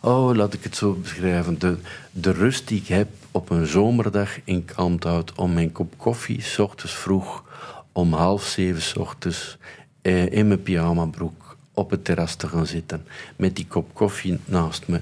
[0.00, 1.76] oh, laat ik het zo beschrijven, de,
[2.10, 6.58] de rust die ik heb op een zomerdag in Kalmthout om mijn kop koffie, s
[6.58, 7.44] ochtends vroeg,
[7.92, 9.56] om half zeven s ochtends,
[10.02, 13.04] eh, in mijn pyjamabroek op het terras te gaan zitten,
[13.36, 15.00] met die kop koffie naast me,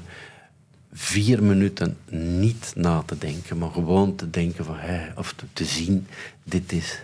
[0.92, 5.64] vier minuten niet na te denken, maar gewoon te denken van, hé, of te, te
[5.64, 6.06] zien,
[6.44, 7.00] dit is,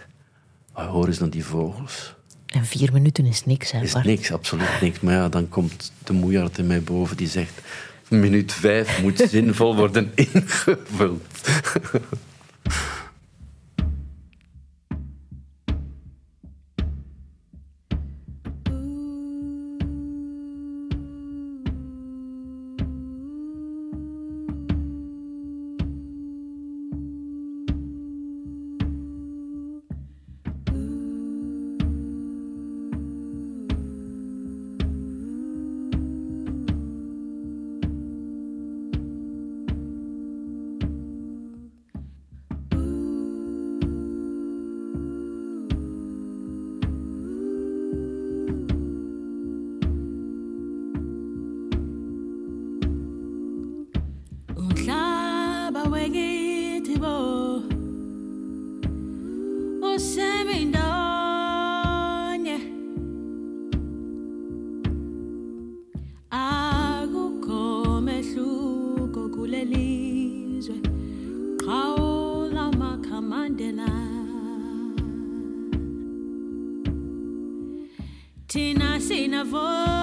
[0.74, 2.14] oh, hoor eens naar die vogels.
[2.46, 5.00] En vier minuten is niks, hè, Is niks, absoluut niks.
[5.00, 7.60] Maar ja, dan komt de moeiaard in mij boven die zegt...
[8.12, 11.22] Minuut vijf moet zinvol worden ingevuld.
[79.44, 80.01] vou voz.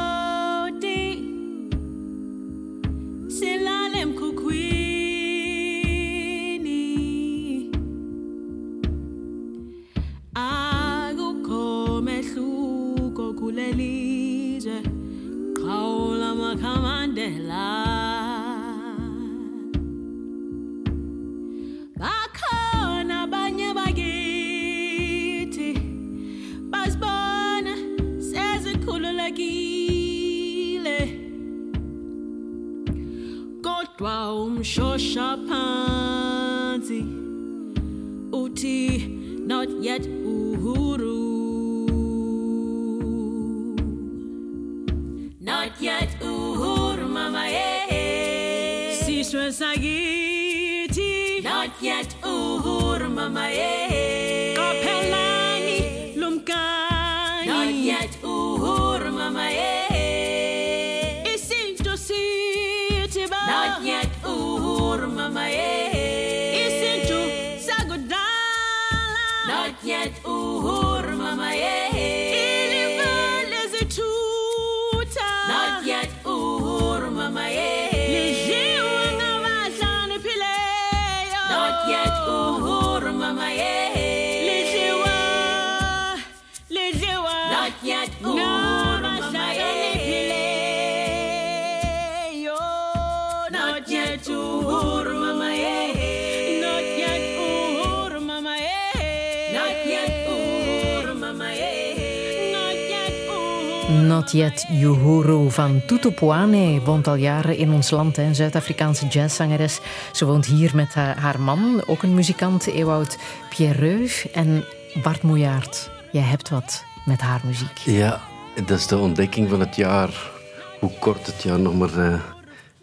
[104.59, 108.17] Not Yet Uhuru van Tutu Puane woont al jaren in ons land.
[108.17, 109.79] Een Zuid-Afrikaanse jazzzangeres.
[110.11, 113.17] Ze woont hier met haar, man, ook een muzikant, Ewout
[113.49, 114.31] Pierreux.
[114.31, 114.63] En
[115.03, 117.77] Bart Moejaert, jij hebt wat met haar muziek.
[117.77, 118.21] Ja,
[118.65, 120.31] dat is de ontdekking van het jaar.
[120.79, 122.13] Hoe kort het jaar nog maar eh,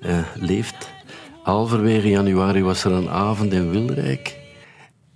[0.01, 0.91] eh, leeft.
[1.43, 4.39] Halverwege januari was er een avond in Wilrijk.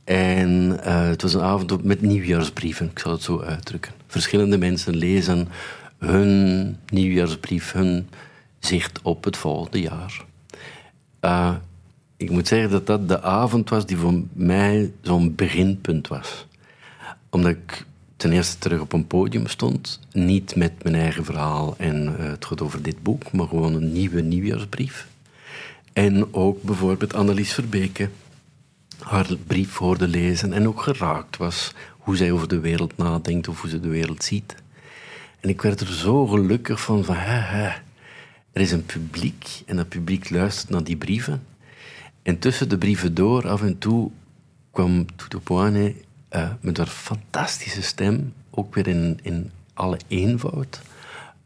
[0.04, 3.92] En eh, het was een avond met nieuwjaarsbrieven, ik zal het zo uitdrukken.
[4.06, 5.48] Verschillende mensen lezen
[6.00, 8.08] hun nieuwjaarsbrief, hun
[8.58, 10.24] zicht op het volgende jaar.
[11.20, 11.54] Eh,
[12.16, 16.46] ik moet zeggen dat dat de avond was die voor mij zo'n beginpunt was
[17.30, 17.84] omdat ik
[18.16, 20.00] ten eerste terug op een podium stond.
[20.12, 23.92] Niet met mijn eigen verhaal en eh, het gaat over dit boek, maar gewoon een
[23.92, 25.08] nieuwe nieuwjaarsbrief.
[25.92, 28.08] En ook bijvoorbeeld Annelies Verbeke
[28.98, 33.60] haar brief hoorde lezen en ook geraakt was hoe zij over de wereld nadenkt of
[33.60, 34.54] hoe ze de wereld ziet.
[35.40, 37.16] En ik werd er zo gelukkig van, van
[38.52, 41.42] er is een publiek en dat publiek luistert naar die brieven.
[42.22, 44.10] En tussen de brieven door, af en toe,
[44.70, 45.94] kwam Tutu Poane
[46.28, 50.80] eh, met haar fantastische stem, ook weer in, in alle eenvoud,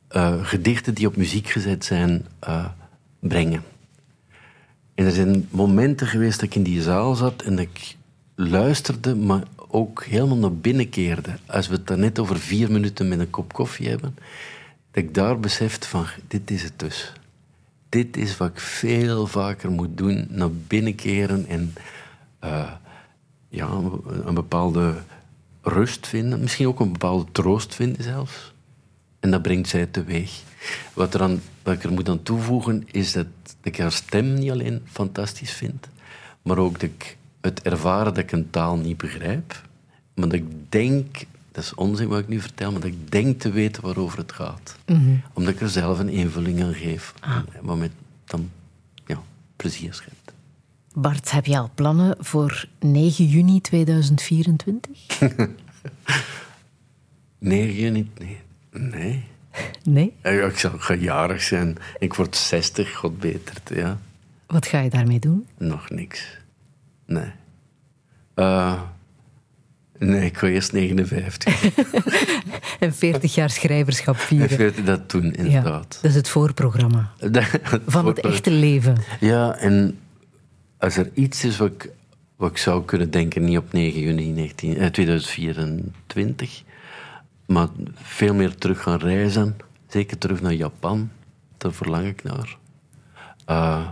[0.09, 2.67] eh, gedichten die op muziek gezet zijn, eh,
[3.19, 3.63] brengen.
[4.95, 7.97] En er zijn momenten geweest dat ik in die zaal zat en ik
[8.35, 9.43] luisterde, maar
[9.75, 11.31] ook helemaal naar binnen keerde.
[11.47, 14.17] Als we het dan net over vier minuten met een kop koffie hebben,
[14.91, 17.13] dat ik daar beseft van, dit is het dus.
[17.89, 21.75] Dit is wat ik veel vaker moet doen, naar binnen keren en
[22.39, 22.73] eh,
[23.49, 23.69] ja,
[24.25, 24.95] een, bepaalde
[25.63, 26.41] rust vinden.
[26.41, 28.53] Misschien ook een bepaalde troost vinden zelfs.
[29.21, 30.43] En dat brengt zij teweeg.
[30.93, 33.27] Wat, er aan, wat ik er moet aan toevoegen is dat
[33.63, 35.89] ik haar stem niet alleen fantastisch vind,
[36.43, 39.63] maar ook dat ik het ervaren dat ik een taal niet begrijp,
[40.15, 43.41] maar dat ik denk, dat is onzin wat ik nu vertel, maar dat ik denk
[43.41, 44.77] te weten waarover het gaat.
[44.87, 45.15] Mhm.
[45.33, 47.15] Omdat ik er zelf een invulling aan geef,
[47.61, 48.51] waarmee het dan
[49.07, 49.23] ja,
[49.57, 50.33] plezier schept.
[50.93, 54.91] Bart, heb je al plannen voor 9 juni 2024?
[57.39, 58.11] 9 juni?
[58.19, 58.39] Nee.
[58.71, 59.25] Nee.
[59.83, 60.13] Nee?
[60.23, 61.77] Ja, ik zal ik ga jarig zijn.
[61.99, 63.99] Ik word 60, god betert, ja.
[64.47, 65.47] Wat ga je daarmee doen?
[65.59, 66.43] Nog niks.
[67.07, 67.33] Nee.
[68.35, 68.81] Eh,
[69.99, 71.63] nee, ik ga eerst 59.
[72.81, 74.85] En 40 jaar schrijverschap vieren.
[74.85, 75.99] dat toen, inderdaad.
[76.03, 77.13] Dat is het voorprogramma.
[77.87, 78.97] Van het echte leven.
[79.21, 79.99] Ja, en
[80.79, 81.91] als er iets is wat ik,
[82.37, 86.63] wat ik zou kunnen denken, niet op 9 juni 19, eh, 2024,
[87.47, 89.57] maar veel meer terug gaan reizen,
[89.89, 91.11] zeker terug naar Japan,
[91.59, 92.57] daar verlang ik naar.
[93.45, 93.89] Eh,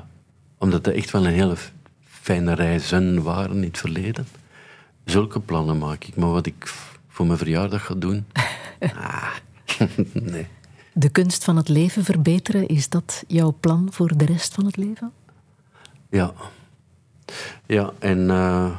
[0.59, 1.57] omdat dat echt wel een hele
[2.23, 4.27] fijne reizen waren in het verleden.
[5.05, 6.75] Zulke plannen maak ik, maar wat ik
[7.09, 8.27] voor mijn verjaardag ga doen,
[8.81, 9.35] ah,
[10.13, 10.47] nee.
[10.93, 14.77] De kunst van het leven verbeteren, is dat jouw plan voor de rest van het
[14.77, 15.13] leven?
[16.11, 16.33] Ja.
[17.67, 18.77] Ja, en eh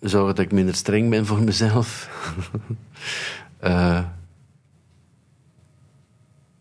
[0.00, 1.90] zorgen dat ik minder streng ben voor mezelf.
[3.58, 4.04] Eh,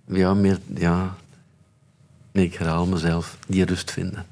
[0.06, 0.60] ja, meer...
[0.76, 1.16] Ja.
[2.32, 3.38] Nee, ik herhaal mezelf.
[3.48, 4.26] Die rust vinden.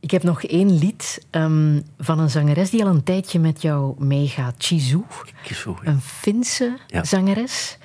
[0.00, 4.04] Ik heb nog één lied ehm, van een zangeres die al een tijdje met jou
[4.04, 4.54] meegaat.
[4.58, 5.00] Chizu,
[5.42, 7.04] Kies een Finse Ja.
[7.04, 7.78] zangeres.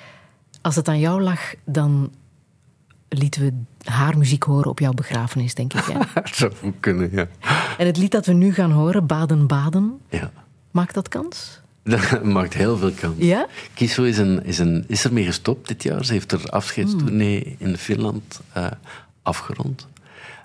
[0.61, 2.11] Als het aan jou lag, dan
[3.09, 3.53] lieten we
[3.91, 5.85] haar muziek horen op jouw begrafenis, denk ik.
[6.13, 7.27] Dat zou kunnen, ja.
[7.77, 10.31] En het lied dat we nu gaan horen, Baden Baden, ja.
[10.71, 11.61] maakt dat kans?
[11.83, 13.15] Dat maakt heel veel kans.
[13.17, 13.47] Ja?
[13.73, 16.05] Kiso is, een, is, een, is ermee gestopt dit jaar.
[16.05, 18.67] Ze heeft haar afscheidstournee in Finland eh,
[19.21, 19.87] afgerond.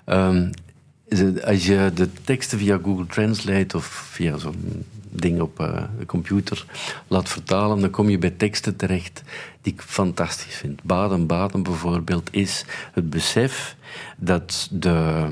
[0.05, 0.51] Ehm,
[1.43, 6.65] als je de teksten via Google Translate of via zo'n ding op eh, de computer
[7.07, 9.23] laat vertalen, dan kom je bij teksten terecht
[9.61, 10.83] die ik fantastisch vind.
[10.83, 13.75] Baden-Baden bijvoorbeeld is het besef
[14.17, 15.27] dat de,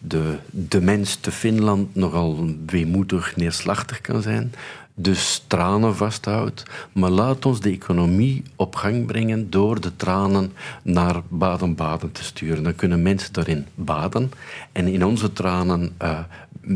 [0.00, 4.52] de, de mens te Finland nogal weemoedig, neerslachtig kan zijn.
[4.94, 6.62] Dus tranen vasthoudt.
[6.92, 10.52] Maar laat ons de economie op gang brengen door de tranen
[10.82, 12.62] naar Baden-Baden te sturen.
[12.62, 14.30] Dan kunnen mensen daarin baden
[14.72, 16.18] en in onze tranen eh,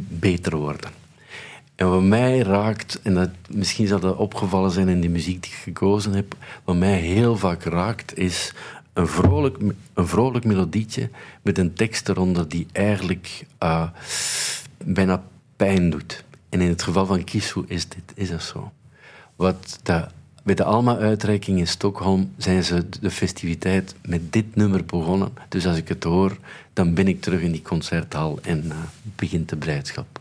[0.09, 0.91] beter worden.
[1.74, 5.53] En wat mij raakt, en dat, misschien zal dat opgevallen zijn in de muziek die
[5.53, 8.55] ik gekozen heb, wat mij heel vaak raakt, is
[8.93, 9.57] een vrolijk,
[9.95, 11.11] een vrolijk melodietje
[11.43, 13.89] met een tekst eronder die eigenlijk uh,
[14.85, 15.23] bijna
[15.57, 16.24] pijn doet.
[16.55, 18.72] En in het geval van Kisu is, dit, is dat zo.
[19.36, 20.06] Wat de,
[20.43, 25.32] bij de Alma-uitreiking in Stockholm zijn ze de festiviteit met dit nummer begonnen.
[25.48, 26.39] Dus als ik het hoor,
[26.72, 28.74] dan ben ik terug in die concerthal en uh,
[29.16, 30.14] begint de blijdschap.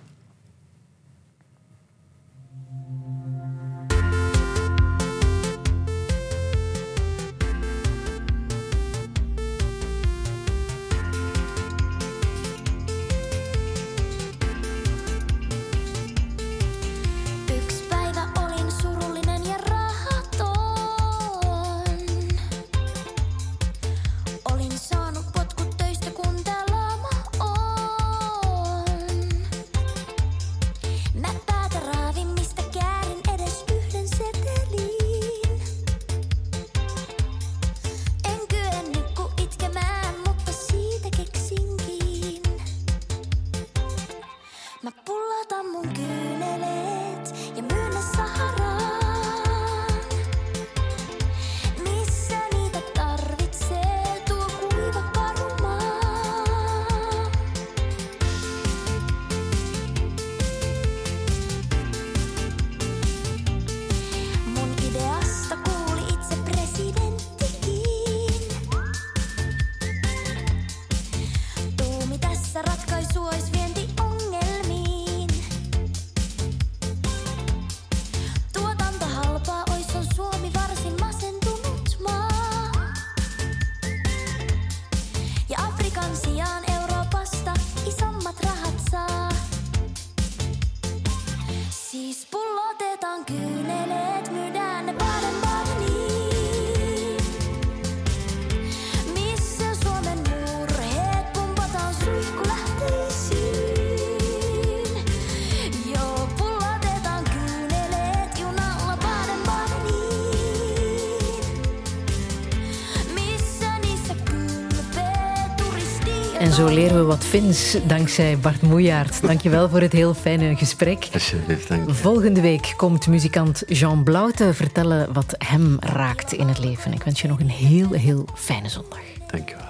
[117.33, 119.21] Fins dankzij Bart Moejaert.
[119.21, 121.07] Dankjewel voor het heel fijne gesprek.
[121.13, 121.93] Alsjeblieft, dank je.
[121.93, 126.93] Volgende week komt muzikant Jean Blauwte vertellen wat hem raakt in het leven.
[126.93, 128.99] Ik wens je nog een heel, heel fijne zondag.
[129.27, 129.65] Dank je wel.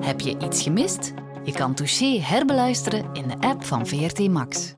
[0.00, 1.12] Heb je iets gemist?
[1.44, 4.74] Je kan Touché herbeluisteren in de app van VRT Max.